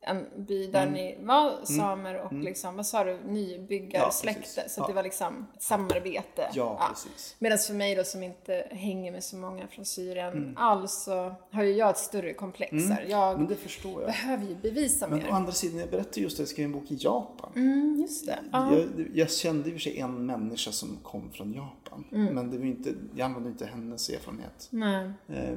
en 0.00 0.26
by 0.46 0.66
där 0.66 0.82
Mm. 0.82 0.94
ni 0.94 1.18
var 1.20 1.64
samer 1.64 2.14
och 2.20 2.32
liksom, 2.32 2.76
vad 2.76 2.86
sa 2.86 3.04
du, 3.04 3.18
nybyggarsläkte. 3.26 4.60
Ja, 4.60 4.68
så 4.68 4.80
att 4.80 4.86
det 4.86 4.90
Ja. 4.90 4.94
var 4.94 5.02
liksom 5.02 5.46
ett 5.56 5.62
samarbete. 5.62 6.48
Ja, 6.54 6.86
precis. 6.90 7.36
Medan 7.38 7.58
för 7.58 7.74
mig 7.74 7.94
då 7.94 8.04
som 8.04 8.22
inte 8.22 8.66
hänger 8.70 9.12
med 9.12 9.24
så 9.24 9.36
många 9.36 9.66
från 9.66 9.84
Syrien 9.84 10.32
Mm. 10.32 10.56
alls 10.56 10.92
så 10.92 11.34
har 11.50 11.62
ju 11.62 11.72
jag 11.72 11.90
ett 11.90 11.98
större 11.98 12.34
komplex 12.34 12.72
här. 12.72 13.06
Jag 13.08 13.38
Men 13.38 13.48
det 13.48 13.54
förstår 13.56 14.02
jag. 14.02 14.10
behöver 14.10 14.44
ju 14.46 14.54
bevisa 14.54 15.08
Men 15.08 15.18
mer. 15.18 15.30
å 15.30 15.32
andra 15.32 15.52
sidan, 15.52 15.78
jag 15.80 15.90
berättade 15.90 16.20
just 16.20 16.34
att 16.36 16.38
jag 16.38 16.48
skrev 16.48 16.64
en 16.64 16.72
bok 16.72 16.90
i 16.90 16.94
Japan. 17.00 17.52
Mm, 17.56 17.96
just 18.00 18.26
det. 18.26 18.38
Ja. 18.52 18.72
Jag, 18.76 18.88
jag 19.14 19.30
kände 19.30 19.68
i 19.68 19.70
och 19.70 19.74
för 19.74 19.80
sig 19.80 19.98
en 20.00 20.26
människa 20.26 20.72
som 20.72 20.98
kom 21.02 21.30
från 21.30 21.52
Japan. 21.54 22.04
Mm. 22.12 22.34
Men 22.34 22.50
det 22.50 22.58
var 22.58 22.64
inte, 22.64 22.94
jag 23.16 23.24
använde 23.24 23.48
inte 23.48 23.66
hennes 23.66 24.08
erfarenhet. 24.10 24.68
Nej. 24.70 25.10
Eh, 25.28 25.54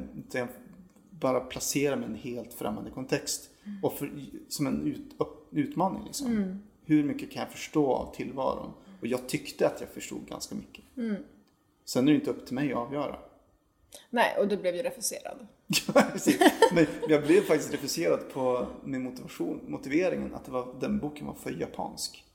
bara 1.22 1.40
placera 1.40 1.96
mig 1.96 2.10
i 2.10 2.12
en 2.12 2.18
helt 2.18 2.54
främmande 2.54 2.90
kontext. 2.92 3.50
Och 3.82 3.94
för, 3.94 4.12
som 4.50 4.68
en 4.68 4.88
ut, 4.88 5.16
utmaning 5.52 6.04
liksom. 6.06 6.28
Mm. 6.28 6.60
Hur 6.86 7.04
mycket 7.04 7.32
kan 7.32 7.42
jag 7.42 7.52
förstå 7.52 7.94
av 7.94 8.16
tillvaron? 8.16 8.74
Och 9.02 9.08
jag 9.08 9.30
tyckte 9.30 9.68
att 9.68 9.82
jag 9.82 9.90
förstod 9.90 10.28
ganska 10.28 10.56
mycket. 10.56 10.84
Mm. 10.98 11.16
Sen 11.86 12.08
är 12.08 12.12
det 12.12 12.16
inte 12.18 12.30
upp 12.30 12.46
till 12.46 12.56
mig 12.56 12.74
att 12.74 12.78
avgöra. 12.78 13.20
Nej, 14.10 14.38
och 14.40 14.48
du 14.48 14.58
blev 14.58 14.76
ju 14.76 14.84
refuserad. 14.84 15.48
Ja, 15.88 16.04
precis. 16.12 16.40
Men 16.74 16.86
jag 17.08 17.24
blev 17.24 17.42
faktiskt 17.42 17.74
refuserad 17.74 18.20
på 18.34 18.68
min 18.84 19.04
motivation, 19.04 19.62
motiveringen 19.68 20.36
att 20.36 20.50
var, 20.50 20.76
den 20.80 21.00
boken 21.00 21.28
var 21.28 21.34
för 21.34 21.52
japansk. 21.52 22.26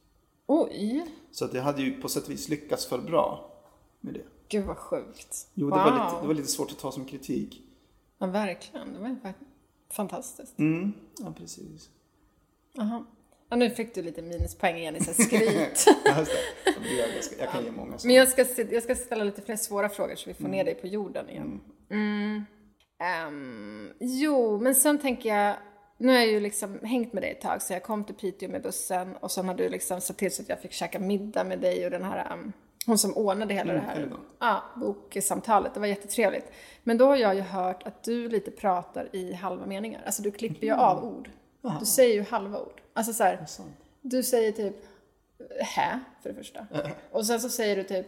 Oj! 0.46 1.06
Så 1.30 1.44
att 1.44 1.54
jag 1.54 1.62
hade 1.62 1.82
ju 1.82 2.00
på 2.00 2.08
sätt 2.08 2.24
och 2.24 2.30
vis 2.30 2.48
lyckats 2.48 2.86
för 2.86 2.98
bra 2.98 3.52
med 4.00 4.14
det. 4.14 4.22
Gud 4.48 4.64
vad 4.64 4.76
sjukt. 4.76 5.48
Jo, 5.54 5.70
det, 5.70 5.76
var 5.76 5.92
lite, 5.92 6.20
det 6.22 6.26
var 6.26 6.34
lite 6.34 6.48
svårt 6.48 6.70
att 6.70 6.78
ta 6.78 6.92
som 6.92 7.04
kritik. 7.04 7.62
Ja, 8.18 8.26
verkligen. 8.26 8.92
Det 8.92 8.98
var 8.98 9.34
fantastiskt. 9.92 10.58
Mm, 10.58 10.92
ja 11.18 11.34
precis. 11.38 11.90
Jaha. 12.72 13.04
Ja, 13.48 13.56
nu 13.56 13.70
fick 13.70 13.94
du 13.94 14.02
lite 14.02 14.22
minuspoäng 14.22 14.76
igen 14.76 14.96
i 14.96 15.04
så 15.04 15.14
skryt. 15.22 15.84
Jag 17.38 17.50
kan 17.50 17.64
ge 17.64 17.70
många 17.70 17.98
sådana. 17.98 18.00
Men 18.04 18.14
jag 18.14 18.28
ska, 18.28 18.62
jag 18.70 18.82
ska 18.82 18.94
ställa 18.94 19.24
lite 19.24 19.42
fler 19.42 19.56
svåra 19.56 19.88
frågor 19.88 20.14
så 20.14 20.30
vi 20.30 20.34
får 20.34 20.48
ner 20.48 20.64
dig 20.64 20.74
på 20.74 20.86
jorden 20.86 21.30
igen. 21.30 21.60
Mm. 21.90 22.44
Ehm, 22.98 23.92
jo, 24.00 24.58
men 24.58 24.74
sen 24.74 24.98
tänker 24.98 25.28
jag, 25.28 25.56
nu 25.98 26.08
har 26.08 26.14
jag 26.14 26.26
ju 26.26 26.40
liksom 26.40 26.78
hängt 26.82 27.12
med 27.12 27.22
dig 27.22 27.30
ett 27.30 27.40
tag 27.40 27.62
så 27.62 27.72
jag 27.72 27.82
kom 27.82 28.04
till 28.04 28.14
Piteå 28.14 28.48
med 28.48 28.62
bussen 28.62 29.16
och 29.16 29.30
sen 29.30 29.48
har 29.48 29.54
du 29.54 29.68
liksom 29.68 30.00
sett 30.00 30.16
till 30.16 30.34
så 30.34 30.42
att 30.42 30.48
jag 30.48 30.60
fick 30.60 30.72
käka 30.72 30.98
middag 30.98 31.44
med 31.44 31.60
dig 31.60 31.84
och 31.84 31.90
den 31.90 32.04
här, 32.04 32.32
um, 32.32 32.52
hon 32.86 32.98
som 32.98 33.16
ordnade 33.16 33.54
hela 33.54 33.72
det 33.72 33.78
här 33.78 34.10
ja, 34.38 34.64
boksamtalet. 34.76 35.74
Det 35.74 35.80
var 35.80 35.86
jättetrevligt. 35.86 36.52
Men 36.84 36.98
då 36.98 37.06
har 37.06 37.16
jag 37.16 37.34
ju 37.34 37.40
hört 37.40 37.82
att 37.82 38.02
du 38.02 38.28
lite 38.28 38.50
pratar 38.50 39.08
i 39.12 39.32
halva 39.32 39.66
meningar. 39.66 40.02
Alltså 40.06 40.22
du 40.22 40.30
klipper 40.30 40.66
ju 40.66 40.72
av 40.72 41.04
ord. 41.04 41.30
Du 41.80 41.86
säger 41.86 42.14
ju 42.14 42.22
halva 42.22 42.60
ord. 42.60 42.80
Alltså 42.92 43.12
så 43.12 43.24
här, 43.24 43.46
du 44.02 44.22
säger 44.22 44.52
typ 44.52 44.76
hä, 45.60 46.00
för 46.22 46.28
det 46.28 46.34
första. 46.34 46.66
Och 47.10 47.26
sen 47.26 47.40
så 47.40 47.48
säger 47.48 47.76
du 47.76 47.82
typ, 47.84 48.06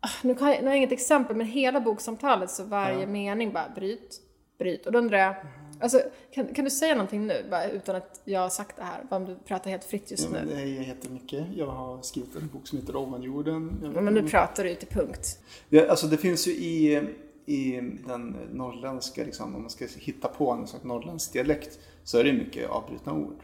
ah, 0.00 0.08
nu, 0.22 0.34
kan 0.34 0.48
jag, 0.48 0.58
nu 0.58 0.64
har 0.64 0.70
jag 0.70 0.76
inget 0.76 0.92
exempel, 0.92 1.36
men 1.36 1.46
hela 1.46 1.80
boksamtalet 1.80 2.50
så 2.50 2.64
varje 2.64 3.06
mening 3.06 3.52
bara 3.52 3.68
bryt, 3.74 4.20
bryt. 4.58 4.86
Och 4.86 4.92
då 4.92 4.98
undrar 4.98 5.18
jag, 5.18 5.34
alltså, 5.80 6.02
kan, 6.34 6.54
kan 6.54 6.64
du 6.64 6.70
säga 6.70 6.94
någonting 6.94 7.26
nu, 7.26 7.44
bara, 7.50 7.70
utan 7.70 7.96
att 7.96 8.20
jag 8.24 8.40
har 8.40 8.48
sagt 8.48 8.76
det 8.76 8.82
här? 8.82 9.04
Bara 9.10 9.16
om 9.16 9.24
du 9.24 9.34
pratar 9.34 9.70
helt 9.70 9.84
fritt 9.84 10.10
just 10.10 10.28
Ja, 10.32 10.38
nu. 10.44 10.54
det 10.54 10.60
är 10.60 10.66
jättemycket. 10.66 11.46
Jag 11.56 11.66
har 11.66 12.02
skrivit 12.02 12.36
en 12.36 12.48
bok 12.52 12.66
som 12.66 12.78
heter 12.78 12.96
Ovanjorden. 12.96 13.78
Jag 13.82 13.94
Ja, 13.96 14.00
men 14.00 14.14
nu 14.14 14.28
pratar 14.28 14.64
du 14.64 14.70
ju 14.70 14.76
till 14.76 14.88
punkt. 14.88 15.38
Ja, 15.68 15.88
alltså 15.90 16.06
det 16.06 16.16
finns 16.16 16.48
ju 16.48 16.52
i, 16.52 17.02
i 17.46 17.80
den 18.06 18.36
norrländska, 18.52 19.24
liksom, 19.24 19.54
om 19.54 19.60
man 19.62 19.70
ska 19.70 19.86
hitta 19.98 20.28
på 20.28 20.50
en 20.50 20.66
slags 20.66 20.84
norrländsk 20.84 21.32
dialekt, 21.32 21.78
så 22.04 22.18
är 22.18 22.24
det 22.24 22.32
mycket 22.32 22.70
avbrutna 22.70 23.12
ord. 23.12 23.34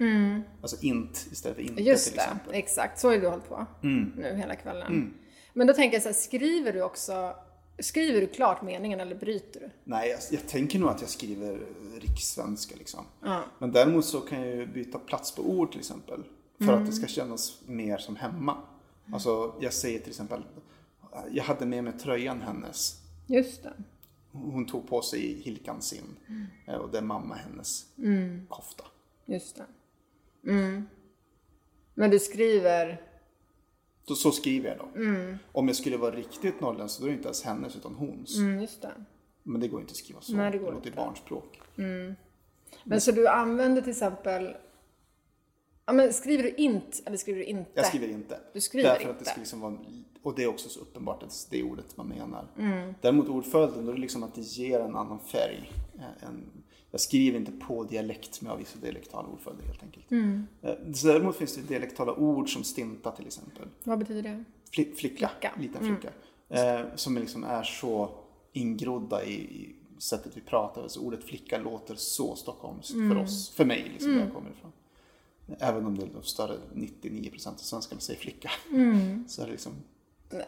Alltså 0.62 0.76
int 0.80 1.26
istället 1.32 1.56
för 1.56 1.62
inte 1.62 1.72
Mm. 1.74 1.84
Just 1.86 2.06
till 2.06 2.16
det, 2.16 2.22
exempel. 2.22 2.48
Mm. 2.48 2.58
exakt. 2.58 2.98
Så 3.00 3.08
har 3.08 3.16
du 3.18 3.28
hållit 3.28 3.48
på 3.48 3.66
nu 3.80 4.34
hela 4.36 4.54
kvällen. 4.56 5.14
Men 5.52 5.66
då 5.66 5.72
tänker 5.72 5.96
jag 5.96 6.02
så 6.02 6.08
här, 6.08 6.14
skriver 6.14 6.72
du 6.72 6.82
också, 6.82 7.34
skriver 7.78 8.20
du 8.20 8.26
klart 8.26 8.62
meningen 8.62 9.00
eller 9.00 9.14
bryter 9.16 9.60
du? 9.60 9.70
Nej, 9.84 10.10
jag, 10.10 10.20
jag 10.30 10.48
tänker 10.48 10.78
nog 10.78 10.88
att 10.88 11.00
jag 11.00 11.10
skriver 11.10 11.66
rikssvenska 12.00 12.74
liksom. 12.78 13.04
Ja. 13.22 13.42
Men 13.58 13.72
däremot 13.72 14.04
så 14.04 14.20
kan 14.20 14.40
jag 14.40 14.56
ju 14.56 14.66
byta 14.66 14.98
plats 14.98 15.34
på 15.34 15.42
ord 15.42 15.70
till 15.70 15.80
exempel. 15.80 16.22
För 16.58 16.72
att 16.72 16.86
det 16.86 16.92
ska 16.92 17.06
kännas 17.06 17.60
mer 17.66 17.98
som 17.98 18.16
hemma. 18.16 18.56
Alltså 19.12 19.54
jag 19.60 19.72
säger 19.72 19.98
till 19.98 20.08
exempel, 20.08 20.42
jag 21.30 21.44
hade 21.44 21.66
med 21.66 21.84
mig 21.84 21.92
tröjan 21.92 22.40
hennes. 22.42 23.00
Just 23.26 23.62
det. 23.62 23.72
Hon 24.32 24.66
tog 24.66 24.88
på 24.88 25.02
sig 25.02 25.42
Hilkan 25.42 25.82
sin. 25.82 26.16
eh, 26.66 26.74
Och 26.74 26.90
det 26.90 26.98
är 26.98 27.02
mamma 27.02 27.34
hennes 27.34 27.86
kofta. 28.48 28.84
Just 29.26 29.56
det. 29.56 29.64
Mm. 30.50 30.86
Men 31.94 32.10
du 32.10 32.18
skriver, 32.18 33.02
Så, 34.08 34.14
så 34.14 34.30
skriver 34.30 34.68
jag 34.68 34.78
då. 34.78 34.88
Om 35.52 35.66
jag 35.68 35.76
skulle 35.76 35.96
vara 35.96 36.14
riktigt 36.14 36.60
norrländsk 36.60 36.96
så 36.96 37.02
då 37.02 37.06
är 37.06 37.10
det 37.10 37.16
inte 37.16 37.28
ens 37.28 37.42
hennes 37.44 37.76
utan 37.76 37.94
hons. 37.94 38.38
mm, 38.38 38.60
just 38.60 38.82
det. 38.82 38.92
Men 39.42 39.60
det 39.60 39.68
går 39.68 39.80
inte 39.80 39.90
att 39.90 39.96
skriva 39.96 40.20
så. 40.20 40.36
Nej, 40.36 40.50
det 40.50 40.58
går 40.58 40.72
låter 40.72 40.86
inte. 40.86 40.96
barnspråk. 40.96 41.60
Men 42.84 43.00
så 43.00 43.12
du 43.12 43.28
använder 43.28 43.82
till 43.82 43.90
exempel, 43.90 44.56
ja 45.86 45.92
men 45.92 46.12
skriver 46.12 46.42
du 46.42 46.50
int 46.50 47.02
eller 47.06 47.16
skriver 47.16 47.38
du 47.38 47.44
inte? 47.44 47.70
Jag 47.74 47.86
skriver 47.86 48.08
inte. 48.08 48.38
Du 48.52 48.60
skriver 48.60 48.88
Därför 48.88 49.04
att 49.04 49.10
inte. 49.10 49.24
det 49.24 49.30
ska 49.30 49.38
liksom 49.40 49.60
vara, 49.60 49.76
och 50.22 50.34
det 50.34 50.42
är 50.42 50.46
också 50.46 50.68
så 50.68 50.80
uppenbart 50.80 51.22
att 51.22 51.46
det 51.50 51.58
är 51.60 51.62
ordet 51.62 51.96
man 51.96 52.06
menar. 52.08 52.46
Mm. 52.58 52.94
Däremot 53.00 53.28
ordföljden, 53.28 53.84
då 53.84 53.90
är 53.90 53.94
det 53.94 54.00
liksom 54.00 54.22
att 54.22 54.34
det 54.34 54.40
ger 54.40 54.80
en 54.80 54.96
annan 54.96 55.18
färg. 55.20 55.72
Eh, 55.98 56.28
En, 56.28 56.63
jag 56.94 57.00
skriver 57.00 57.38
inte 57.38 57.52
på 57.52 57.84
dialekt 57.84 58.40
med 58.40 58.56
vissa 58.58 58.78
dialektala 58.78 59.28
ordföljder 59.28 59.64
helt 59.66 59.82
enkelt. 59.82 60.10
Mm. 60.10 60.46
Eh, 60.62 60.74
Så 60.94 61.06
däremot 61.06 61.36
finns 61.36 61.54
det 61.56 61.62
dialektala 61.62 62.12
ord 62.14 62.52
som 62.52 62.64
stinta 62.64 63.10
till 63.10 63.26
exempel. 63.26 63.68
Vad 63.84 63.98
betyder 63.98 64.22
det? 64.22 64.44
Fli, 64.72 64.84
flicka, 64.84 65.30
Flicka. 65.38 65.48
Mm. 65.56 65.62
liten 65.62 65.96
flicka. 65.96 66.14
Eh, 66.48 66.86
som 66.94 67.18
liksom 67.18 67.44
är 67.44 67.62
så 67.62 68.10
ingrodda 68.52 69.24
i, 69.24 69.32
i 69.34 69.74
sättet 69.98 70.32
vi 70.36 70.40
pratar. 70.40 70.88
Så 70.88 71.00
ordet 71.00 71.24
flicka 71.24 71.58
låter 71.58 71.94
så 71.94 72.36
stockholmskt 72.36 72.94
Mm. 72.94 73.10
för 73.16 73.22
oss, 73.24 73.50
för 73.50 73.64
mig 73.64 73.90
liksom 73.92 74.12
där 74.14 74.20
jag 74.20 74.32
kommer 74.32 74.50
ifrån. 74.50 74.72
Även 75.58 75.86
om 75.86 75.98
det 75.98 76.02
är 76.04 76.22
större, 76.22 76.56
99% 76.74 77.48
av 77.48 77.54
svenskarna 77.56 78.00
säger 78.00 78.20
flicka. 78.20 78.50
Mm. 78.70 79.24
Så 79.28 79.42
är 79.42 79.46
det 79.46 79.52
liksom, 79.52 79.72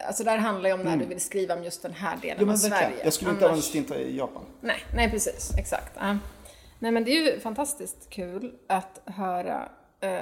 Alltså 0.07 0.23
det 0.23 0.29
här 0.31 0.37
handlar 0.37 0.69
ju 0.69 0.73
om 0.75 0.81
när 0.81 0.97
du 0.97 1.05
vill 1.05 1.21
skriva 1.21 1.55
om 1.55 1.63
just 1.63 1.81
den 1.81 1.93
här 1.93 2.17
delen 2.21 2.37
men 2.45 2.49
av 2.55 2.61
verkligen. 2.61 2.79
Sverige. 2.91 3.03
Jag 3.03 3.13
skulle 3.13 3.31
inte 3.31 3.45
använda 3.45 3.53
Annars- 3.53 3.65
stinta 3.65 3.99
i 4.01 4.17
Japan. 4.17 4.43
Nej, 4.61 4.79
nej 4.95 5.11
precis, 5.11 5.51
exakt. 5.57 5.91
Ja. 5.99 6.17
Nej 6.79 6.91
men 6.91 7.03
det 7.03 7.11
är 7.11 7.33
ju 7.33 7.39
fantastiskt 7.39 8.09
kul 8.09 8.55
att 8.67 9.01
höra. 9.05 9.69
Eh, 9.99 10.21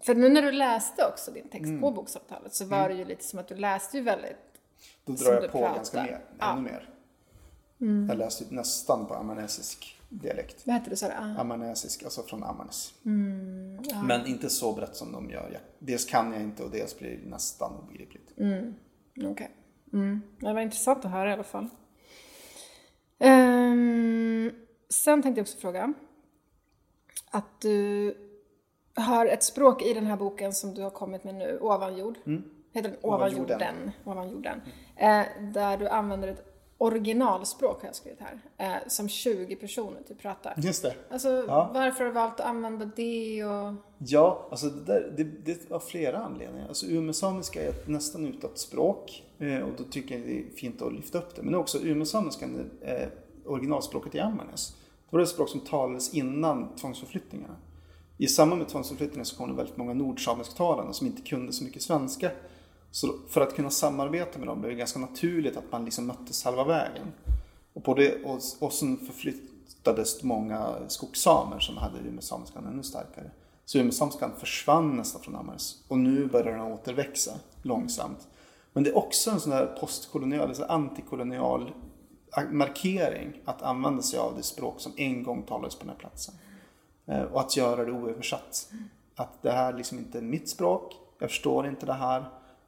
för 0.00 0.14
nu 0.14 0.28
när 0.28 0.42
du 0.42 0.52
läste 0.52 1.06
också 1.06 1.30
din 1.30 1.48
text 1.48 1.66
Mm. 1.68 1.80
på 1.80 1.90
boksamtalet 1.90 2.54
så 2.54 2.64
var 2.64 2.88
det 2.88 2.94
ju 2.94 3.04
lite 3.04 3.24
som 3.24 3.38
att 3.38 3.48
du 3.48 3.54
läste 3.54 3.96
ju 3.96 4.02
väldigt 4.02 4.36
Då 5.04 5.12
drar 5.12 5.26
du 5.36 5.42
jag 5.42 5.52
på 5.52 5.58
pratar. 5.58 5.76
ganska 5.76 6.02
mer, 6.02 6.20
Ja. 6.38 6.52
ännu 6.52 6.60
mer. 6.62 6.88
Jag 8.08 8.18
läste 8.18 8.44
nästan 8.54 9.06
på 9.06 9.14
amanesisk 9.14 10.00
dialekt. 10.08 10.66
Vad 10.66 10.74
heter 10.76 10.90
det? 10.90 10.96
Så 10.96 11.06
här, 11.06 11.34
ah, 11.36 11.40
Amanesisk, 11.40 12.02
alltså 12.02 12.22
från 12.22 12.42
Amanes. 12.44 12.94
Mm, 13.04 13.78
Men 14.04 14.26
inte 14.26 14.50
så 14.50 14.72
brett 14.72 14.96
som 14.96 15.12
de 15.12 15.30
gör. 15.30 15.50
Jag, 15.52 15.60
dels 15.78 16.04
kan 16.04 16.32
jag 16.32 16.42
inte 16.42 16.62
och 16.62 16.70
dels 16.70 16.98
blir 16.98 17.18
det 17.24 17.28
nästan 17.30 17.72
obegripligt. 17.82 18.32
Okej. 19.24 19.50
Mm. 19.92 20.22
Det 20.40 20.52
var 20.52 20.60
intressant 20.60 21.04
att 21.04 21.10
höra 21.10 21.30
i 21.30 21.32
alla 21.32 21.42
fall. 21.44 21.68
Ehm, 23.18 24.15
sen 24.88 25.22
tänkte 25.22 25.38
jag 25.40 25.44
också 25.44 25.58
fråga. 25.58 25.92
att 27.30 27.60
du 27.60 28.16
har 28.94 29.26
ett 29.26 29.42
språk 29.44 29.82
i 29.82 29.94
den 29.94 30.06
här 30.06 30.16
boken 30.16 30.52
som 30.52 30.74
du 30.74 30.82
har 30.82 30.90
kommit 30.90 31.24
med 31.24 31.34
nu, 31.34 31.58
Ovanjord. 31.60 32.18
Heter 32.72 32.88
den 32.90 32.98
Ovanjorden. 33.02 33.56
Ovanjorden? 33.60 33.90
Ovanjorden. 34.04 34.60
Eh, 34.96 35.22
där 35.52 35.76
du 35.76 35.88
använder 35.88 36.28
ett 36.28 36.52
originalspråk, 36.78 37.80
har 37.80 37.88
jag 37.88 37.94
skrivit 37.96 38.20
här, 38.20 38.40
eh, 38.56 38.88
som 38.88 39.08
20 39.08 39.56
personer 39.56 40.02
typ 40.02 40.18
pratar. 40.18 40.54
Just 40.56 40.82
det. 40.82 40.94
Alltså, 41.10 41.28
Ja. 41.48 41.70
varför 41.74 41.98
har 41.98 42.06
du 42.06 42.10
valt 42.14 42.40
att 42.40 42.46
använda 42.46 42.84
det 42.96 43.44
och... 43.44 43.74
Ja, 43.98 44.46
alltså 44.50 44.66
det, 44.66 44.84
där, 44.84 45.14
det, 45.16 45.24
det 45.24 45.70
var 45.70 45.78
flera 45.78 46.18
anledningar. 46.18 46.68
Alltså 46.68 46.86
umesamiska 46.86 47.62
är 47.64 47.68
ett 47.68 47.88
nästan 47.88 48.26
utdött 48.26 48.58
språk 48.58 49.22
eh, 49.38 49.58
och 49.60 49.70
då 49.78 49.84
tycker 49.84 50.18
jag 50.18 50.26
det 50.26 50.38
är 50.38 50.50
fint 50.56 50.82
att 50.82 50.92
lyfta 50.92 51.18
upp 51.18 51.36
det. 51.36 51.42
Men 51.42 51.54
också 51.54 51.78
umesamiskan 51.82 52.70
eh, 52.82 53.08
originalspråket 53.46 54.14
i 54.14 54.20
Ammarnäs. 54.20 54.76
Det 55.10 55.16
var 55.16 55.20
det 55.20 55.26
språk 55.26 55.48
som 55.48 55.60
talades 55.60 56.14
innan 56.14 56.76
tvångsförflyttningarna. 56.76 57.56
I 58.18 58.26
samband 58.26 58.58
med 58.58 58.68
tvångsförflyttningarna 58.68 59.24
så 59.24 59.36
kom 59.36 59.48
det 59.48 59.54
väldigt 59.54 59.76
många 59.76 59.94
nordsamisktalande 59.94 60.94
som 60.94 61.06
inte 61.06 61.22
kunde 61.22 61.52
så 61.52 61.64
mycket 61.64 61.82
svenska. 61.82 62.30
Så 62.90 63.14
för 63.28 63.40
att 63.40 63.54
kunna 63.54 63.70
samarbeta 63.70 64.38
med 64.38 64.48
dem 64.48 64.60
blev 64.60 64.72
det 64.72 64.78
ganska 64.78 64.98
naturligt 64.98 65.56
att 65.56 65.72
man 65.72 65.84
liksom 65.84 66.06
möttes 66.06 66.44
halva 66.44 66.64
vägen. 66.64 67.06
Och, 67.72 67.84
på 67.84 67.94
det, 67.94 68.24
och, 68.24 68.40
och 68.60 68.72
sen 68.72 68.96
förflyttades 68.96 70.22
många 70.22 70.74
skogssamer 70.88 71.58
som 71.60 71.76
hade 71.76 71.98
umesamiskan 72.08 72.66
ännu 72.66 72.82
starkare. 72.82 73.30
Så 73.64 73.78
umesamiskan 73.78 74.30
försvann 74.38 74.96
nästan 74.96 75.22
från 75.22 75.36
Ammarnäs 75.36 75.84
och 75.88 75.98
nu 75.98 76.26
börjar 76.26 76.52
den 76.52 76.72
återväxa 76.72 77.32
långsamt. 77.62 78.28
Men 78.72 78.84
det 78.84 78.90
är 78.90 78.96
också 78.96 79.30
en 79.30 79.40
sån 79.40 79.50
där 79.50 79.66
postkolonial, 79.80 80.48
alltså 80.48 80.64
antikolonial 80.64 81.72
markering 82.50 83.32
att 83.44 83.62
använda 83.62 84.02
sig 84.02 84.18
av 84.18 84.36
det 84.36 84.42
språk 84.42 84.80
som 84.80 84.92
en 84.96 85.22
gång 85.22 85.42
talades 85.42 85.74
på 85.74 85.80
den 85.80 85.90
här 85.90 85.98
platsen. 85.98 86.34
Eh, 87.06 87.22
och 87.22 87.40
att 87.40 87.56
göra 87.56 87.84
det 87.84 87.92
oöversatt. 87.92 88.72
Att 89.14 89.42
det 89.42 89.52
här 89.52 89.72
liksom 89.72 89.98
inte 89.98 90.18
är 90.18 90.22
mitt 90.22 90.48
språk, 90.48 90.94
jag 91.18 91.30
förstår 91.30 91.66
inte 91.66 91.86
det 91.86 91.92
här. 91.92 92.24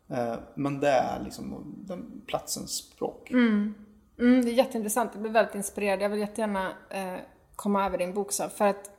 Eh, 0.09 0.35
men 0.55 0.81
det 0.81 0.91
är 0.91 1.23
liksom 1.25 1.75
den 1.87 2.23
platsens 2.27 2.71
språk. 2.71 3.31
Mm, 3.31 3.75
mm 4.19 4.45
det 4.45 4.51
är 4.51 4.55
jätteintressant. 4.55 5.11
Jag 5.12 5.21
blev 5.23 5.33
väldigt 5.33 5.55
inspirerad. 5.55 6.03
Jag 6.03 6.09
vill 6.09 6.21
jättegärna 6.21 6.73
eh, 6.91 7.16
komma 7.57 7.87
över 7.87 7.99
din 7.99 8.14
bok 8.14 8.33
så, 8.33 8.49
för 8.49 8.64
att 8.64 8.91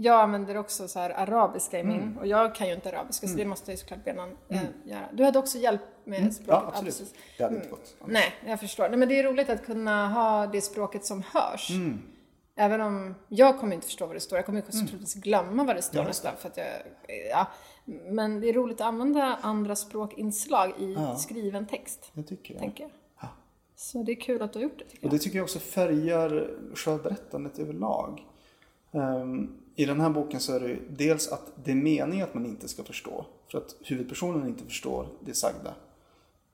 jag 0.00 0.20
använder 0.20 0.56
också 0.56 0.88
så 0.88 0.98
här 0.98 1.10
arabiska 1.10 1.78
i 1.78 1.84
min 1.84 1.96
Mm. 2.02 2.18
och 2.18 2.26
jag 2.26 2.54
kan 2.54 2.66
ju 2.68 2.74
inte 2.74 2.88
arabiska 2.88 3.26
så 3.28 3.36
det 3.36 3.44
måste 3.44 3.70
jag 3.70 3.74
ju 3.74 3.78
såklart 3.80 4.04
be 4.04 4.12
någon 4.12 4.36
eh, 4.48 4.62
göra. 4.84 5.08
Du 5.12 5.24
hade 5.24 5.38
också 5.38 5.58
hjälp 5.58 5.80
med 6.04 6.34
språket? 6.34 6.48
Mm. 6.62 6.72
Ja, 6.84 6.88
absolut. 6.88 7.14
Det 7.38 7.42
hade 7.44 7.56
inte 7.56 7.68
gått. 7.68 7.96
Nej, 8.06 8.34
jag 8.46 8.60
förstår. 8.60 8.88
Nej, 8.88 8.98
men 8.98 9.08
det 9.08 9.18
är 9.18 9.22
roligt 9.24 9.50
att 9.50 9.66
kunna 9.66 10.08
ha 10.08 10.46
det 10.46 10.60
språket 10.60 11.04
som 11.04 11.22
hörs. 11.34 11.70
Mm. 11.70 11.98
Även 12.56 12.80
om 12.80 13.14
jag 13.28 13.58
kommer 13.58 13.74
inte 13.74 13.86
förstå 13.86 14.06
vad 14.06 14.16
det 14.16 14.20
står. 14.20 14.38
Jag 14.38 14.46
kommer 14.46 14.60
troligtvis 14.60 15.14
glömma 15.14 15.64
vad 15.64 15.76
det 15.76 15.82
står 15.82 15.98
Mm. 15.98 16.04
Ja, 16.04 16.08
nästan 16.08 16.32
för 16.38 16.48
att 16.48 16.56
jag, 16.56 16.66
ja. 17.30 17.46
Men 18.06 18.40
det 18.40 18.48
är 18.48 18.52
roligt 18.52 18.80
att 18.80 18.86
använda 18.86 19.38
andra 19.42 19.76
språkinslag 19.76 20.70
i 20.78 20.96
skriven 21.18 21.66
text, 21.66 22.10
Jag 22.14 22.26
tycker 22.26 22.54
det. 22.54 22.60
tänker 22.60 22.82
jag. 22.84 22.90
Så 23.76 24.02
det 24.02 24.12
är 24.12 24.20
kul 24.20 24.42
att 24.42 24.52
du 24.52 24.58
har 24.58 24.64
gjort 24.64 24.78
det, 24.78 24.84
Och 24.84 24.90
jag. 25.00 25.10
det 25.10 25.18
tycker 25.18 25.38
jag 25.38 25.44
också 25.44 25.58
färgar 25.58 26.50
sjöberättandet 26.74 27.58
överlag. 27.58 28.26
Ehm, 28.92 29.56
I 29.76 29.84
den 29.84 30.00
här 30.00 30.10
boken 30.10 30.40
så 30.40 30.52
är 30.56 30.60
det 30.60 30.68
ju 30.68 30.78
dels 30.90 31.28
att 31.32 31.52
det 31.64 31.70
är 31.70 31.74
meningen 31.74 32.24
att 32.24 32.34
man 32.34 32.46
inte 32.46 32.68
ska 32.68 32.84
förstå. 32.84 33.26
För 33.50 33.58
att 33.58 33.74
huvudpersonen 33.84 34.48
inte 34.48 34.64
förstår 34.64 35.06
det 35.20 35.34
sagda. 35.34 35.74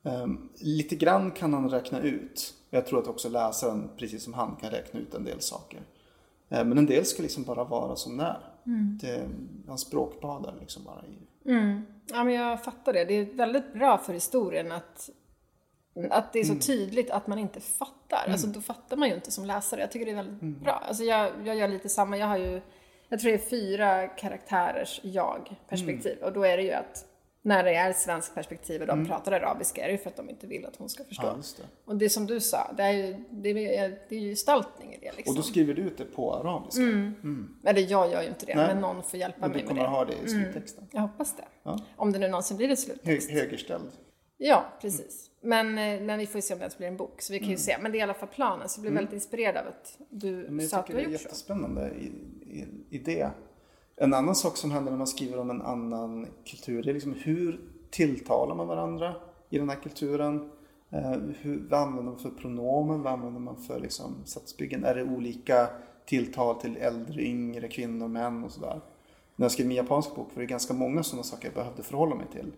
Ehm, 0.03 0.49
lite 0.59 0.97
grann 0.97 1.31
kan 1.31 1.55
han 1.55 1.71
räkna 1.71 2.01
ut. 2.01 2.55
Jag 2.71 2.87
tror 2.87 2.99
att 2.99 3.09
också 3.09 3.29
läsaren, 3.29 3.89
precis 3.97 4.23
som 4.23 4.35
han, 4.35 4.57
kan 4.61 4.71
räkna 4.71 5.01
ut 5.01 5.15
en 5.15 5.25
del 5.25 5.41
saker. 5.41 5.81
Ehm, 6.49 6.69
men 6.69 6.79
en 6.79 6.87
del 6.87 7.05
ska 7.05 7.23
liksom 7.23 7.43
bara 7.43 7.65
vara 7.65 7.97
som 7.97 8.17
det 8.17 8.25
är. 8.25 8.39
Det, 9.01 9.29
han 9.69 9.79
språkbadar 9.79 10.55
liksom 10.61 10.85
bara 10.85 11.03
i 11.07 11.11
det. 11.11 11.51
Ja, 12.07 12.25
men 12.25 12.35
jag 12.35 12.65
fattar 12.65 12.93
det. 12.93 13.05
Det 13.05 13.15
är 13.15 13.25
väldigt 13.37 13.73
bra 13.73 13.99
för 13.99 14.13
historien 14.13 14.73
att, 14.73 15.11
att 16.11 16.33
det 16.33 16.39
är 16.39 16.45
så 16.45 16.53
Mm. 16.53 16.61
tydligt 16.61 17.11
att 17.11 17.27
man 17.27 17.39
inte 17.39 17.61
fattar. 17.61 18.29
Alltså 18.31 18.47
då 18.47 18.61
fattar 18.61 18.97
man 18.97 19.09
ju 19.09 19.15
inte 19.15 19.31
som 19.31 19.45
läsare. 19.45 19.81
Jag 19.81 19.91
tycker 19.93 20.07
det 20.07 20.13
är 20.13 20.17
väldigt 20.17 20.43
Mm. 20.43 20.61
bra. 20.63 20.73
Alltså 20.89 21.03
jag, 21.05 21.33
jag 21.45 21.57
gör 21.57 21.69
lite 21.69 21.89
samma. 21.89 22.17
Jag 22.19 22.27
har 22.27 22.39
ju, 22.39 22.61
jag 23.09 23.21
tror 23.21 23.31
det 23.31 23.37
är 23.37 23.49
fyra 23.49 24.09
karaktärers 24.09 25.01
jag-perspektiv. 25.05 26.13
Mm. 26.13 26.25
Och 26.25 26.33
då 26.33 26.43
är 26.45 26.57
det 26.57 26.63
ju 26.63 26.73
att 26.73 27.05
när 27.43 27.65
det 27.65 27.75
är 27.75 27.91
ett 27.91 27.99
svenskt 27.99 28.35
perspektiv 28.35 28.81
och 28.81 28.87
de 28.87 29.07
pratar 29.07 29.33
arabiska 29.33 29.83
är 29.83 29.87
det 29.87 29.93
ju 29.93 29.99
för 29.99 30.11
att 30.11 30.17
de 30.17 30.31
inte 30.31 30.47
vill 30.47 30.67
att 30.67 30.77
hon 30.77 30.89
ska 30.89 31.05
förstå. 31.05 31.27
Ja, 31.27 31.37
det. 31.57 31.91
Och 31.91 31.97
det 31.97 32.09
som 32.11 32.27
du 32.27 32.41
sa, 32.41 32.73
det 32.77 32.83
är 32.83 32.93
ju, 32.93 33.25
det 33.31 33.49
är, 33.79 33.99
det 34.09 34.17
är 34.17 34.21
ju 34.21 34.29
gestaltning 34.31 34.95
i 34.95 34.99
det 35.01 35.13
liksom. 35.17 35.31
Och 35.33 35.37
då 35.37 35.43
skriver 35.43 35.75
du 35.75 35.83
ut 35.83 35.99
det 35.99 36.05
på 36.05 36.35
arabiska. 36.35 36.83
Eller 37.71 37.91
jag 37.91 38.11
gör 38.13 38.23
ju 38.23 38.29
inte 38.29 38.47
det, 38.47 38.55
Nej. 38.55 38.67
men 38.67 38.81
någon 38.81 39.03
får 39.03 39.21
hjälpa 39.21 39.49
mig 39.49 39.49
du 39.49 39.55
med 39.55 39.69
kommer 39.69 39.81
det. 39.83 39.87
att 39.89 39.95
ha 39.95 40.05
det 40.05 40.15
i 40.25 40.29
sluttexten. 40.29 40.87
Jag 40.91 41.01
hoppas 41.01 41.37
det. 41.37 41.45
Ja. 41.63 41.79
Om 41.97 42.13
det 42.13 42.19
nu 42.19 42.29
någonsin 42.29 42.57
blir 42.57 42.71
ett 42.71 42.79
sluttext. 42.79 43.31
Hö- 43.31 43.41
högerställd. 43.41 43.91
Ja, 44.37 44.65
precis. 44.81 45.31
Men, 45.45 45.79
eh, 45.79 46.01
men 46.03 46.19
vi 46.19 46.27
får 46.27 46.39
ju 46.39 46.43
se 46.43 46.55
om 46.55 46.59
det 46.59 46.63
ens 46.63 46.79
blir 46.79 46.89
en 46.89 46.97
bok, 46.97 47.23
så 47.23 47.33
vi 47.33 47.39
kan 47.39 47.49
ju 47.49 47.57
se. 47.57 47.77
Men 47.81 47.93
det 47.93 47.99
är 47.99 48.01
i 48.01 48.03
alla 48.03 48.15
fall 48.15 48.29
planen, 48.29 48.69
så 48.69 48.79
jag 48.79 48.83
blev 48.83 48.95
väldigt 48.95 49.15
inspirerad 49.15 49.57
av 49.57 49.67
att 49.67 49.99
du 50.11 50.33
Men 50.33 50.59
jag 50.59 50.69
sa 50.69 50.79
att 50.79 50.87
tycker 50.87 50.99
du 50.99 51.05
det 51.05 51.07
har 51.07 51.09
är 51.09 51.13
gjort 51.13 51.21
så. 51.21 51.27
jättespännande 51.27 51.91
i, 51.91 52.07
i, 52.59 52.67
i 52.91 52.99
det. 52.99 53.31
En 53.97 54.15
annan 54.15 54.35
sak 54.35 54.57
som 54.57 54.71
händer 54.71 54.91
när 54.91 54.99
man 54.99 55.07
skriver 55.07 55.39
om 55.39 55.51
en 55.51 55.63
annan 55.63 56.27
kultur, 56.45 56.83
det 56.83 56.91
är 56.91 56.95
liksom 56.95 57.15
hur 57.15 57.61
tilltalar 57.91 58.55
man 58.55 58.67
varandra 58.67 59.15
i 59.51 59.59
den 59.59 59.69
här 59.69 59.77
kulturen? 59.77 60.51
Eh, 60.91 61.17
hur, 61.41 61.67
vad 61.71 61.81
använder 61.81 62.03
man 62.03 62.19
för 62.19 62.31
pronomen? 62.31 63.03
Vad 63.03 63.13
använder 63.13 63.41
man 63.41 63.57
för 63.57 63.81
liksom, 63.81 64.15
satsbyggen? 64.25 64.85
Är 64.85 64.95
det 64.95 65.03
olika 65.03 65.69
tilltal 66.07 66.55
till 66.55 66.77
äldre, 66.77 67.23
yngre, 67.23 67.69
kvinnor, 67.69 68.09
män 68.09 68.45
och 68.45 68.53
sådär? 68.53 68.81
När 69.37 69.45
jag 69.45 69.53
skrev 69.53 69.67
min 69.67 69.77
japanska 69.77 70.15
bok 70.15 70.29
var 70.35 70.41
det 70.41 70.47
ganska 70.47 70.75
många 70.75 71.03
sådana 71.03 71.23
saker 71.23 71.45
jag 71.47 71.55
behövde 71.55 71.83
förhålla 71.83 72.15
mig 72.15 72.27
till. 72.33 72.53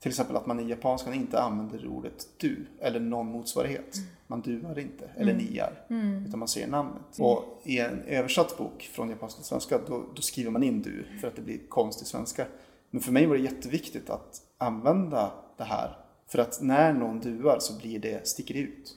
Till 0.00 0.08
exempel 0.08 0.36
att 0.36 0.46
man 0.46 0.60
i 0.60 0.68
japanskan 0.70 1.14
inte 1.14 1.42
använder 1.42 1.86
ordet 1.86 2.28
du 2.36 2.66
eller 2.80 3.00
någon 3.00 3.26
motsvarighet. 3.26 3.96
Man 4.26 4.40
duar 4.40 4.78
inte 4.78 5.10
eller 5.16 5.34
niar. 5.34 5.86
Utan 6.26 6.38
man 6.38 6.48
säger 6.48 6.68
namnet. 6.68 7.18
Och 7.18 7.60
i 7.64 7.78
en 7.78 8.02
översatt 8.02 8.58
bok 8.58 8.90
från 8.92 9.10
japanska 9.10 9.38
till 9.38 9.48
svenska 9.48 9.78
då, 9.86 10.04
då 10.14 10.22
skriver 10.22 10.50
man 10.50 10.62
in 10.62 10.82
du 10.82 11.04
för 11.20 11.28
att 11.28 11.36
det 11.36 11.42
blir 11.42 11.58
konstig 11.68 12.06
svenska. 12.06 12.46
Men 12.90 13.00
för 13.00 13.12
mig 13.12 13.26
var 13.26 13.36
det 13.36 13.42
jätteviktigt 13.42 14.10
att 14.10 14.42
använda 14.58 15.32
det 15.56 15.64
här. 15.64 15.96
För 16.26 16.38
att 16.38 16.58
när 16.62 16.92
någon 16.92 17.20
duar 17.20 17.58
så 17.60 17.78
blir 17.78 17.98
det, 17.98 18.28
sticker 18.28 18.54
det 18.54 18.60
ut. 18.60 18.96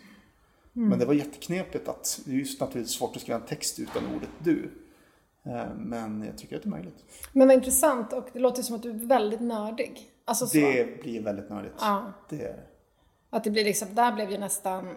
Men 0.74 1.00
det 1.00 1.06
var 1.06 1.14
jätteknepigt 1.14 1.88
att, 1.88 2.22
det 2.26 2.32
är 2.32 2.36
just 2.36 2.60
naturligtvis 2.60 2.96
svårt 2.96 3.16
att 3.16 3.22
skriva 3.22 3.40
en 3.40 3.46
text 3.46 3.80
utan 3.80 4.04
ordet 4.16 4.30
du. 4.44 4.72
Eh, 5.46 5.76
Men 5.76 6.24
jag 6.26 6.38
tycker 6.38 6.56
att 6.56 6.64
det 6.64 6.68
är 6.68 6.72
möjligt. 6.72 7.06
Men 7.32 7.48
vad 7.48 7.56
intressant, 7.56 8.14
och 8.14 8.30
det 8.34 8.40
låter 8.40 8.64
som 8.64 8.76
att 8.76 8.84
du 8.84 8.90
är 8.90 9.08
väldigt 9.08 9.42
nördig. 9.42 10.10
Alltså 10.26 10.48
så. 10.48 10.58
Det 10.58 11.02
blir 11.02 11.22
väldigt 11.24 11.50
nördigt. 11.50 11.74
Ja. 11.80 12.14
Det 12.30 12.60
Att 13.30 13.44
det 13.44 13.52
blir 13.52 13.64
liksom, 13.64 13.96
där 13.96 14.12
blev 14.12 14.32
ju 14.32 14.38
nästan, 14.38 14.96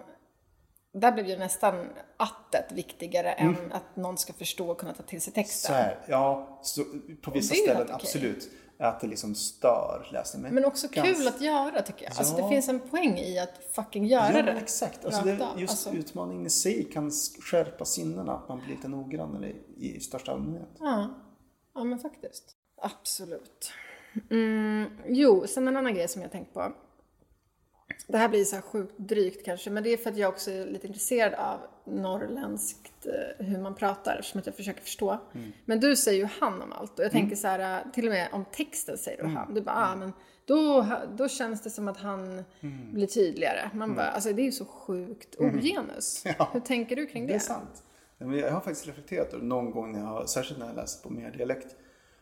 där 0.92 1.12
blev 1.12 1.26
ju 1.28 1.38
nästan 1.38 1.86
attet 2.16 2.72
viktigare 2.72 3.32
än 3.32 3.56
att 3.72 3.96
någon 3.96 4.18
ska 4.18 4.32
förstå 4.32 4.70
och 4.70 4.78
kunna 4.80 4.92
ta 4.94 5.02
till 5.02 5.20
sig 5.20 5.32
Så 5.32 5.34
texten. 5.34 5.74
här, 5.74 5.98
ja, 6.08 6.58
så, 6.62 6.84
på 7.22 7.30
vissa 7.30 7.54
ställen 7.54 7.76
helt 7.76 7.90
okej. 7.90 8.34
Att 8.78 9.00
det 9.00 9.06
liksom 9.06 9.34
stör 9.34 10.08
läsningen. 10.12 10.54
Men 10.54 10.64
också 10.64 10.88
Ganska- 10.90 11.14
kul 11.14 11.28
att 11.28 11.40
göra 11.40 11.82
tycker 11.82 12.04
jag. 12.04 12.12
Alltså 12.18 12.34
det 12.36 12.42
Ja. 12.42 12.48
finns 12.48 12.68
en 12.68 12.80
poäng 12.80 13.18
i 13.18 13.38
att 13.38 13.50
fucking 13.72 14.06
göra 14.06 14.26
Ja, 14.30 14.36
det. 14.36 14.42
men 14.42 14.56
exakt. 14.56 15.04
Alltså 15.04 15.22
det, 15.22 15.38
just 15.56 15.70
Alltså, 15.70 15.90
utmaningen 15.92 16.46
i 16.46 16.50
sig 16.50 16.84
kan 16.84 17.10
skärpa 17.40 17.84
sinnena. 17.84 18.32
Att 18.32 18.48
man 18.48 18.58
blir 18.58 18.76
lite 18.76 18.88
noggrannare 18.88 19.50
i, 19.76 19.96
i 19.96 20.00
största 20.00 20.32
allmänhet. 20.32 20.68
Ja, 20.80 21.08
ja 21.74 21.84
men 21.84 21.98
faktiskt. 21.98 22.44
Absolut. 22.82 23.70
Mm, 24.30 24.90
jo, 25.06 25.44
sen 25.46 25.68
en 25.68 25.76
annan 25.76 25.94
grej 25.94 26.08
som 26.08 26.22
jag 26.22 26.32
tänkt 26.32 26.54
på. 26.54 26.72
Det 28.06 28.18
här 28.18 28.28
blir 28.28 28.44
så 28.44 28.54
här 28.56 28.62
sjukt 28.62 28.94
drygt 28.96 29.44
kanske, 29.44 29.70
men 29.70 29.82
det 29.82 29.92
är 29.92 29.96
för 29.96 30.10
att 30.10 30.16
jag 30.16 30.28
också 30.28 30.50
är 30.50 30.66
lite 30.66 30.86
intresserad 30.86 31.34
av 31.34 31.60
norrländskt, 31.84 33.06
eh, 33.06 33.46
hur 33.46 33.58
man 33.58 33.74
pratar, 33.74 34.16
eftersom 34.16 34.38
att 34.38 34.46
jag 34.46 34.54
försöker 34.54 34.82
förstå. 34.82 35.18
Men 35.64 35.80
du 35.80 35.96
säger 35.96 36.18
ju 36.18 36.28
han 36.40 36.62
om 36.62 36.72
allt 36.72 36.98
och 36.98 37.04
jag 37.04 37.12
tänker 37.12 37.36
så 37.36 37.46
här, 37.48 37.76
eh, 37.86 37.92
till 37.92 38.06
och 38.06 38.12
med 38.12 38.28
om 38.32 38.44
texten 38.44 38.98
säger 38.98 39.22
du 39.22 39.28
han. 39.28 39.54
Du 39.54 39.60
bara, 39.60 39.76
ah, 39.76 39.96
men 39.96 40.12
då, 40.44 40.86
då 41.16 41.28
känns 41.28 41.62
det 41.62 41.70
som 41.70 41.88
att 41.88 41.96
han 41.96 42.44
blir 42.92 43.06
tydligare. 43.06 43.70
Man 43.74 43.94
bara, 43.94 44.06
alltså 44.10 44.32
det 44.32 44.42
är 44.42 44.44
ju 44.44 44.52
så 44.52 44.64
sjukt 44.64 45.34
ogenus. 45.38 46.24
Ja. 46.38 46.50
Hur 46.52 46.60
tänker 46.60 46.96
du 46.96 47.06
kring 47.06 47.26
det? 47.26 47.32
Det 47.32 47.36
är 47.36 47.38
sant. 47.38 47.82
Jag 48.18 48.50
har 48.50 48.60
faktiskt 48.60 48.86
reflekterat 48.86 49.32
över 49.32 49.44
någon 49.44 49.70
gång, 49.70 49.92
när 49.92 50.00
jag 50.00 50.28
särskilt 50.28 50.58
när 50.60 50.66
jag 50.66 50.76
läser 50.76 51.02
på 51.02 51.10
mer 51.10 51.30
dialekt, 51.30 51.76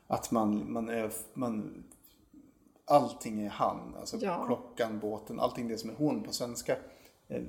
att 0.06 0.30
man, 0.30 0.72
man, 0.72 0.88
är, 0.88 1.10
man 1.34 1.84
allting 2.86 3.42
är 3.46 3.50
han. 3.50 3.94
Alltså 4.00 4.16
Ja. 4.20 4.44
klockan, 4.46 4.98
båten, 5.00 5.40
allting 5.40 5.68
det 5.68 5.78
som 5.78 5.90
är 5.90 5.94
hon 5.94 6.22
på 6.22 6.32
svenska 6.32 6.76
eh, 7.28 7.42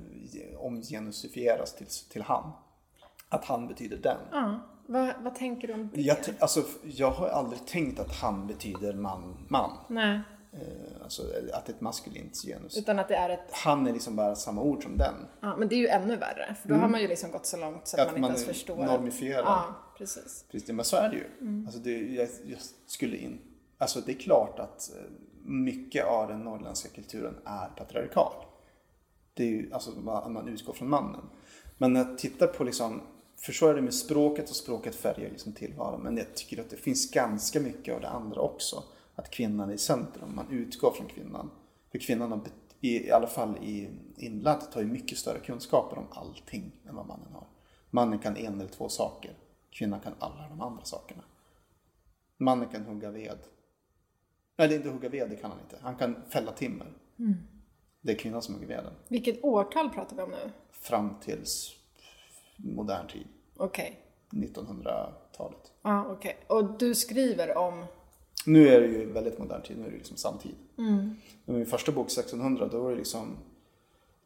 omgenusifieras 0.58 1.74
till, 1.74 1.86
till 2.10 2.22
han. 2.22 2.52
Att 3.28 3.44
han 3.44 3.68
betyder 3.68 3.96
den. 3.96 4.18
Ja. 4.32 4.60
Vad, 4.88 5.12
vad 5.20 5.34
tänker 5.34 5.68
du 5.68 5.74
om 5.74 5.90
det? 5.94 6.00
Jag, 6.00 6.16
alltså, 6.38 6.62
jag 6.84 7.10
har 7.10 7.28
aldrig 7.28 7.66
tänkt 7.66 8.00
att 8.00 8.12
han 8.14 8.46
betyder 8.46 8.92
man, 8.94 9.46
man. 9.48 9.70
Nej. 9.88 10.20
eh, 10.52 11.02
alltså 11.02 11.22
att 11.52 11.66
det 11.66 11.72
är 11.72 11.74
ett 11.74 11.80
maskulint 11.80 12.42
genus. 12.44 12.76
Utan 12.76 12.98
att 12.98 13.08
det 13.08 13.14
är 13.16 13.30
ett... 13.30 13.50
Han 13.52 13.86
är 13.86 13.92
liksom 13.92 14.16
bara 14.16 14.34
samma 14.34 14.62
ord 14.62 14.82
som 14.82 14.96
den. 14.98 15.14
Ja, 15.40 15.56
men 15.56 15.68
det 15.68 15.74
är 15.74 15.78
ju 15.78 15.88
ännu 15.88 16.16
värre. 16.16 16.56
För 16.62 16.68
då 16.68 16.74
har 16.74 16.88
man 16.88 17.00
ju 17.00 17.08
liksom 17.08 17.30
gått 17.30 17.46
så 17.46 17.56
långt 17.56 17.88
så 17.88 17.96
att, 18.00 18.06
Att 18.06 18.12
man 18.12 18.20
man 18.20 18.30
inte 18.30 18.40
ens 18.42 18.56
förstår. 18.58 18.76
normifierad. 18.76 19.44
Ja, 19.44 19.64
precis. 19.98 20.44
Precis, 20.50 20.68
men 20.70 20.84
så 20.84 20.96
är 20.96 21.08
det 21.08 21.16
ju. 21.16 21.26
Alltså 21.66 21.78
det, 21.80 21.98
jag, 22.14 22.28
jag 22.44 22.58
skulle 22.86 23.16
in, 23.16 23.38
alltså 23.78 24.00
det 24.00 24.12
är 24.12 24.18
klart 24.18 24.58
att 24.58 24.90
eh, 24.96 25.02
mycket 25.48 26.04
av 26.04 26.28
den 26.28 26.40
norrländska 26.40 26.88
kulturen 26.88 27.34
är 27.44 27.68
patriarkal. 27.68 28.32
Det 29.34 29.42
är 29.42 29.48
ju, 29.48 29.72
alltså 29.72 29.90
man, 29.90 30.32
man 30.32 30.48
utgår 30.48 30.72
från 30.72 30.88
mannen. 30.88 31.24
Men 31.78 31.92
när 31.92 32.04
jag 32.04 32.18
tittar 32.18 32.46
på 32.46 32.64
liksom, 32.64 33.00
Förstår 33.36 33.68
jag 33.68 33.78
det 33.78 33.82
med 33.82 33.94
språket 33.94 34.50
och 34.50 34.56
språket 34.56 34.94
färgar 34.94 35.30
liksom 35.30 35.52
tillvaron. 35.52 36.02
Men 36.02 36.16
jag 36.16 36.34
tycker 36.34 36.60
att 36.60 36.70
det 36.70 36.76
finns 36.76 37.10
ganska 37.10 37.60
mycket 37.60 37.94
av 37.94 38.00
det 38.00 38.08
andra 38.08 38.40
också. 38.40 38.84
Att 39.14 39.30
kvinnan 39.30 39.70
är 39.70 39.74
i 39.74 39.78
centrum, 39.78 40.34
man 40.34 40.50
utgår 40.50 40.92
från 40.92 41.06
kvinnan. 41.06 41.50
För 41.90 41.98
kvinnan 41.98 42.32
har, 42.32 42.40
i, 42.80 43.06
i 43.06 43.10
alla 43.10 43.26
fall 43.26 43.56
i 43.56 43.88
inlandet, 44.16 44.74
har 44.74 44.82
ju 44.82 44.88
mycket 44.88 45.18
större 45.18 45.38
kunskaper 45.38 45.98
om 45.98 46.06
allting 46.10 46.72
än 46.88 46.96
vad 46.96 47.06
mannen 47.06 47.32
har. 47.32 47.46
Mannen 47.90 48.18
kan 48.18 48.36
en 48.36 48.60
eller 48.60 48.70
två 48.70 48.88
saker. 48.88 49.36
Kvinnan 49.70 50.00
kan 50.00 50.12
alla 50.18 50.48
de 50.48 50.60
andra 50.60 50.84
sakerna. 50.84 51.22
Mannen 52.36 52.68
kan 52.68 52.84
hugga 52.84 53.10
ved. 53.10 53.38
Nej, 54.56 54.68
det 54.68 54.74
är 54.74 54.76
inte 54.76 54.88
hugga 54.88 55.08
ved, 55.08 55.30
det 55.30 55.36
kan 55.36 55.50
han 55.50 55.60
inte. 55.60 55.78
Han 55.82 55.96
kan 55.96 56.16
fälla 56.28 56.52
timmer. 56.52 56.86
Det 58.00 58.12
är 58.12 58.16
kvinnan 58.16 58.42
som 58.42 58.54
hugger 58.54 58.68
veden. 58.68 58.92
Vilket 59.08 59.44
årtal 59.44 59.90
pratar 59.90 60.16
vi 60.16 60.22
om 60.22 60.30
nu? 60.30 60.50
Fram 60.70 61.10
tills 61.20 61.76
modern 62.56 63.06
tid. 63.06 63.26
Okej. 63.56 64.00
1900-talet. 64.30 65.72
Ja, 65.82 66.06
okej. 66.12 66.36
Och 66.46 66.78
du 66.78 66.94
skriver 66.94 67.56
om... 67.56 67.84
Nu 68.46 68.68
är 68.68 68.80
det 68.80 68.86
ju 68.86 69.12
väldigt 69.12 69.38
modern 69.38 69.62
tid, 69.62 69.78
nu 69.78 69.86
är 69.86 69.90
det 69.90 69.96
liksom 69.96 70.16
samtid. 70.16 70.54
Men 70.76 71.56
min 71.56 71.66
första 71.66 71.92
bok 71.92 72.06
1600, 72.06 72.68
då 72.68 72.82
var 72.82 72.90
det 72.90 72.96
liksom 72.96 73.36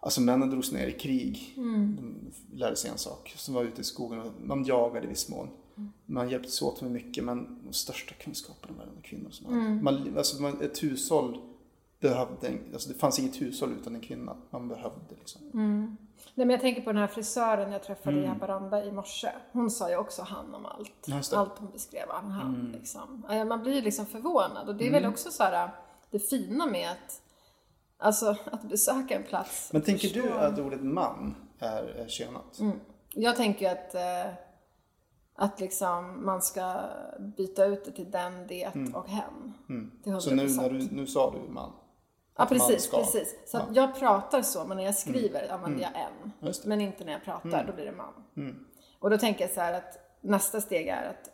Alltså 0.03 0.20
männen 0.20 0.51
drogs 0.51 0.72
ner 0.72 0.87
i 0.87 0.93
krig. 0.93 1.53
De 1.57 2.33
lärde 2.53 2.76
sig 2.76 2.91
en 2.91 2.99
sak. 2.99 3.33
Som 3.37 3.55
var 3.55 3.62
ute 3.62 3.81
i 3.81 3.85
skogen 3.85 4.20
och 4.20 4.33
man 4.41 4.64
jagade 4.64 5.07
i 5.07 5.09
viss 5.09 5.28
mån. 5.28 5.49
Man 6.07 6.28
hjälptes 6.28 6.62
åt 6.62 6.81
med 6.83 6.91
mycket 6.91 7.24
men 7.24 7.59
de 7.66 7.72
största 7.72 8.14
kunskaperna 8.14 8.78
var 8.78 8.87
det 8.97 9.09
kvinnor 9.09 9.31
som 9.31 9.47
hade. 9.47 9.83
Man, 9.83 10.14
alltså 10.18 10.43
man, 10.43 10.62
ett 10.62 10.83
hushåll 10.83 11.41
behövde, 12.01 12.49
en, 12.49 12.59
alltså 12.72 12.89
det 12.89 12.95
fanns 12.95 13.18
inget 13.18 13.41
hushåll 13.43 13.72
utan 13.81 13.95
en 13.95 14.01
kvinna. 14.01 14.37
Man 14.51 14.68
behövde 14.68 15.14
liksom. 15.18 15.41
Nej, 16.35 16.47
men 16.47 16.51
jag 16.51 16.61
tänker 16.61 16.83
på 16.83 16.93
den 16.93 17.01
här 17.01 17.07
frisören 17.07 17.72
jag 17.72 17.83
träffade 17.83 18.20
i 18.20 18.26
Haparanda 18.26 18.85
i 18.85 18.93
morse. 18.93 19.28
Hon 19.53 19.70
sa 19.70 19.91
ju 19.91 19.97
också 19.97 20.22
han 20.22 20.55
om 20.55 20.66
allt. 20.66 20.93
Just. 21.07 21.33
Allt 21.33 21.59
hon 21.59 21.70
beskrev 21.70 22.09
han, 22.09 22.31
han 22.31 22.72
liksom. 22.78 23.26
Ja, 23.28 23.45
Man 23.45 23.62
blir 23.62 23.74
ju 23.74 23.81
liksom 23.81 24.07
förvånad 24.07 24.68
och 24.68 24.74
det 24.74 24.87
är 24.87 24.91
väl 24.93 25.07
också 25.07 25.31
så 25.31 25.43
här 25.43 25.70
det 26.11 26.18
fina 26.18 26.66
med 26.66 26.91
att 26.91 27.22
Alltså 28.03 28.37
att 28.45 28.62
besöka 28.62 29.16
en 29.16 29.22
plats. 29.22 29.70
Men 29.72 29.83
tänker 29.83 30.09
förstå- 30.09 30.22
du 30.22 30.33
att 30.33 30.59
ordet 30.59 30.83
man 30.83 31.35
är, 31.59 31.83
är 31.83 32.09
könat? 32.09 32.61
Jag 33.14 33.37
tänker 33.37 33.72
att, 33.72 33.95
eh, 33.95 34.33
att 35.41 35.61
liksom 35.61 36.24
man 36.24 36.43
ska 36.43 36.80
byta 37.18 37.64
ut 37.64 37.84
det 37.84 37.91
till 37.91 38.11
den, 38.11 38.47
det 38.47 38.70
och 38.95 39.09
hen. 39.09 39.55
100%. 40.05 40.20
Så 40.20 40.34
nu, 40.34 40.49
när 40.49 40.70
du, 40.70 40.88
nu 40.91 41.07
sa 41.07 41.30
du 41.30 41.53
man? 41.53 41.72
Ja, 42.36 42.47
precis. 42.47 42.91
precis. 42.91 43.36
Så 43.47 43.59
att 43.59 43.76
jag 43.76 43.99
pratar 43.99 44.43
så, 44.43 44.64
men 44.64 44.76
när 44.76 44.84
jag 44.84 44.95
skriver 44.95 45.53
använder 45.53 45.82
jag 45.82 45.91
en. 45.95 46.32
Men 46.64 46.80
inte 46.80 47.05
när 47.05 47.12
jag 47.12 47.24
pratar, 47.24 47.64
då 47.66 47.72
blir 47.72 47.84
det 47.84 47.93
man. 47.93 48.24
Och 48.99 49.11
då 49.11 49.18
tänker 49.18 49.41
jag 49.41 49.51
så 49.51 49.61
här 49.61 49.72
att 49.72 49.99
nästa 50.20 50.61
steg 50.61 50.88
är 50.88 51.11
att 51.11 51.30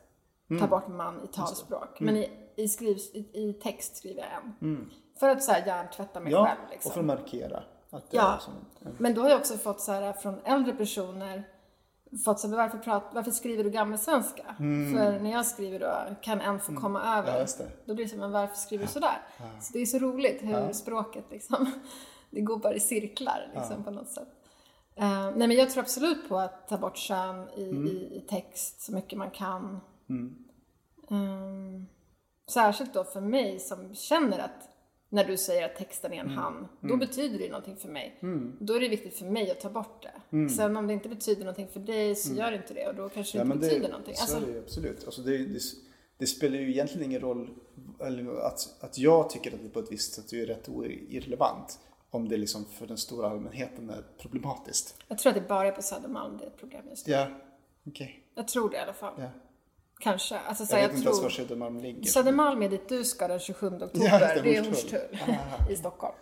ta 0.60 0.66
bort 0.66 0.88
man 0.88 1.24
i 1.24 1.26
talspråk. 1.26 2.00
Men 2.00 2.16
i, 2.16 2.30
i, 2.56 2.68
skriv, 2.68 2.96
i, 2.96 3.18
i 3.48 3.52
text 3.52 3.96
skriver 3.96 4.22
jag 4.22 4.30
en. 4.32 4.90
För 5.20 5.28
att 5.28 5.42
så 5.42 5.52
här 5.52 5.66
hjärntvätta 5.66 6.20
mig 6.20 6.32
Ja, 6.32 6.46
själv. 6.46 6.70
Liksom. 6.70 6.88
och 6.88 6.94
för 6.94 7.00
att 7.00 7.06
markera. 7.06 7.62
Att 7.90 8.04
Ja, 8.10 8.40
en, 8.84 8.94
men 8.98 9.14
då 9.14 9.22
har 9.22 9.28
jag 9.28 9.38
också 9.38 9.54
fått 9.54 9.80
så 9.80 9.92
här 9.92 10.12
från 10.12 10.40
äldre 10.44 10.72
personer 10.72 11.44
fått 12.24 12.40
så 12.40 12.48
varför, 12.48 12.78
prat, 12.78 13.10
varför 13.12 13.30
skriver 13.30 13.64
du 13.64 13.70
gammelsvenska? 13.70 14.44
För 14.94 15.20
när 15.20 15.32
jag 15.32 15.46
skriver 15.46 15.78
då, 15.78 16.16
kan 16.22 16.40
en 16.40 16.60
få 16.60 16.74
komma 16.74 17.18
över? 17.18 17.46
Ja. 17.58 17.64
Då 17.84 17.94
blir 17.94 18.04
det 18.04 18.10
så, 18.10 18.16
men 18.16 18.32
varför 18.32 18.56
skriver 18.56 18.84
du 18.84 18.92
sådär? 18.92 19.18
Så 19.60 19.72
det 19.72 19.78
är 19.78 19.86
så 19.86 19.98
roligt 19.98 20.42
hur 20.42 20.72
språket 20.72 21.24
liksom, 21.30 21.72
det 22.30 22.40
går 22.40 22.56
bara 22.56 22.74
i 22.74 22.80
cirklar 22.80 23.50
liksom 23.54 23.84
på 23.84 23.90
något 23.90 24.08
sätt. 24.08 24.28
Eh, 24.96 25.30
nej 25.36 25.48
men 25.48 25.52
jag 25.52 25.70
tror 25.70 25.82
absolut 25.82 26.28
på 26.28 26.38
att 26.38 26.68
ta 26.68 26.78
bort 26.78 26.96
kön 26.96 27.48
i, 27.56 27.62
i, 27.62 28.16
i 28.16 28.24
text 28.28 28.80
så 28.80 28.92
mycket 28.92 29.18
man 29.18 29.30
kan. 29.30 29.80
Ehm, 31.10 31.86
särskilt 32.50 32.94
då 32.94 33.04
för 33.04 33.20
mig 33.20 33.58
som 33.58 33.94
känner 33.94 34.38
att 34.38 34.75
när 35.08 35.24
du 35.24 35.36
säger 35.36 35.64
att 35.64 35.76
texten 35.76 36.12
är 36.12 36.20
en 36.20 36.28
han, 36.30 36.68
då 36.80 36.96
betyder 36.96 37.38
det 37.38 37.48
någonting 37.48 37.76
för 37.76 37.88
mig. 37.88 38.18
Då 38.60 38.74
är 38.74 38.80
det 38.80 38.88
viktigt 38.88 39.18
för 39.18 39.24
mig 39.26 39.50
att 39.50 39.60
ta 39.60 39.70
bort 39.70 40.02
det. 40.30 40.48
Sen 40.48 40.76
om 40.76 40.86
det 40.86 40.92
inte 40.92 41.08
betyder 41.08 41.40
någonting 41.40 41.68
för 41.68 41.80
dig 41.80 42.14
så 42.14 42.34
gör 42.34 42.50
det 42.50 42.56
inte 42.56 42.74
det 42.74 42.88
och 42.88 42.94
då 42.94 43.08
kanske 43.08 43.38
det 43.38 43.40
Ja, 43.40 43.44
inte 43.44 43.56
men 43.56 43.68
betyder 43.68 43.88
någonting. 43.88 44.14
Så 44.14 44.22
Alltså, 44.22 44.50
är 44.50 44.54
det 44.54 44.58
absolut. 44.58 45.04
Alltså 45.04 45.22
det, 45.22 45.38
det, 45.38 45.60
det 46.18 46.26
spelar 46.26 46.56
ju 46.58 46.70
egentligen 46.70 47.10
ingen 47.10 47.20
roll 47.20 47.50
att, 48.42 48.76
att 48.80 48.98
jag 48.98 49.30
tycker 49.30 49.54
att 49.54 49.62
det 49.62 49.68
på 49.68 49.80
ett 49.80 49.92
visst 49.92 50.14
sätt 50.14 50.32
är 50.32 50.46
rätt 50.46 50.68
irrelevant. 51.08 51.78
Om 52.10 52.28
det 52.28 52.36
liksom 52.36 52.64
för 52.64 52.86
den 52.86 52.98
stora 52.98 53.30
allmänheten 53.30 53.90
är 53.90 54.04
problematiskt. 54.18 54.96
jag 55.08 55.18
tror 55.18 55.30
att 55.30 55.42
det 55.42 55.48
bara 55.48 55.68
är 55.68 55.72
på 55.72 55.82
Södermalm 55.82 56.38
det 56.38 56.44
är 56.44 56.48
ett 56.48 56.56
problem 56.56 56.88
just 56.88 57.06
nu. 57.06 57.12
Ja, 57.12 57.26
okej. 57.86 58.22
Jag 58.34 58.48
tror 58.48 58.70
det 58.70 58.76
i 58.76 58.80
alla 58.80 58.92
fall. 58.92 59.14
Ja. 59.18 59.30
Kanske. 60.00 60.38
Alltså, 60.38 60.66
så 60.66 60.74
Jag 60.74 60.80
här, 60.80 60.88
vet 60.88 60.92
jag 60.92 61.00
inte 61.00 61.08
ens 61.08 61.22
var 61.22 61.30
Södermalm 61.30 61.78
ligger. 61.80 62.02
Södermalm 62.02 62.62
är 62.62 62.68
dit 62.68 62.88
du 62.88 63.04
ska 63.04 63.28
den 63.28 63.38
27 63.38 63.66
oktober. 63.66 63.90
Ja, 63.94 64.18
det, 64.18 64.40
det 64.42 64.56
är 64.56 64.62
Hornstull. 64.62 65.18
I 65.70 65.76
Stockholm. 65.76 66.14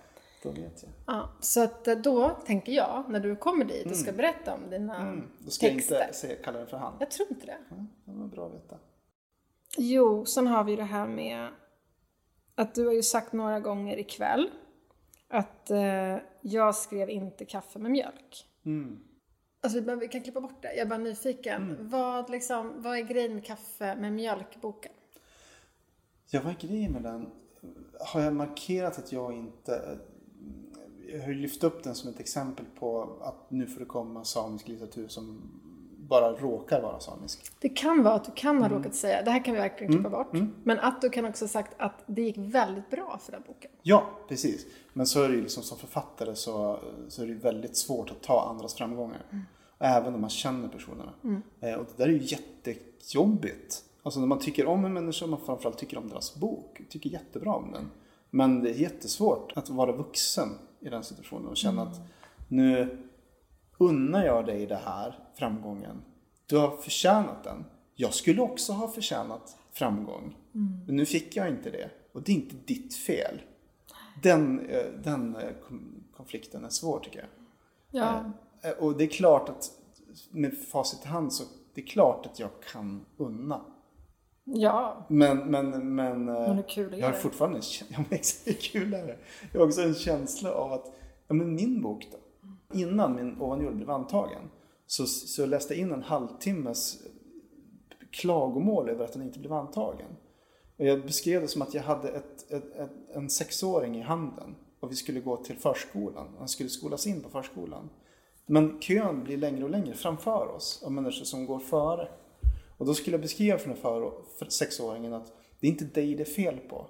Då 0.42 0.50
vet 0.50 0.82
jag. 0.82 0.92
Ja, 1.06 1.28
så 1.40 1.62
att 1.62 1.88
eh, 1.88 1.94
då 1.96 2.30
tänker 2.30 2.72
jag, 2.72 3.04
när 3.08 3.20
du 3.20 3.36
kommer 3.36 3.64
dit 3.64 3.86
och 3.86 3.96
ska 3.96 4.12
berätta 4.12 4.54
om 4.54 4.70
dina 4.70 5.22
Då 5.38 5.50
ska 5.50 5.66
jag 5.66 5.74
texter. 5.74 6.02
inte 6.02 6.14
säga, 6.14 6.36
kalla 6.44 6.58
den 6.58 6.66
för 6.66 6.76
han. 6.76 6.96
Jag 7.00 7.10
tror 7.10 7.28
inte 7.30 7.46
det. 7.46 7.56
Ja, 7.70 7.76
det 8.04 8.18
var 8.18 8.26
bra 8.26 8.46
att 8.46 8.54
veta. 8.54 8.76
Jo, 9.78 10.24
sen 10.24 10.46
har 10.46 10.64
vi 10.64 10.76
det 10.76 10.84
här 10.84 11.06
med 11.06 11.48
att 12.54 12.74
du 12.74 12.86
har 12.86 12.92
ju 12.92 13.02
sagt 13.02 13.32
några 13.32 13.60
gånger 13.60 13.96
ikväll 13.98 14.50
att 15.28 15.70
eh, 15.70 16.16
jag 16.40 16.74
skrev 16.74 17.10
inte 17.10 17.44
kaffe 17.44 17.78
med 17.78 17.90
mjölk. 17.90 18.46
Alltså 19.64 19.80
men 19.80 19.98
vi 19.98 20.08
kan 20.08 20.20
klippa 20.20 20.40
bort 20.40 20.62
det. 20.62 20.68
Jag 20.68 20.78
är 20.78 20.86
bara 20.86 20.98
nyfiken. 20.98 21.76
Vad, 21.80 22.30
liksom, 22.30 22.72
vad 22.76 22.98
är 22.98 23.02
grejen 23.02 23.34
med 23.34 23.44
kaffe 23.44 23.96
med 23.96 24.12
mjölk-boken? 24.12 24.92
Ja, 26.30 26.40
vad 26.44 26.52
är 26.52 26.68
grejen 26.68 26.92
med 26.92 27.02
den? 27.02 27.30
Har 28.00 28.20
jag 28.20 28.34
markerat 28.34 28.98
att 28.98 29.12
jag 29.12 29.32
inte... 29.32 29.98
Jag 31.08 31.20
har 31.20 31.28
ju 31.28 31.34
lyft 31.34 31.64
upp 31.64 31.82
den 31.82 31.94
som 31.94 32.10
ett 32.10 32.20
exempel 32.20 32.66
på 32.78 33.18
att 33.20 33.50
nu 33.50 33.66
får 33.66 33.80
det 33.80 33.86
komma 33.86 34.24
samisk 34.24 34.68
litteratur 34.68 35.08
som 35.08 35.50
bara 36.08 36.32
råkar 36.32 36.82
vara 36.82 37.00
samisk. 37.00 37.50
Det 37.60 37.68
kan 37.68 38.02
vara 38.02 38.14
att 38.14 38.24
du 38.24 38.32
kan 38.34 38.62
ha 38.62 38.68
råkat 38.68 38.94
säga, 38.94 39.22
det 39.22 39.30
här 39.30 39.44
kan 39.44 39.54
vi 39.54 39.60
verkligen 39.60 39.92
klippa 39.92 40.10
bort, 40.10 40.32
men 40.64 40.80
att 40.80 41.00
du 41.00 41.10
kan 41.10 41.24
också 41.24 41.44
ha 41.44 41.48
sagt 41.48 41.74
att 41.78 42.02
det 42.06 42.22
gick 42.22 42.36
väldigt 42.38 42.90
bra 42.90 43.18
för 43.22 43.32
den 43.32 43.42
boken. 43.46 43.70
Ja, 43.82 44.06
precis. 44.28 44.66
Men 44.92 45.06
så 45.06 45.22
är 45.22 45.28
det 45.28 45.34
ju 45.34 45.42
liksom 45.42 45.62
som 45.62 45.78
författare 45.78 46.34
så, 46.34 46.78
så 47.08 47.22
är 47.22 47.26
det 47.26 47.34
väldigt 47.34 47.76
svårt 47.76 48.10
att 48.10 48.22
ta 48.22 48.48
andras 48.50 48.74
framgångar. 48.74 49.22
Även 49.78 50.14
om 50.14 50.20
man 50.20 50.30
känner 50.30 50.68
personerna. 50.68 51.12
Eh, 51.60 51.74
och 51.74 51.86
det 51.96 52.04
där 52.04 52.08
är 52.08 52.12
ju 52.12 52.22
jättejobbigt. 52.22 53.84
Alltså 54.02 54.20
när 54.20 54.26
man 54.26 54.38
tycker 54.38 54.66
om 54.66 54.84
en 54.84 54.92
människa, 54.92 55.26
man 55.26 55.40
framförallt 55.46 55.78
tycker 55.78 55.98
om 55.98 56.08
deras 56.08 56.34
bok, 56.34 56.80
tycker 56.88 57.10
jättebra 57.10 57.54
om 57.54 57.72
den. 57.72 57.90
Men 58.30 58.62
det 58.62 58.70
är 58.70 58.74
jättesvårt 58.74 59.52
att 59.56 59.68
vara 59.68 59.92
vuxen 59.92 60.48
i 60.80 60.88
den 60.88 61.04
situationen 61.04 61.48
och 61.48 61.56
känna 61.56 61.82
att 61.82 62.00
nu 62.48 62.98
unnar 63.78 64.24
jag 64.24 64.46
dig 64.46 64.66
det 64.66 64.80
här, 64.84 65.18
framgången. 65.34 66.02
Du 66.46 66.56
har 66.56 66.76
förtjänat 66.76 67.44
den. 67.44 67.64
Jag 67.94 68.14
skulle 68.14 68.42
också 68.42 68.72
ha 68.72 68.88
förtjänat 68.88 69.56
framgång. 69.72 70.36
Men 70.86 70.96
nu 70.96 71.06
fick 71.06 71.36
jag 71.36 71.48
inte 71.48 71.70
det. 71.70 71.90
Och 72.12 72.22
det 72.22 72.32
är 72.32 72.36
inte 72.36 72.56
ditt 72.64 72.94
fel. 72.96 73.40
Den, 74.22 74.66
eh, 74.70 74.84
den 75.04 75.36
eh, 75.36 75.42
konflikten 76.16 76.64
är 76.64 76.68
svår 76.68 76.98
tycker 77.00 77.18
jag. 77.18 77.28
Ja, 78.02 78.24
Eh, 78.62 78.70
Och 78.70 78.96
det 78.96 79.04
är 79.04 79.08
klart 79.08 79.48
att 79.48 79.70
med 80.30 80.58
facit 80.58 81.04
i 81.04 81.08
hand 81.08 81.32
så 81.32 81.44
det 81.74 81.80
är 81.82 81.86
klart 81.86 82.26
att 82.26 82.38
jag 82.38 82.50
kan 82.72 83.06
unna. 83.16 83.60
ja. 84.44 85.06
Men, 85.08 85.38
men, 85.38 85.70
men, 85.70 86.24
Men 86.24 86.28
är 86.58 86.64
jag 86.98 87.06
har 87.06 87.12
det? 87.12 87.18
fortfarande 87.18 87.56
en 87.58 87.62
kä- 87.62 87.84
ja, 87.90 87.96
men 87.98 88.06
exakt, 88.18 88.46
hur 88.46 88.52
kul 88.52 88.94
är 88.94 89.06
det? 89.06 89.18
Jag 89.52 89.60
har 89.60 89.66
också 89.66 89.82
en 89.82 89.94
känsla 89.94 90.52
av 90.52 90.72
att, 90.72 90.86
ja 91.28 91.34
men 91.34 91.54
min 91.54 91.82
bok 91.82 92.08
då. 92.12 92.18
Innan 92.74 93.14
min 93.14 93.40
ovanjord 93.40 93.76
blev 93.76 93.90
antagen 93.90 94.50
så, 94.86 95.06
så 95.06 95.46
läste 95.46 95.74
jag 95.74 95.80
in 95.80 95.92
en 95.92 96.02
halvtimmes 96.02 97.02
klagomål 98.10 98.88
över 98.88 99.04
att 99.04 99.12
den 99.12 99.22
inte 99.22 99.38
blev 99.38 99.52
antagen. 99.52 100.16
Och 100.76 100.84
jag 100.84 101.02
beskrev 101.02 101.40
det 101.40 101.48
som 101.48 101.62
att 101.62 101.74
jag 101.74 101.82
hade 101.82 102.08
ett, 102.08 102.52
ett, 102.52 102.76
ett, 102.76 102.90
en 103.14 103.30
sexåring 103.30 103.96
i 103.96 104.00
handen 104.00 104.54
och 104.80 104.90
vi 104.90 104.96
skulle 104.96 105.20
gå 105.20 105.36
till 105.36 105.56
förskolan. 105.56 106.26
Han 106.38 106.48
skulle 106.48 106.68
skolas 106.68 107.06
in 107.06 107.22
på 107.22 107.28
förskolan. 107.28 107.90
Men 108.46 108.80
kön 108.80 109.24
blir 109.24 109.36
längre 109.36 109.64
och 109.64 109.70
längre 109.70 109.94
framför 109.94 110.48
oss 110.56 110.82
av 110.86 110.92
människor 110.92 111.24
som 111.24 111.46
går 111.46 111.58
före. 111.58 112.08
Och 112.78 112.86
då 112.86 112.94
skulle 112.94 113.14
jag 113.14 113.20
beskriva 113.20 113.58
för 113.58 113.68
den 113.68 113.76
för, 113.76 114.12
för 114.38 114.46
sexåringen 114.46 115.12
att 115.12 115.32
det 115.60 115.66
är 115.66 115.70
inte 115.70 115.84
dig 115.84 116.14
det 116.14 116.22
är 116.22 116.24
fel 116.24 116.58
på. 116.58 116.86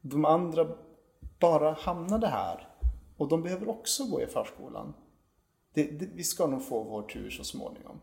De 0.00 0.24
andra 0.24 0.68
bara 1.38 1.72
hamnade 1.72 2.26
här 2.26 2.68
och 3.16 3.28
de 3.28 3.42
behöver 3.42 3.68
också 3.68 4.04
gå 4.04 4.22
i 4.22 4.26
förskolan. 4.26 4.94
Det, 5.74 5.82
det, 5.84 6.06
vi 6.14 6.24
ska 6.24 6.46
nog 6.46 6.64
få 6.64 6.82
vår 6.82 7.02
tur 7.02 7.30
så 7.30 7.44
småningom. 7.44 8.00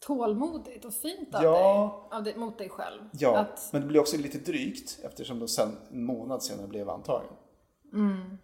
Tålmodigt 0.00 0.84
och 0.84 0.94
fint 0.94 1.34
av 1.34 1.42
Ja. 1.44 2.08
dig, 2.10 2.18
av 2.18 2.24
dig, 2.24 2.36
mot 2.36 2.58
dig 2.58 2.68
själv. 2.68 3.00
Ja, 3.12 3.38
Att, 3.38 3.68
men 3.72 3.80
det 3.82 3.86
blir 3.88 4.00
också 4.00 4.16
lite 4.16 4.38
drygt 4.38 4.98
eftersom 5.04 5.38
de 5.38 5.48
sen 5.48 5.76
en 5.92 6.04
månad 6.04 6.42
senare 6.42 6.66
blev 6.66 6.90
antagen. 6.90 7.32
Men 7.92 8.38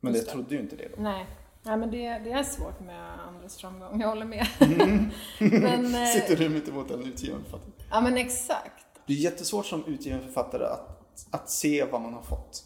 jag 0.00 0.12
Just 0.14 0.26
det. 0.26 0.32
trodde 0.32 0.54
ju 0.54 0.60
inte 0.60 0.76
det 0.76 0.88
då. 0.96 1.02
nej. 1.02 1.26
nej, 1.62 1.76
men 1.76 1.90
det, 1.90 1.98
det 2.18 2.30
är 2.30 2.42
svårt 2.42 2.80
med 2.80 3.20
andras 3.20 3.56
framgång, 3.56 4.00
jag 4.00 4.08
håller 4.08 4.26
med. 4.26 4.46
Mm. 4.60 5.06
men, 5.62 5.94
eh, 5.94 6.06
Sitter 6.08 6.36
du 6.36 6.48
mitt 6.48 6.68
emot 6.68 6.90
en 6.90 7.02
utgivande 7.04 7.44
författare? 7.44 7.72
ja 7.90 8.00
men 8.00 8.16
exakt. 8.16 8.86
Det 9.06 9.12
är 9.12 9.16
jättesvårt 9.16 9.66
som 9.66 9.84
utgivande 9.84 10.24
författare 10.26 10.64
att, 10.64 11.26
att 11.30 11.50
se 11.50 11.84
vad 11.84 12.00
man 12.02 12.14
har 12.14 12.22
fått. 12.22 12.64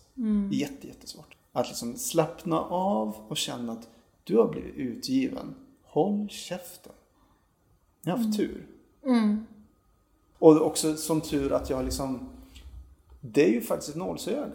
Är 0.53 0.55
jätte, 0.55 0.87
jättesvårt. 0.87 1.37
Att 1.53 1.69
liksom 1.69 1.97
slappna 1.97 2.61
av 2.61 3.15
och 3.29 3.37
känna 3.37 3.73
att 3.73 3.89
du 4.25 4.37
har 4.37 4.49
blivit 4.49 4.75
utgiven. 4.75 5.55
Håll 5.83 6.29
käften. 6.29 6.93
Jag 8.03 8.13
har 8.13 8.19
haft 8.25 8.37
tur. 8.37 8.67
Och 10.39 10.63
också 10.67 10.97
som 10.97 11.21
tur 11.21 11.53
att 11.53 11.71
jag 11.71 11.85
liksom... 11.85 12.29
Det 13.21 13.45
är 13.45 13.51
ju 13.53 13.61
faktiskt 13.61 13.91
ett 13.91 13.97
nålsöga. 13.97 14.47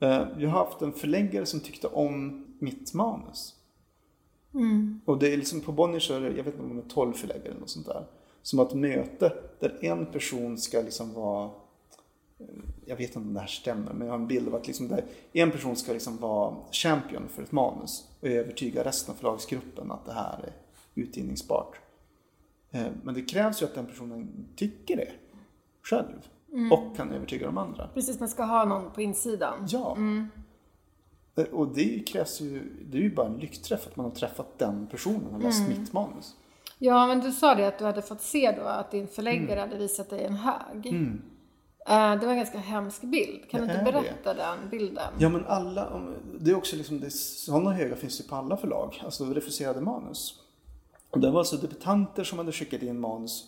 Eh, 0.00 0.26
Jag 0.38 0.50
har 0.50 0.64
haft 0.64 0.82
en 0.82 0.92
förläggare 0.92 1.46
som 1.46 1.60
tyckte 1.60 1.86
om 1.86 2.44
mitt 2.58 2.94
manus. 2.94 3.54
Och 5.04 5.18
det 5.18 5.32
är 5.32 5.36
liksom 5.36 5.60
på 5.60 5.72
Bonnier 5.72 6.00
så 6.00 6.14
är 6.14 6.20
det, 6.20 6.26
jag 6.36 6.44
vet 6.44 6.54
inte 6.54 6.62
om 6.66 6.76
det 6.76 6.82
är 6.82 6.88
12 6.88 7.12
förläggare 7.12 7.48
eller 7.48 7.60
något 7.60 7.70
sånt 7.70 7.86
där. 7.86 8.06
Som 8.42 8.60
ett 8.60 8.74
möte 8.74 9.32
där 9.60 9.78
en 9.84 10.06
person 10.06 10.58
ska 10.58 10.80
liksom 10.80 11.12
vara 11.12 11.44
eh, 12.38 12.46
jag 12.86 12.96
vet 12.96 13.06
inte 13.06 13.18
om 13.18 13.34
det 13.34 13.40
här 13.40 13.46
stämmer, 13.46 13.92
men 13.92 14.06
jag 14.06 14.14
har 14.14 14.18
en 14.20 14.26
bild 14.26 14.48
av 14.48 14.54
att 14.54 14.66
liksom 14.66 14.88
där 14.88 15.04
en 15.32 15.50
person 15.50 15.76
ska 15.76 15.92
liksom 15.92 16.16
vara 16.16 16.56
champion 16.72 17.28
för 17.28 17.42
ett 17.42 17.52
manus 17.52 18.07
och 18.20 18.28
övertyga 18.28 18.84
resten 18.84 19.14
av 19.14 19.16
förlagsgruppen 19.18 19.90
att 19.90 20.04
det 20.04 20.12
här 20.12 20.38
är 20.44 20.52
utgivningsbart. 20.94 21.76
Eh, 22.70 22.86
Men 23.02 23.14
det 23.14 23.22
krävs 23.22 23.62
ju 23.62 23.66
att 23.66 23.74
den 23.74 23.86
personen 23.86 24.46
tycker 24.56 24.96
det 24.96 25.08
själv 25.82 26.28
och 26.72 26.96
kan 26.96 27.10
övertyga 27.12 27.46
de 27.46 27.58
andra. 27.58 27.88
Precis, 27.94 28.20
man 28.20 28.28
ska 28.28 28.44
ha 28.44 28.64
någon 28.64 28.90
på 28.90 29.02
insidan. 29.02 29.66
Ja. 29.68 29.96
Eh, 31.36 31.44
Och 31.44 31.74
det 31.74 31.98
krävs 32.08 32.40
ju, 32.40 32.72
det 32.90 32.98
är 32.98 33.02
ju 33.02 33.14
bara 33.14 33.26
en 33.26 33.36
lyckträff 33.38 33.86
att 33.86 33.96
man 33.96 34.06
har 34.06 34.12
träffat 34.12 34.58
den 34.58 34.86
personen 34.86 35.34
och 35.34 35.42
läst 35.42 35.68
mitt 35.68 35.92
manus. 35.92 36.36
Ja, 36.78 37.06
men 37.06 37.20
du 37.20 37.32
sa 37.32 37.54
det 37.54 37.66
att 37.68 37.78
du 37.78 37.84
hade 37.84 38.02
fått 38.02 38.20
se 38.20 38.52
då 38.56 38.62
att 38.62 38.90
din 38.90 39.08
förläggare 39.08 39.52
Mm. 39.60 39.68
hade 39.68 39.76
visat 39.82 40.10
dig 40.10 40.24
en 40.24 40.34
hög. 40.34 40.86
Eh, 41.88 42.20
Det 42.20 42.26
var 42.26 42.32
en 42.32 42.36
ganska 42.36 42.58
hemsk 42.58 43.02
bild. 43.02 43.50
Kan 43.50 43.60
du 43.60 43.66
Det 43.66 43.72
inte 43.72 43.90
är 43.90 43.92
det. 43.92 44.00
berätta 44.00 44.34
den 44.34 44.68
bilden? 44.70 45.12
Ja 45.18 45.28
men 45.28 45.44
alla, 45.46 46.02
det 46.40 46.50
är 46.50 46.54
också 46.56 46.76
liksom, 46.76 47.00
det, 47.00 47.10
sådana 47.10 47.72
höga 47.72 47.96
finns 47.96 48.20
ju 48.20 48.24
på 48.24 48.34
alla 48.36 48.56
förlag, 48.56 49.00
alltså 49.04 49.24
refuserade 49.24 49.80
manus. 49.80 50.34
Och 51.10 51.20
det 51.20 51.30
var 51.30 51.38
alltså 51.38 51.56
debutanter 51.56 52.24
som 52.24 52.38
hade 52.38 52.52
skickat 52.52 52.82
in 52.82 53.00
manus, 53.00 53.44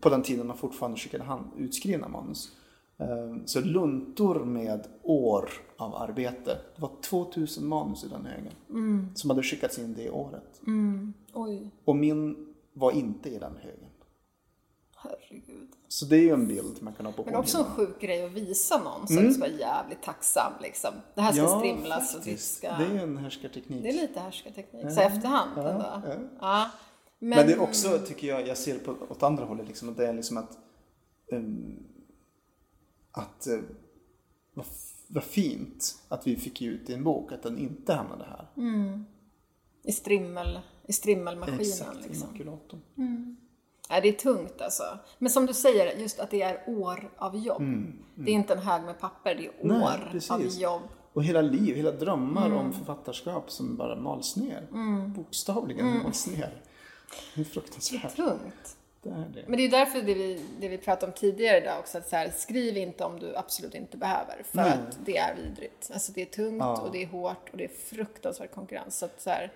på 0.00 0.08
den 0.08 0.22
tiden 0.22 0.46
man 0.46 0.56
fortfarande 0.56 0.98
skickade 0.98 1.24
hand, 1.24 1.44
utskrivna 1.56 2.08
manus. 2.08 2.52
Eh, 2.98 3.36
Så 3.44 3.60
luntor 3.60 4.44
med 4.44 4.86
år 5.02 5.50
av 5.76 5.94
arbete. 5.94 6.58
Det 6.76 6.82
var 6.82 6.90
2000 7.02 7.66
manus 7.68 8.04
i 8.04 8.08
den 8.08 8.26
högen. 8.26 8.52
Som 9.14 9.30
hade 9.30 9.42
skickats 9.42 9.78
in 9.78 9.94
det 9.94 10.10
året. 10.10 10.60
Oj, 11.32 11.70
Och 11.84 11.96
min 11.96 12.46
var 12.72 12.92
inte 12.92 13.28
i 13.30 13.38
den 13.38 13.56
högen. 13.56 13.88
herregud. 14.96 15.68
Så 15.92 16.04
det 16.04 16.16
är 16.16 16.20
ju 16.20 16.30
en 16.30 16.46
bild 16.48 16.82
man 16.82 16.94
kan 16.94 17.06
ha 17.06 17.12
på 17.12 17.24
Men 17.24 17.36
också 17.36 17.58
en 17.58 17.64
sjuk 17.64 18.00
grej 18.00 18.24
att 18.24 18.32
visa 18.32 18.78
någon 18.78 19.06
som 19.06 19.18
mm. 19.18 19.32
ska 19.32 19.40
vara 19.40 19.52
jävligt 19.52 20.02
tacksam 20.02 20.52
liksom. 20.62 20.90
Det 21.14 21.20
här 21.20 21.32
ska 21.32 21.58
strimlas 21.58 22.14
och 22.14 22.20
det 22.20 22.30
faktiskt. 22.30 22.56
ska... 22.56 22.78
Det 22.78 22.84
är 22.84 23.02
en 23.02 23.16
härskarteknik. 23.16 23.82
Det 23.82 23.88
är 23.88 23.92
lite 23.92 24.20
härskarteknik, 24.20 24.92
så 24.92 25.00
efterhand 25.00 25.50
ja, 25.56 25.68
ändå. 25.70 25.84
ja. 26.04 26.14
Ja. 26.40 26.70
Men, 27.18 27.28
Men 27.28 27.46
det 27.46 27.52
är 27.52 27.60
också, 27.60 27.98
tycker 27.98 28.28
jag, 28.28 28.48
jag 28.48 28.58
ser 28.58 28.74
det 28.74 28.78
på, 28.78 28.96
åt 29.08 29.22
andra 29.22 29.44
hållet, 29.44 29.68
liksom, 29.68 29.88
att 29.88 29.96
det 29.96 30.06
är 30.06 30.12
liksom 30.12 30.36
att... 30.36 30.58
ehm, 31.32 31.84
att... 33.12 33.46
Uh, 33.50 33.60
vad, 34.54 34.66
vad 35.08 35.24
fint 35.24 35.98
att 36.08 36.26
vi 36.26 36.36
fick 36.36 36.62
ut 36.62 36.90
i 36.90 36.94
en 36.94 37.04
bok, 37.04 37.32
att 37.32 37.42
den 37.42 37.58
inte 37.58 37.94
hamnade 37.94 38.24
här. 38.24 38.48
i, 39.82 39.92
strimmel, 39.92 40.60
i 40.86 40.92
strimmelmaskinen 40.92 41.60
Exakt, 41.60 42.04
i 42.04 42.08
liksom. 42.08 42.28
makulatorn. 42.32 42.80
Ja, 43.94 44.00
det 44.00 44.08
är 44.08 44.12
tungt 44.12 44.60
alltså. 44.62 44.98
Men 45.18 45.30
som 45.30 45.46
du 45.46 45.54
säger, 45.54 45.96
just 45.98 46.20
att 46.20 46.30
det 46.30 46.42
är 46.42 46.60
år 46.66 47.10
av 47.16 47.36
jobb. 47.36 47.62
Det 48.14 48.30
är 48.30 48.34
inte 48.34 48.52
en 48.52 48.58
hög 48.58 48.82
med 48.82 49.00
papper, 49.00 49.34
det 49.34 49.46
är 49.46 49.50
Mm, 49.64 49.78
Nej, 49.78 49.86
år 49.86 50.08
precis. 50.12 50.30
av 50.30 50.46
jobb. 50.46 50.82
Och 51.12 51.24
hela 51.24 51.40
liv, 51.40 51.76
hela 51.76 51.90
drömmar 51.90 52.46
Mm. 52.46 52.58
om 52.58 52.72
författarskap 52.72 53.50
som 53.50 53.76
bara 53.76 53.96
mals 53.96 54.36
ner. 54.36 54.66
Bokstavligen 55.08 55.86
Mm. 55.88 56.02
mals 56.02 56.26
ner. 56.26 56.62
Det 57.34 57.40
är 57.40 57.44
fruktansvärt. 57.44 58.16
Tungt. 58.16 58.76
Det 59.02 59.08
är 59.10 59.30
det. 59.34 59.44
Men 59.48 59.56
det 59.58 59.64
är 59.64 59.70
därför 59.70 60.02
det 60.02 60.14
vi, 60.14 60.44
det 60.60 60.68
vi 60.68 60.78
pratade 60.78 61.06
om 61.06 61.18
tidigare 61.18 61.58
idag 61.58 61.78
också, 61.78 61.98
att 61.98 62.08
så 62.08 62.16
här, 62.16 62.30
skriv 62.36 62.76
inte 62.76 63.04
om 63.04 63.18
du 63.18 63.36
absolut 63.36 63.74
inte 63.74 63.96
behöver. 63.96 64.42
För 64.50 64.56
Nej. 64.56 64.70
att 64.70 64.98
det 65.04 65.16
är 65.16 65.34
vidrigt. 65.36 65.90
Alltså 65.92 66.12
det 66.12 66.22
är 66.22 66.26
tungt 66.26 66.58
Ja. 66.60 66.80
och 66.80 66.92
det 66.92 67.02
är 67.02 67.06
hårt 67.06 67.48
och 67.52 67.56
det 67.58 67.64
är 67.64 67.68
fruktansvärd 67.90 68.50
konkurrens. 68.50 68.98
Så 68.98 69.04
att 69.04 69.20
så 69.20 69.30
här, 69.30 69.52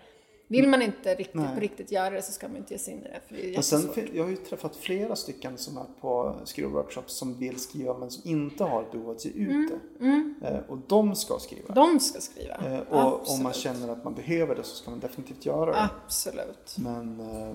vill 0.48 0.68
man 0.68 0.82
inte 0.82 1.14
riktigt, 1.14 1.34
Nej. 1.34 1.54
på 1.54 1.60
riktigt 1.60 1.92
göra 1.92 2.10
det 2.10 2.22
så 2.22 2.32
ska 2.32 2.48
man 2.48 2.56
inte 2.56 2.74
ge 2.74 2.78
sig 2.78 2.94
in 2.94 3.00
i 3.00 3.02
det. 3.02 3.20
För 3.28 3.34
det 3.34 3.54
är 3.54 3.58
Och 3.58 3.64
sen, 3.64 3.90
jag 4.12 4.22
har 4.22 4.30
ju 4.30 4.36
träffat 4.36 4.76
flera 4.76 5.16
stycken 5.16 5.58
som 5.58 5.76
är 5.76 5.84
på 6.00 6.36
skrivworkshops 6.44 7.14
som 7.14 7.38
vill 7.38 7.60
skriva 7.60 7.98
men 7.98 8.10
som 8.10 8.30
inte 8.30 8.64
har 8.64 8.82
ett 8.82 8.92
behov 8.92 9.10
att 9.10 9.24
ge 9.24 9.30
ut 9.30 9.72
det. 10.00 10.48
Eh, 10.48 10.58
och 10.68 10.78
de 10.86 11.16
ska 11.16 11.38
skriva. 11.38 11.74
De 11.74 12.00
ska 12.00 12.20
skriva. 12.20 12.54
Eh, 12.54 12.78
och 12.78 13.30
om 13.30 13.42
man 13.42 13.46
Absolut. 13.46 13.56
känner 13.56 13.92
att 13.92 14.04
man 14.04 14.14
behöver 14.14 14.54
det 14.54 14.62
så 14.62 14.76
ska 14.76 14.90
man 14.90 15.00
definitivt 15.00 15.46
göra 15.46 15.72
det. 15.72 15.90
Absolut. 16.04 16.76
Men 16.78 17.20
eh, 17.20 17.54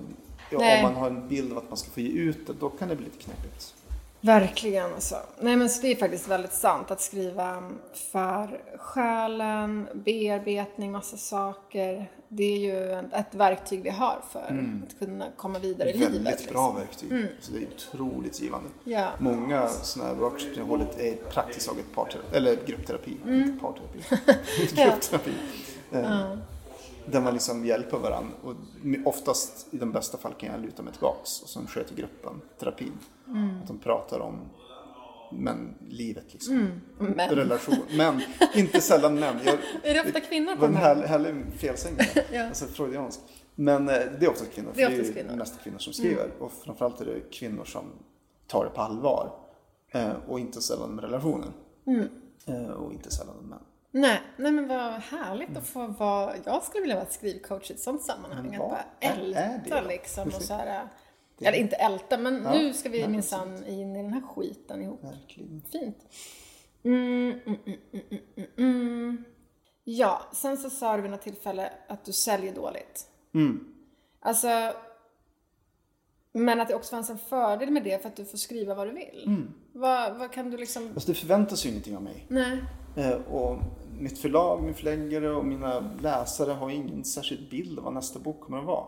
ja, 0.50 0.76
om 0.76 0.82
man 0.82 0.94
har 0.94 1.06
en 1.06 1.28
bild 1.28 1.52
av 1.52 1.58
att 1.58 1.68
man 1.68 1.76
ska 1.76 1.90
få 1.90 2.00
ge 2.00 2.20
ut 2.20 2.46
det, 2.46 2.52
då 2.60 2.70
kan 2.70 2.88
det 2.88 2.96
bli 2.96 3.04
lite 3.04 3.18
knepigt. 3.18 3.74
Verkligen 4.20 4.94
alltså. 4.94 5.16
Nej 5.40 5.56
men 5.56 5.68
så 5.68 5.82
det 5.82 5.88
är 5.88 5.96
faktiskt 5.96 6.28
väldigt 6.28 6.52
sant 6.52 6.90
att 6.90 7.00
skriva 7.00 7.70
för 8.12 8.60
själen, 8.78 9.88
bearbetning, 9.94 10.92
massa 10.92 11.16
saker. 11.16 12.10
Det 12.34 12.44
är 12.44 12.58
ju 12.58 12.92
ett 13.12 13.34
verktyg 13.34 13.82
vi 13.82 13.90
har 13.90 14.22
för 14.30 14.40
att 14.40 14.98
kunna 14.98 15.26
komma 15.36 15.58
vidare 15.58 15.90
i 15.90 15.98
Väldigt 15.98 16.20
livet. 16.22 16.50
bra 16.50 16.76
liksom. 16.80 17.08
verktyg. 17.08 17.28
Så 17.40 17.52
det 17.52 17.58
är 17.58 17.66
otroligt 17.76 18.40
givande. 18.40 18.68
Ja. 18.84 19.08
Många 19.18 19.68
sådana 19.68 20.10
här 20.10 20.16
workshops 20.20 20.56
jag 20.56 20.64
hållit 20.64 20.98
är 20.98 21.16
praktiskt 21.16 21.68
taget 21.68 21.84
parterapi, 21.94 22.36
eller 22.36 22.56
gruppterapi. 22.66 23.16
Mm. 23.24 23.42
Inte 23.42 23.60
parterapi. 23.60 23.98
gruppterapi. 24.84 25.32
Eh, 25.92 26.34
Där 27.06 27.20
man 27.20 27.32
liksom 27.34 27.64
hjälper 27.66 27.98
varandra. 27.98 28.30
Och 28.44 28.54
oftast, 29.04 29.66
i 29.70 29.76
de 29.76 29.92
bästa 29.92 30.18
fall, 30.18 30.32
kan 30.38 30.52
jag 30.52 30.60
luta 30.60 30.82
mig 30.82 30.92
tillbaks 30.92 31.42
och 31.42 31.48
sen 31.48 31.66
sköter 31.66 31.94
gruppen 31.94 32.40
terapin. 32.58 32.92
Mm. 33.28 33.60
Att 33.62 33.68
de 33.68 33.78
pratar 33.78 34.20
om 34.20 34.40
men, 35.34 35.74
livet 35.88 36.32
liksom. 36.32 36.80
Men. 36.98 37.30
Relation. 37.30 37.76
Men, 37.96 38.22
inte 38.54 38.80
sällan 38.80 39.14
män. 39.20 39.36
Jag, 39.44 39.54
Är 39.82 39.94
det 39.94 40.00
ofta 40.00 40.20
kvinnor 40.20 40.50
det 40.50 40.54
på 40.56 40.60
var 40.60 40.68
en 40.68 40.74
de 40.74 40.78
här? 40.80 40.94
härlig, 41.06 41.06
härlig 41.30 41.44
felsägning. 41.56 42.06
Ja. 42.32 42.46
Alltså 42.46 42.66
freudiansk. 42.66 43.20
Men 43.54 43.88
eh, 43.88 43.94
det 44.20 44.26
är 44.26 44.30
oftast 44.30 44.52
kvinnor. 44.52 44.72
Det 44.74 44.82
är 44.82 44.86
för 44.86 44.92
oftast 44.94 45.14
det 45.14 45.20
är 45.20 45.24
kvinnor. 45.24 45.38
mest 45.38 45.60
kvinnor 45.64 45.78
som 45.78 45.92
skriver. 45.92 46.30
Och 46.38 46.52
framförallt 46.64 47.00
är 47.00 47.04
det 47.04 47.20
kvinnor 47.30 47.64
som 47.64 47.84
tar 48.46 48.64
det 48.64 48.70
på 48.70 48.80
allvar. 48.80 49.32
Eh, 49.92 50.10
och 50.28 50.40
inte 50.40 50.62
sällan 50.62 50.94
med 50.94 51.04
relationer. 51.04 51.48
Mm. 51.86 52.08
Eh, 52.46 52.70
och 52.70 52.92
inte 52.92 53.10
sällan 53.10 53.36
med 53.36 53.44
män. 53.44 53.58
Nej, 53.94 54.20
nej 54.36 54.52
men 54.52 54.68
vad 54.68 54.92
härligt 54.92 55.56
att 55.56 55.66
få 55.66 55.86
vara, 55.86 56.32
jag 56.44 56.62
skulle 56.62 56.80
vilja 56.82 56.96
vara 56.96 57.06
skrivcoach 57.06 57.70
i 57.70 57.74
ett 57.74 57.80
sånt 57.80 58.02
sammanhang. 58.02 58.44
Men 58.50 58.52
Att 58.54 58.58
bara 58.68 58.78
är- 59.00 59.10
är 59.10 59.60
det 59.64 59.70
älta 59.74 59.80
liksom 59.88 60.26
och 60.28 60.42
så 60.42 60.54
här, 60.54 60.88
eller 61.48 61.58
inte 61.58 61.76
älta, 61.76 62.18
men 62.18 62.42
Ja, 62.44 62.52
nu 62.52 62.72
ska 62.72 62.88
vi 62.88 63.08
minsann 63.08 63.66
in 63.66 63.96
i 63.96 64.02
den 64.02 64.12
här 64.12 64.20
skiten 64.20 64.82
ihop. 64.82 65.04
Verkligen. 65.04 65.62
Fint. 65.72 65.98
Mm, 66.84 67.40
mm, 67.46 67.58
mm, 67.66 67.78
mm, 67.92 68.22
mm, 68.36 68.48
mm. 68.56 69.24
Ja, 69.84 70.22
sen 70.32 70.56
så 70.56 70.70
sa 70.70 70.96
du 70.96 71.02
vid 71.02 71.10
något 71.10 71.22
tillfälle 71.22 71.72
att 71.88 72.04
du 72.04 72.12
säljer 72.12 72.54
dåligt. 72.54 73.06
Mm. 73.34 73.74
Alltså, 74.20 74.72
men 76.32 76.60
att 76.60 76.68
det 76.68 76.74
också 76.74 76.90
fanns 76.90 77.10
en 77.10 77.18
fördel 77.18 77.70
med 77.70 77.84
det 77.84 78.02
för 78.02 78.08
att 78.08 78.16
du 78.16 78.24
får 78.24 78.38
skriva 78.38 78.74
vad 78.74 78.86
du 78.86 78.92
vill. 78.92 79.46
Vad, 79.72 80.18
vad 80.18 80.32
kan 80.32 80.50
du 80.50 80.56
liksom... 80.56 80.88
Alltså 80.94 81.08
det 81.08 81.14
förväntas 81.14 81.66
ju 81.66 81.70
ingenting 81.70 81.96
av 81.96 82.02
mig. 82.02 82.26
Nej. 82.28 82.58
Eh, 82.96 83.12
och 83.12 83.58
mitt 83.98 84.18
förlag, 84.18 84.62
min 84.62 84.74
förläggare 84.74 85.30
och 85.30 85.46
mina 85.46 85.80
läsare 86.00 86.52
har 86.52 86.70
ingen 86.70 87.04
särskild 87.04 87.50
bild 87.50 87.78
av 87.78 87.84
vad 87.84 87.94
nästa 87.94 88.18
bok 88.18 88.40
kommer 88.40 88.58
att 88.58 88.64
vara. 88.64 88.86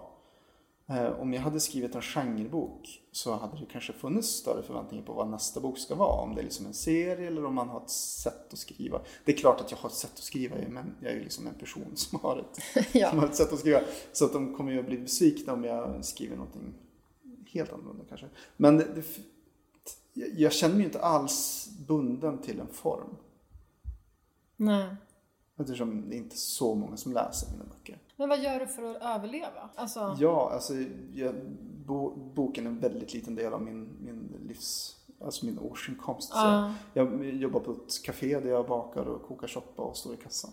Eh, 0.86 1.20
om 1.20 1.32
jag 1.32 1.40
hade 1.40 1.60
skrivit 1.60 1.94
en 1.94 2.02
genrebok 2.02 3.02
så 3.12 3.34
hade 3.36 3.58
det 3.60 3.66
kanske 3.66 3.92
funnits 3.92 4.28
större 4.28 4.62
förväntningar 4.62 5.04
på 5.04 5.12
vad 5.12 5.28
nästa 5.28 5.60
bok 5.60 5.78
ska 5.78 5.94
vara. 5.94 6.20
Om 6.22 6.34
det 6.34 6.40
är 6.40 6.44
liksom 6.44 6.66
en 6.66 6.74
serie 6.74 7.26
eller 7.26 7.44
om 7.44 7.54
man 7.54 7.68
har 7.68 7.80
ett 7.80 7.90
sätt 7.90 8.52
att 8.52 8.58
skriva. 8.58 9.00
Det 9.24 9.32
är 9.32 9.36
klart 9.36 9.60
att 9.60 9.70
jag 9.70 9.78
har 9.78 9.88
ett 9.88 9.94
sätt 9.94 10.10
att 10.14 10.18
skriva, 10.24 10.56
men 10.68 10.94
jag 11.00 11.12
är 11.12 11.16
ju 11.16 11.22
liksom 11.22 11.46
en 11.46 11.54
person 11.54 11.86
som 11.96 12.20
har 12.22 12.36
ett, 12.38 12.86
Ja. 12.94 13.10
som 13.10 13.18
har 13.18 13.26
ett 13.26 13.36
sätt 13.36 13.52
att 13.52 13.58
skriva. 13.58 13.80
Så 14.12 14.24
att 14.24 14.32
de 14.32 14.54
kommer 14.56 14.72
ju 14.72 14.80
att 14.80 14.86
bli 14.86 14.98
besvikna 14.98 15.52
om 15.52 15.64
jag 15.64 16.04
skriver 16.04 16.36
någonting 16.36 16.74
helt 17.46 17.72
annorlunda 17.72 18.04
kanske. 18.08 18.26
Men 18.56 18.76
det, 18.76 18.84
det, 18.94 19.04
jag- 20.36 20.52
känner 20.52 20.74
mig 20.74 20.84
inte 20.84 21.00
alls 21.00 21.68
bunden 21.86 22.38
till 22.42 22.60
en 22.60 22.66
form. 22.72 23.16
Nej. 24.56 24.96
Eftersom 25.56 26.08
det 26.10 26.16
är 26.16 26.18
inte 26.18 26.36
så 26.36 26.74
många 26.74 26.96
som 26.96 27.12
läser 27.12 27.52
mina 27.52 27.64
böcker. 27.64 27.98
Men 28.16 28.28
vad 28.28 28.38
gör 28.42 28.60
du 28.60 28.66
för 28.66 28.82
att 28.94 29.02
överleva? 29.16 29.70
Alltså, 29.74 30.16
Ja, 30.20 30.50
alltså 30.52 30.74
jag, 31.14 31.34
bo, 31.86 32.10
boken 32.34 32.66
är 32.66 32.70
en 32.70 32.78
väldigt 32.80 33.14
liten 33.14 33.34
del 33.34 33.52
av 33.52 33.62
min, 33.62 33.88
min 34.04 34.36
livs, 34.48 34.96
alltså 35.20 35.46
min 35.46 35.58
årsinkomst. 35.58 36.28
Så 36.28 36.38
Ja. 36.38 36.74
jag 36.94 37.24
jobbar 37.24 37.60
på 37.60 37.72
ett 37.72 38.02
café 38.04 38.40
där 38.40 38.50
jag 38.50 38.66
bakar 38.66 39.04
och 39.06 39.22
kokar 39.22 39.46
soppa 39.46 39.82
och 39.82 39.96
står 39.96 40.14
i 40.14 40.16
kassan. 40.16 40.50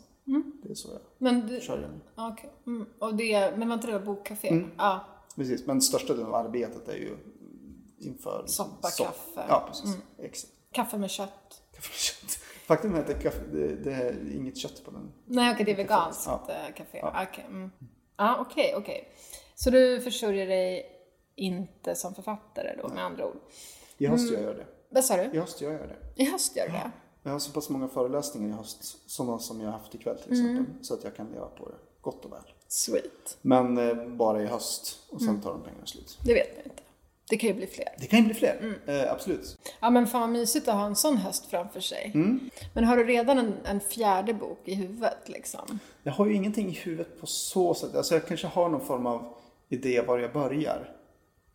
Det 0.64 0.70
är 0.70 0.76
så 0.76 0.90
jag 0.92 1.00
men 1.18 1.48
du, 1.48 1.48
mig. 1.70 1.90
ja, 2.16 2.32
okej. 2.34 2.50
mm. 2.68 2.86
Och 3.00 3.16
det, 3.16 3.58
men 3.58 3.68
var 3.68 3.76
inte 3.76 3.88
det 3.92 4.00
bokcafé? 4.00 4.48
Mm. 4.50 4.72
Ja. 4.78 5.06
Precis, 5.36 5.66
men 5.68 5.82
största 5.82 6.14
delen 6.14 6.28
av 6.28 6.36
arbetet 6.36 6.88
är 6.88 6.96
ju 6.96 7.18
inför 8.00 8.44
Soppa, 8.48 8.88
sopp- 8.88 9.06
kaffe. 9.08 9.40
Mm. 9.42 9.46
Ja, 9.50 9.66
precis. 9.68 9.98
Exakt. 10.18 10.54
Kaffe 10.72 10.98
med 10.98 11.10
kött. 11.10 11.62
Kaffe 11.76 11.90
med 11.90 11.96
kött. 11.98 12.41
Faktum 12.72 12.96
är 12.96 13.00
att 13.00 13.08
det, 13.08 13.14
är 13.14 13.20
kaffe, 13.20 13.42
det, 13.52 13.76
det 13.76 13.92
är 13.94 14.36
inget 14.36 14.58
kött 14.58 14.82
på 14.86 14.92
den. 14.92 15.12
Nej, 15.26 15.54
okej, 15.54 15.66
det 15.66 15.72
är 15.72 15.76
veganskt 15.76 16.24
Ja. 16.28 16.48
eh, 16.50 16.74
café. 16.76 16.98
Ja. 17.02 17.24
Okej, 17.32 17.46
mm. 17.48 17.72
Ja, 18.18 18.38
okej, 18.40 18.74
okej. 18.78 19.08
Så 19.56 19.70
du 19.70 20.02
försörjer 20.02 20.48
dig 20.48 20.86
inte 21.36 21.96
som 21.96 22.16
författare 22.16 22.76
då, 22.82 22.88
med 22.88 23.04
andra 23.06 23.28
ord? 23.28 23.38
I 23.98 24.06
höst 24.08 24.30
Mm. 24.30 24.42
gör 24.42 24.48
jag 24.50 24.58
det. 24.58 24.66
Vad 24.90 25.06
sa 25.06 25.18
du? 25.18 25.24
I 25.24 25.40
höst 25.40 25.62
gör 25.62 25.72
jag 25.72 25.90
det. 25.90 25.98
I 26.24 26.26
höst 26.26 26.56
gör 26.58 26.66
du 26.66 26.72
det? 26.72 26.92
Jag 27.24 27.32
har 27.32 27.40
så 27.40 27.52
pass 27.52 27.70
många 27.70 27.88
föreläsningar 27.88 28.50
i 28.50 28.52
höst, 28.52 29.10
sådana 29.12 29.40
som 29.40 29.60
jag 29.62 29.68
har 29.68 29.78
haft 29.78 29.96
ikväll 29.96 30.18
till 30.18 30.34
Mm. 30.40 30.52
exempel, 30.56 30.84
så 30.86 30.94
att 30.94 31.04
jag 31.04 31.16
kan 31.16 31.28
leva 31.32 31.46
på 31.46 31.70
det 31.70 31.76
gott 32.02 32.26
och 32.26 32.32
väl. 32.32 32.42
Sweet. 32.68 33.38
Men 33.42 33.78
eh, 33.78 34.08
bara 34.08 34.44
i 34.44 34.46
höst 34.46 35.00
och 35.10 35.20
sen 35.20 35.30
Mm. 35.30 35.42
tar 35.42 35.52
de 35.52 35.64
pengarna 35.64 35.86
slut. 35.86 36.20
Det 36.24 36.34
vet 36.34 36.50
jag 36.58 36.66
inte. 36.66 36.84
Det 37.32 37.38
kan 37.38 37.48
ju 37.50 37.56
bli 37.56 37.68
fler. 37.68 37.88
Det 38.00 38.06
kan 38.08 38.20
ju 38.20 38.26
bli 38.26 38.34
fler, 38.34 38.58
Mm. 38.62 38.76
eh, 39.06 39.12
absolut. 39.12 39.58
Ja 39.80 39.90
men 39.90 40.08
fan 40.08 40.22
vad 40.22 40.30
mysigt 40.30 40.68
att 40.68 40.76
ha 40.76 40.86
en 40.86 40.96
sån 40.96 41.18
höst 41.18 41.46
framför 41.46 41.80
sig. 41.80 42.12
Mm. 42.16 42.50
Men 42.74 42.84
har 42.84 42.98
du 42.98 43.04
redan 43.04 43.38
en, 43.40 43.54
en 43.66 43.80
fjärde 43.80 44.34
bok 44.34 44.60
i 44.66 44.74
huvudet 44.76 45.18
liksom? 45.30 45.80
Jag 46.04 46.12
har 46.12 46.26
ju 46.26 46.34
ingenting 46.34 46.68
i 46.68 46.72
huvudet 46.72 47.20
på 47.22 47.26
så 47.28 47.74
sätt. 47.74 47.96
Alltså 47.96 48.14
jag 48.16 48.28
kanske 48.28 48.48
har 48.48 48.70
någon 48.70 48.86
form 48.86 49.06
av 49.06 49.34
idé 49.70 50.02
var 50.02 50.20
jag 50.20 50.34
börjar. 50.34 50.96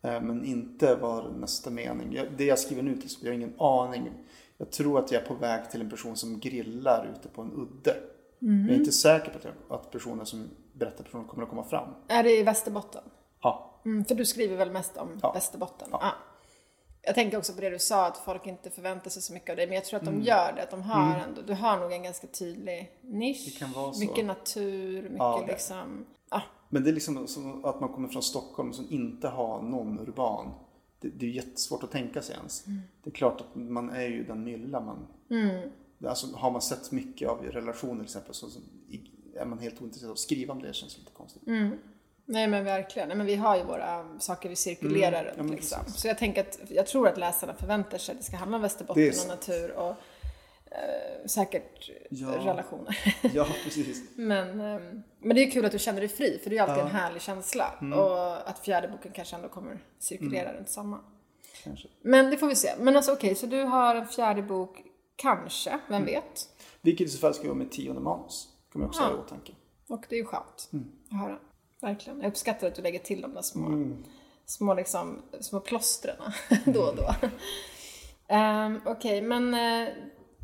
Eh, 0.03 0.21
Men 0.21 0.45
inte 0.45 0.95
var 0.95 1.29
nästa 1.29 1.69
mening. 1.69 2.13
Jag, 2.13 2.25
det 2.37 2.45
jag 2.45 2.59
skriver 2.59 2.83
nu 2.83 2.95
till 2.95 3.03
exempel, 3.05 3.27
jag 3.27 3.33
har 3.33 3.37
ingen 3.41 3.59
aning. 3.59 4.13
Jag 4.57 4.71
tror 4.71 4.99
att 4.99 5.11
jag 5.11 5.21
är 5.21 5.25
på 5.25 5.33
väg 5.33 5.71
till 5.71 5.81
en 5.81 5.89
person 5.89 6.17
som 6.17 6.39
grillar 6.39 7.15
ute 7.19 7.27
på 7.29 7.41
en 7.41 7.51
udde. 7.51 7.95
Jag 8.39 8.75
är 8.75 8.79
inte 8.79 8.91
säker 8.91 9.31
på 9.31 9.37
att, 9.37 9.43
jag, 9.43 9.53
att 9.79 9.91
personen 9.91 10.25
som 10.25 10.49
berättar 10.73 11.03
personen 11.03 11.27
kommer 11.27 11.43
att 11.43 11.49
komma 11.49 11.63
fram. 11.63 11.89
Är 12.07 12.23
det 12.23 12.37
i 12.37 12.43
Västerbotten? 12.43 13.01
Mm, 13.87 14.05
för 14.05 14.15
du 14.15 14.25
skriver 14.25 14.57
väl 14.57 14.71
mest 14.71 14.97
om 14.97 15.19
Ja. 15.21 15.31
Västerbotten? 15.33 15.87
Ja. 15.91 15.99
Ja. 16.01 16.11
Jag 17.01 17.15
tänkte 17.15 17.37
också 17.37 17.53
på 17.53 17.61
det 17.61 17.69
du 17.69 17.79
sa, 17.79 18.05
att 18.07 18.17
folk 18.17 18.47
inte 18.47 18.69
förväntar 18.69 19.09
sig 19.09 19.21
så 19.21 19.33
mycket 19.33 19.49
av 19.49 19.55
dig. 19.55 19.67
Men 19.67 19.75
jag 19.75 19.85
tror 19.85 19.97
att 19.99 20.05
de 20.05 20.13
Mm. 20.13 20.23
gör 20.25 20.53
det. 20.55 20.63
Att 20.63 20.71
de 20.71 20.81
har 20.81 21.15
ändå, 21.19 21.41
du 21.41 21.53
har 21.53 21.79
nog 21.79 21.91
en 21.91 22.03
ganska 22.03 22.27
tydlig 22.27 22.91
nisch. 23.01 23.61
Mycket 23.99 24.25
natur, 24.25 25.01
mycket 25.01 25.17
Ja, 25.17 25.45
liksom... 25.47 26.05
Ja, 26.29 26.41
Men 26.69 26.83
det 26.83 26.89
är 26.89 26.93
liksom 26.93 27.27
som 27.27 27.65
att 27.65 27.79
man 27.79 27.89
kommer 27.93 28.07
från 28.09 28.23
Stockholm 28.23 28.73
som 28.73 28.87
inte 28.89 29.27
har 29.27 29.61
någon 29.61 29.99
urban. 29.99 30.51
Det, 30.99 31.09
det 31.09 31.25
är 31.25 31.29
jättesvårt 31.29 31.83
att 31.83 31.91
tänka 31.91 32.21
sig 32.21 32.35
ens. 32.35 32.63
Det 33.03 33.09
är 33.09 33.11
klart 33.11 33.41
att 33.41 33.55
man 33.55 33.89
är 33.89 34.07
ju 34.07 34.23
den 34.23 34.43
mylla 34.43 34.79
man... 34.79 35.07
Alltså 36.07 36.27
har 36.35 36.51
man 36.51 36.61
sett 36.61 36.91
mycket 36.91 37.29
av 37.29 37.41
relationer 37.41 37.95
till 37.95 38.03
exempel 38.03 38.33
så 38.33 38.47
är 39.35 39.45
man 39.45 39.59
helt 39.59 39.81
ointresserad 39.81 40.09
av 40.09 40.13
att 40.13 40.19
skriva 40.19 40.53
om 40.53 40.61
det. 40.61 40.67
Det 40.67 40.73
känns 40.73 40.97
lite 40.97 41.11
konstigt. 41.11 41.43
Nej 42.29 42.47
men 42.47 42.63
verkligen. 42.63 43.07
Nej, 43.07 43.17
men 43.17 43.25
vi 43.25 43.35
har 43.35 43.57
ju 43.57 43.63
våra 43.63 44.19
saker 44.19 44.49
vi 44.49 44.55
cirkulerar 44.55 45.07
Mm, 45.21 45.25
ja, 45.25 45.31
runt 45.31 45.37
men 45.37 45.55
liksom. 45.55 45.79
Så 45.87 46.07
jag 46.07 46.17
tänker 46.17 46.41
att, 46.41 46.59
jag 46.69 46.87
tror 46.87 47.07
att 47.07 47.17
läsarna 47.17 47.53
förväntar 47.53 47.97
sig 47.97 48.13
att 48.13 48.19
det 48.19 48.25
ska 48.25 48.37
handla 48.37 48.55
om 48.57 48.61
Västerbotten 48.63 49.11
och 49.21 49.27
natur 49.27 49.71
och 49.71 49.89
eh, 50.71 51.25
säkert 51.27 51.89
Ja. 52.09 52.27
relationer. 52.27 52.97
Ja, 53.33 53.47
precis. 53.63 54.03
men, 54.15 54.59
ehm, 54.61 55.03
men 55.19 55.35
det 55.35 55.43
är 55.43 55.51
kul 55.51 55.65
att 55.65 55.71
du 55.71 55.79
känner 55.79 55.99
dig 55.99 56.09
fri, 56.09 56.39
för 56.43 56.49
det 56.49 56.57
är 56.57 56.61
alltid 56.61 56.75
Ja. 56.77 56.81
Mm. 56.81 56.95
en 56.95 57.01
härlig 57.01 57.21
känsla. 57.21 57.73
Och 57.95 58.49
att 58.49 58.59
fjärde 58.59 58.87
boken 58.87 59.11
kanske 59.11 59.35
ändå 59.35 59.49
kommer 59.49 59.79
cirkulera 59.99 60.53
runt 60.53 60.69
samma. 60.69 60.99
Kanske. 61.63 61.87
Men 62.01 62.29
det 62.29 62.37
får 62.37 62.47
vi 62.47 62.55
se. 62.55 62.69
Men 62.79 62.95
alltså 62.95 63.11
okej, 63.13 63.35
så 63.35 63.45
du 63.45 63.61
har 63.63 63.95
en 63.95 64.07
fjärde 64.07 64.41
bok, 64.41 64.81
kanske, 65.15 65.69
Mm. 65.69 65.81
vem 65.89 66.05
vet? 66.05 66.49
Vilket 66.81 67.07
i 67.07 67.09
så 67.09 67.17
fall 67.19 67.33
ska 67.33 67.43
vara 67.43 67.55
med 67.57 67.71
tionde 67.71 68.01
manus. 68.01 68.47
kommer 68.71 68.85
jag 68.85 68.89
också 68.89 69.01
Ja. 69.01 69.07
ha 69.07 69.15
i 69.15 69.19
åtanke. 69.19 69.53
Och 69.89 70.05
det 70.09 70.15
är 70.15 70.19
ju 70.19 70.25
skönt 70.25 70.69
Mm. 70.73 70.91
att 71.11 71.19
höra. 71.19 71.39
Verkligen. 71.81 72.21
Jag 72.21 72.29
uppskattar 72.29 72.67
att 72.67 72.75
du 72.75 72.81
lägger 72.81 72.99
till 72.99 73.21
de 73.21 73.33
där 73.33 73.41
små, 73.41 73.67
Mm. 73.67 74.03
små, 74.45 74.73
liksom, 74.73 75.21
små 75.39 75.59
plåstren 75.59 76.15
då 76.65 76.81
och 76.81 76.95
då. 76.95 77.13
Um, 78.35 78.81
Okej, 78.85 79.21
men 79.21 79.53
eh, 79.53 79.93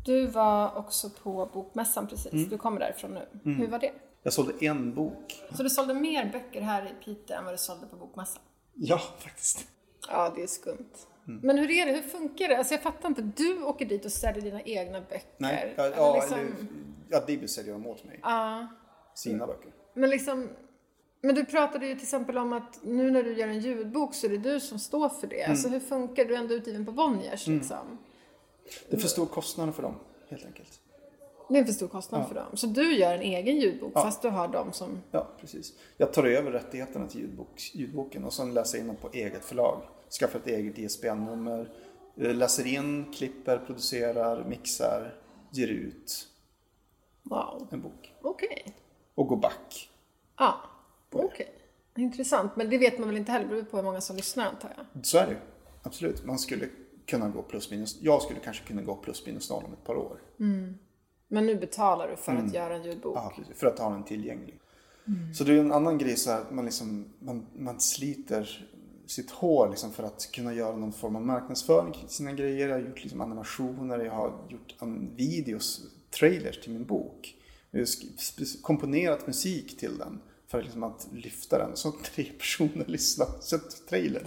du 0.04 0.26
var 0.26 0.76
också 0.78 1.10
på 1.22 1.50
Bokmässan 1.54 2.06
precis. 2.06 2.32
Mm. 2.32 2.48
Du 2.48 2.58
kommer 2.58 2.80
därifrån 2.80 3.14
nu. 3.42 3.52
Hur 3.52 3.66
var 3.68 3.78
det? 3.78 3.92
Jag 4.22 4.32
sålde 4.32 4.52
en 4.66 4.94
bok. 4.94 5.42
Så 5.56 5.62
du 5.62 5.70
sålde 5.70 5.94
mer 5.94 6.30
böcker 6.32 6.60
här 6.60 6.86
i 6.86 7.04
Piteå 7.04 7.36
än 7.36 7.44
vad 7.44 7.54
du 7.54 7.58
sålde 7.58 7.86
på 7.86 7.96
Bokmässan? 7.96 8.42
Ja, 8.74 8.98
faktiskt. 9.18 9.66
Ja, 10.08 10.32
det 10.36 10.42
är 10.42 10.46
skumt. 10.46 10.88
Mm. 11.28 11.40
Men 11.42 11.58
hur 11.58 11.70
är 11.70 11.86
det? 11.86 11.92
Hur 11.92 12.02
funkar 12.02 12.48
det? 12.48 12.58
Alltså 12.58 12.74
jag 12.74 12.82
fattar 12.82 13.08
inte. 13.08 13.22
Du 13.22 13.62
åker 13.62 13.84
dit 13.86 14.04
och 14.04 14.12
säljer 14.12 14.42
dina 14.42 14.62
egna 14.62 15.00
böcker. 15.00 15.22
Nej, 15.38 15.74
ja, 15.76 15.84
Eller 15.84 16.14
liksom- 16.14 16.68
ja 17.10 17.22
Bibi 17.26 17.48
säljer 17.48 17.72
dem 17.72 17.86
åt 17.86 18.04
mig. 18.04 18.20
Ja. 18.22 18.66
Sina 19.14 19.46
böcker. 19.46 19.72
Men 19.94 20.10
liksom, 20.10 20.48
men 21.24 21.34
du 21.34 21.44
pratade 21.44 21.86
ju 21.86 21.94
till 21.94 22.02
exempel 22.02 22.38
om 22.38 22.52
att 22.52 22.78
nu 22.82 23.10
när 23.10 23.22
du 23.22 23.32
gör 23.38 23.48
en 23.48 23.60
ljudbok 23.60 24.14
så 24.14 24.26
är 24.26 24.30
det 24.30 24.38
du 24.38 24.60
som 24.60 24.78
står 24.78 25.08
för 25.08 25.26
det. 25.26 25.44
Alltså 25.44 25.68
hur 25.68 25.80
funkar 25.80 26.24
det? 26.24 26.28
Du 26.30 26.36
ändå 26.36 26.54
utgiven 26.54 26.86
på 26.86 26.92
Bonniers 26.92 27.46
liksom. 27.46 27.98
Det 28.88 28.96
är 28.96 29.00
för 29.00 29.08
stor 29.08 29.26
kostnad 29.26 29.74
för 29.74 29.82
dem, 29.82 29.94
helt 30.28 30.44
enkelt. 30.46 30.80
Det 31.48 31.58
är 31.58 31.64
för 31.64 31.72
stor 31.72 31.88
kostnad 31.88 32.20
Ja. 32.20 32.26
för 32.26 32.34
dem. 32.34 32.56
Så 32.56 32.66
du 32.66 32.96
gör 32.98 33.14
en 33.14 33.20
egen 33.22 33.56
ljudbok 33.56 33.92
Ja. 33.94 34.02
fast 34.02 34.22
du 34.22 34.28
har 34.28 34.48
dem 34.48 34.72
som... 34.72 34.98
Ja, 35.10 35.28
precis. 35.40 35.72
Jag 35.96 36.12
tar 36.12 36.24
över 36.24 36.50
rättigheterna 36.50 37.06
till 37.08 37.20
ljudbok, 37.20 37.70
ljudboken 37.74 38.24
och 38.24 38.32
sen 38.32 38.54
läser 38.54 38.78
jag 38.78 38.82
in 38.82 38.86
dem 38.88 38.96
på 38.96 39.10
eget 39.12 39.44
förlag. 39.44 39.80
Skaffar 40.20 40.38
ett 40.38 40.46
eget 40.46 40.78
ISBN-nummer. 40.78 41.70
eh, 42.16 42.34
Läser 42.34 42.66
in, 42.66 43.12
klipper, 43.12 43.58
producerar, 43.58 44.44
mixar, 44.44 45.14
ger 45.52 45.68
ut 45.68 46.28
Wow. 47.22 47.68
en 47.70 47.80
bok. 47.80 48.12
Okej. 48.22 48.74
Och 49.14 49.26
går 49.26 49.36
back. 49.36 49.90
Ja. 50.38 50.54
Okej. 51.22 51.48
Intressant. 51.96 52.56
Men 52.56 52.70
det 52.70 52.78
vet 52.78 52.98
man 52.98 53.08
väl 53.08 53.16
inte 53.16 53.32
heller. 53.32 53.44
Det 53.44 53.50
beror 53.54 53.62
på 53.64 53.76
hur 53.76 53.84
många 53.84 54.00
som 54.00 54.16
lyssnar 54.16 54.46
antar 54.46 54.72
jag. 54.76 55.06
Så 55.06 55.18
är 55.18 55.26
det. 55.26 55.36
Absolut. 55.82 56.24
Man 56.24 56.38
skulle 56.38 56.68
kunna 57.06 57.28
gå 57.28 57.42
plus 57.42 57.70
minus. 57.70 57.98
Jag 58.02 58.22
skulle 58.22 58.40
kanske 58.40 58.64
kunna 58.66 58.82
gå 58.82 58.96
plus 58.96 59.26
minus 59.26 59.50
noll 59.50 59.64
om 59.64 59.72
ett 59.72 59.84
par 59.84 59.94
år. 59.96 60.18
Men 61.28 61.46
nu 61.46 61.54
betalar 61.56 62.08
du 62.08 62.16
för 62.16 62.32
Mm. 62.32 62.46
att 62.46 62.54
göra 62.54 62.74
en 62.76 62.84
ljudbok. 62.84 63.16
Ja, 63.16 63.32
precis. 63.36 63.56
För 63.58 63.66
att 63.66 63.78
ha 63.78 63.90
den 63.90 64.04
tillgänglig. 64.04 64.60
Så 65.34 65.44
det 65.44 65.52
är 65.52 65.58
en 65.60 65.72
annan 65.72 65.98
grej 65.98 66.16
så 66.16 66.30
här 66.30 66.40
att 66.40 66.50
man, 66.50 66.64
liksom, 66.64 67.08
man, 67.18 67.46
man 67.56 67.80
sliter 67.80 68.68
sitt 69.06 69.30
hår 69.30 69.68
liksom 69.70 69.92
för 69.92 70.02
att 70.02 70.30
kunna 70.32 70.54
göra 70.54 70.76
någon 70.76 70.92
form 70.92 71.16
av 71.16 71.22
marknadsföring 71.22 71.92
kring 71.92 72.08
sina 72.08 72.32
grejer. 72.32 72.68
Jag 72.68 72.74
har 72.80 72.82
gjort 72.88 73.02
liksom 73.02 73.20
animationer, 73.20 73.98
jag 74.04 74.12
har 74.12 74.32
gjort 74.48 74.74
videos, 75.16 75.80
trailers 76.18 76.60
till 76.60 76.72
min 76.72 76.84
bok. 76.84 77.34
Jag 77.70 77.80
har 77.80 78.62
komponerat 78.62 79.26
musik 79.26 79.78
till 79.78 79.98
den 79.98 80.20
för 80.54 80.62
liksom 80.62 80.82
att 80.82 81.08
lyfta 81.12 81.58
den. 81.58 81.76
Så 81.76 81.92
tre 81.92 82.24
personer 82.24 82.84
lyssnar, 82.86 83.26
sett 83.40 83.86
trailern. 83.88 84.26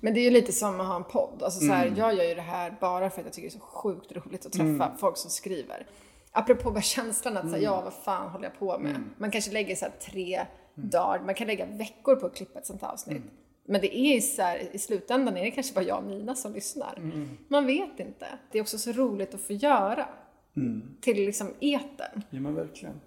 Men 0.00 0.14
det 0.14 0.20
är 0.20 0.24
ju 0.24 0.30
lite 0.30 0.52
som 0.52 0.80
att 0.80 0.86
ha 0.86 0.96
en 0.96 1.04
podd. 1.04 1.42
Alltså 1.42 1.60
så 1.60 1.72
här, 1.72 1.86
Mm. 1.86 1.98
Jag 1.98 2.14
gör 2.14 2.24
ju 2.24 2.34
det 2.34 2.40
här 2.40 2.76
bara 2.80 3.10
för 3.10 3.20
att 3.20 3.26
jag 3.26 3.32
tycker 3.32 3.48
det 3.48 3.54
är 3.54 3.58
så 3.58 3.64
sjukt 3.66 4.12
roligt 4.12 4.46
att 4.46 4.52
träffa 4.52 4.92
folk 4.98 5.16
som 5.16 5.30
skriver. 5.30 5.86
Apropå 6.32 6.70
bara 6.70 6.82
känslan 6.82 7.36
att 7.36 7.42
säga, 7.50 7.56
Mm. 7.56 7.62
ja 7.64 7.80
vad 7.80 7.92
fan 7.92 8.28
håller 8.30 8.44
jag 8.44 8.58
på 8.58 8.78
med? 8.78 9.04
Man 9.18 9.30
kanske 9.30 9.52
lägger 9.52 9.76
så 9.76 9.84
här 9.84 9.92
tre 10.00 10.46
dagar, 10.74 11.22
man 11.24 11.34
kan 11.34 11.46
lägga 11.46 11.66
veckor 11.66 12.16
på 12.16 12.26
att 12.26 12.36
klippa 12.36 12.58
ett 12.58 12.66
sånt 12.66 12.82
avsnitt. 12.82 13.16
Mm. 13.16 13.30
Men 13.64 13.80
det 13.80 13.96
är 13.98 14.20
så 14.20 14.42
här, 14.42 14.68
i 14.72 14.78
slutändan 14.78 15.36
är 15.36 15.44
det 15.44 15.50
kanske 15.50 15.74
bara 15.74 15.84
jag 15.84 15.98
och 15.98 16.04
Nina 16.10 16.34
som 16.34 16.52
lyssnar. 16.52 16.94
Mm. 16.96 17.28
Man 17.48 17.66
vet 17.66 18.00
inte. 18.00 18.26
Det 18.52 18.58
är 18.58 18.62
också 18.62 18.78
så 18.78 18.92
roligt 18.92 19.34
att 19.34 19.40
få 19.40 19.52
göra. 19.52 20.08
Mm. 20.56 20.82
Till 21.00 21.16
liksom 21.16 21.54
etern. 21.60 22.22
Ja 22.30 22.40
men 22.40 22.54
verkligen. 22.54 23.00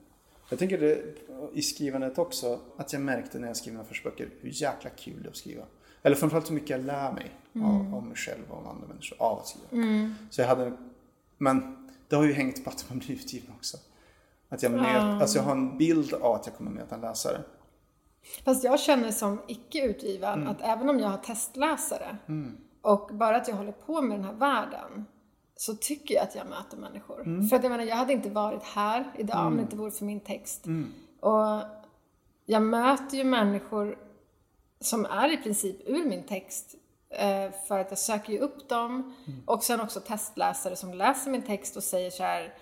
Jag 0.50 0.60
tänker 0.60 0.78
det 0.78 1.04
i 1.54 1.62
skrivandet 1.62 2.18
också, 2.18 2.60
att 2.78 2.94
jag 2.94 3.02
märkte 3.02 3.40
när 3.40 3.48
jag 3.48 3.58
skrev 3.58 3.74
mina 3.74 3.86
första 3.86 4.10
böcker 4.10 4.30
hur 4.42 4.50
jäkla 4.62 4.90
kul 4.90 5.22
det 5.22 5.28
är 5.28 5.30
att 5.30 5.38
skriva. 5.38 5.64
Eller 6.02 6.16
framförallt 6.16 6.50
hur 6.50 6.56
mycket 6.56 6.70
jag 6.70 6.86
lär 6.86 7.12
mig 7.12 7.32
av, 7.66 7.96
av 7.96 8.04
mig 8.04 8.18
själv 8.18 8.44
och 8.50 8.58
av 8.58 8.68
andra 8.68 8.88
människor 8.88 9.22
av 9.22 9.40
att 9.40 9.48
skriva. 9.48 9.68
Så 10.30 10.42
jag 10.42 10.48
hade, 10.48 10.74
men 11.38 11.88
det 12.08 12.16
har 12.16 12.24
ju 12.24 12.34
hängt 12.34 12.64
på 12.64 12.70
att 12.70 12.86
man 12.90 13.00
blir 13.00 13.12
utgiven 13.12 13.52
också. 13.58 13.78
Att 14.50 14.64
jag, 14.64 14.72
möt, 14.72 15.22
alltså 15.22 15.38
jag 15.38 15.44
har 15.44 15.52
en 15.52 15.78
bild 15.78 16.14
av 16.14 16.36
att 16.36 16.46
jag 16.48 16.56
kommer 16.56 16.72
möta 16.72 16.96
en 16.96 17.02
läsare. 17.02 17.42
Fast 18.46 18.64
jag 18.64 18.80
känner 18.80 19.12
som 19.12 19.42
icke 19.48 19.86
utgiven 19.86 20.34
Mm. 20.34 20.48
att 20.48 20.62
även 20.62 20.90
om 20.90 21.00
jag 21.00 21.08
har 21.08 21.18
testläsare 21.18 22.18
och 22.82 23.10
bara 23.14 23.38
att 23.38 23.48
jag 23.48 23.56
håller 23.56 23.72
på 23.72 24.02
med 24.02 24.18
den 24.18 24.26
här 24.26 24.34
världen 24.34 25.06
så 25.58 25.76
tycker 25.76 26.16
jag 26.16 26.24
att 26.24 26.36
jag 26.36 26.48
möter 26.48 26.78
människor. 26.78 27.22
Mm. 27.22 27.48
För 27.48 27.56
att 27.56 27.64
jag 27.64 27.70
menar, 27.70 27.84
jag 27.84 27.96
hade 27.96 28.14
inte 28.14 28.30
varit 28.30 28.64
här 28.64 29.12
idag 29.18 29.48
om 29.48 29.56
det 29.58 29.62
inte 29.62 29.76
vore 29.76 29.92
för 29.92 30.06
min 30.06 30.20
text. 30.20 30.66
Mm. 30.66 30.94
Och 31.20 31.62
jag 32.46 32.62
möter 32.62 33.18
ju 33.18 33.24
människor 33.24 33.98
som 34.82 35.06
är 35.06 35.34
i 35.34 35.38
princip 35.38 35.76
ur 35.86 36.06
min 36.06 36.24
text 36.24 36.76
eh, 37.10 37.52
för 37.68 37.80
att 37.80 37.90
jag 37.90 38.00
söker 38.00 38.34
ju 38.34 38.40
upp 38.40 38.70
dem 38.70 39.16
Mm. 39.28 39.42
och 39.46 39.64
sen 39.64 39.82
också 39.82 40.00
testläsare 40.00 40.76
som 40.76 40.94
läser 40.94 41.32
min 41.32 41.42
text 41.42 41.78
och 41.78 41.84
säger 41.84 42.12
så 42.12 42.24
här 42.24 42.54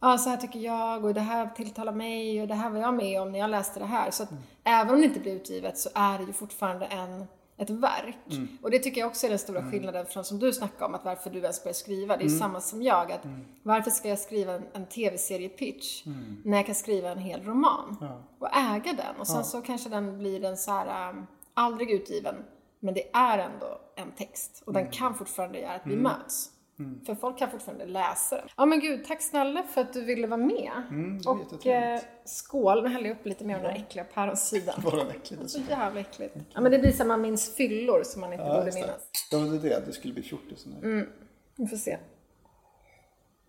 ja 0.00 0.18
så 0.18 0.30
här 0.30 0.36
tycker 0.36 0.58
jag 0.60 1.04
och 1.04 1.14
det 1.14 1.20
här 1.20 1.46
tilltalar 1.56 1.92
mig 1.92 2.42
och 2.42 2.48
det 2.48 2.54
här 2.54 2.70
var 2.70 2.78
jag 2.78 2.94
med 2.94 3.22
om 3.22 3.32
när 3.32 3.38
jag 3.38 3.50
läste 3.50 3.80
det 3.80 3.86
här. 3.86 4.10
Så 4.10 4.22
att 4.22 4.28
även 4.64 4.94
om 4.94 5.00
det 5.00 5.06
inte 5.06 5.20
blir 5.20 5.32
utgivet 5.32 5.78
så 5.78 5.88
är 5.94 6.18
det 6.18 6.24
ju 6.24 6.32
fortfarande 6.32 6.86
en, 6.86 7.26
ett 7.62 7.70
verk. 7.70 8.16
Och 8.62 8.70
det 8.70 8.78
tycker 8.78 9.00
jag 9.00 9.08
också 9.08 9.26
är 9.26 9.30
den 9.30 9.38
stora 9.38 9.70
skillnaden 9.70 10.06
från 10.06 10.24
som 10.24 10.38
du 10.38 10.52
snackade 10.52 10.84
om, 10.84 10.94
att 10.94 11.04
varför 11.04 11.30
du 11.30 11.38
ens 11.38 11.62
börjar 11.64 11.74
skriva. 11.74 12.16
Det 12.16 12.22
är 12.22 12.28
ju 12.28 12.38
samma 12.38 12.60
som 12.60 12.82
jag, 12.82 13.12
att 13.12 13.26
varför 13.62 13.90
ska 13.90 14.08
jag 14.08 14.18
skriva 14.18 14.52
en, 14.52 14.62
en 14.72 14.86
tv-serie-pitch 14.86 16.02
när 16.44 16.56
jag 16.56 16.66
kan 16.66 16.74
skriva 16.74 17.10
en 17.10 17.18
hel 17.18 17.42
roman? 17.44 17.96
Och 18.38 18.48
äga 18.56 18.92
den. 18.92 19.16
Och 19.18 19.26
sen 19.26 19.44
så 19.44 19.62
kanske 19.62 19.88
den 19.90 20.18
blir 20.18 20.44
en 20.44 20.56
så 20.56 20.70
här, 20.70 21.10
um, 21.10 21.26
aldrig 21.54 21.90
utgiven, 21.90 22.34
men 22.80 22.94
det 22.94 23.10
är 23.12 23.38
ändå 23.38 23.80
en 23.96 24.12
text. 24.12 24.62
Och 24.66 24.72
den 24.72 24.90
kan 24.90 25.14
fortfarande 25.14 25.58
göra 25.58 25.74
att 25.74 25.86
vi 25.86 25.96
möts. 25.96 26.50
För 27.06 27.14
folk 27.14 27.38
kan 27.38 27.50
fortfarande 27.50 27.86
läsa 27.86 28.36
den. 28.36 28.48
Ja 28.56 28.66
men 28.66 28.80
gud, 28.80 29.04
tack 29.04 29.22
snälla 29.22 29.62
för 29.62 29.80
att 29.80 29.92
du 29.92 30.04
ville 30.04 30.26
vara 30.26 30.40
med. 30.40 30.72
Mm, 30.90 31.20
och 31.26 31.66
eh, 31.66 32.00
skål, 32.24 32.82
nu 32.82 32.88
häller 32.88 33.08
jag 33.08 33.16
upp 33.16 33.26
lite 33.26 33.44
mer 33.44 33.56
av 33.56 33.62
den 33.62 33.74
där 33.74 33.80
äckliga 33.80 34.04
päronsidan. 34.04 34.74
Var 34.84 34.96
den 34.96 35.08
äcklig? 35.10 35.38
Så 35.46 35.60
jävla 35.70 36.00
äckligt. 36.00 36.36
Ja 36.54 36.60
men 36.60 36.72
det 36.72 36.78
blir 36.78 36.92
som 36.92 37.08
man 37.08 37.20
minns 37.20 37.54
fyllor 37.54 38.02
som 38.04 38.20
man 38.20 38.32
inte 38.32 38.44
Ja, 38.44 38.58
borde 38.58 38.72
minnas. 38.74 39.08
Ja, 39.30 39.38
men 39.38 39.50
det 39.50 39.56
är 39.56 39.80
det. 39.80 39.86
Det 39.86 39.92
skulle 39.92 40.14
bli 40.14 40.22
fjortis. 40.22 40.66
Mm. 40.82 41.06
Vi 41.56 41.66
får 41.66 41.76
se. 41.76 41.98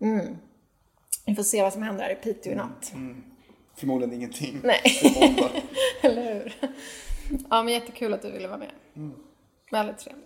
Mm. 0.00 0.36
Vi 1.26 1.34
får 1.34 1.42
se 1.42 1.62
vad 1.62 1.72
som 1.72 1.82
händer 1.82 2.04
här 2.04 2.10
i 2.12 2.14
Piteå 2.14 2.52
i 2.52 2.56
natt. 2.56 2.92
Förmodligen 3.76 4.14
ingenting. 4.14 4.60
Nej. 4.62 4.80
Eller 6.02 6.34
hur? 6.34 6.54
Ja 7.50 7.62
men 7.62 7.68
jättekul 7.74 8.14
att 8.14 8.22
du 8.22 8.30
ville 8.30 8.48
vara 8.48 8.58
med. 8.58 8.70
Väldigt 9.70 9.98
trevligt. 9.98 10.23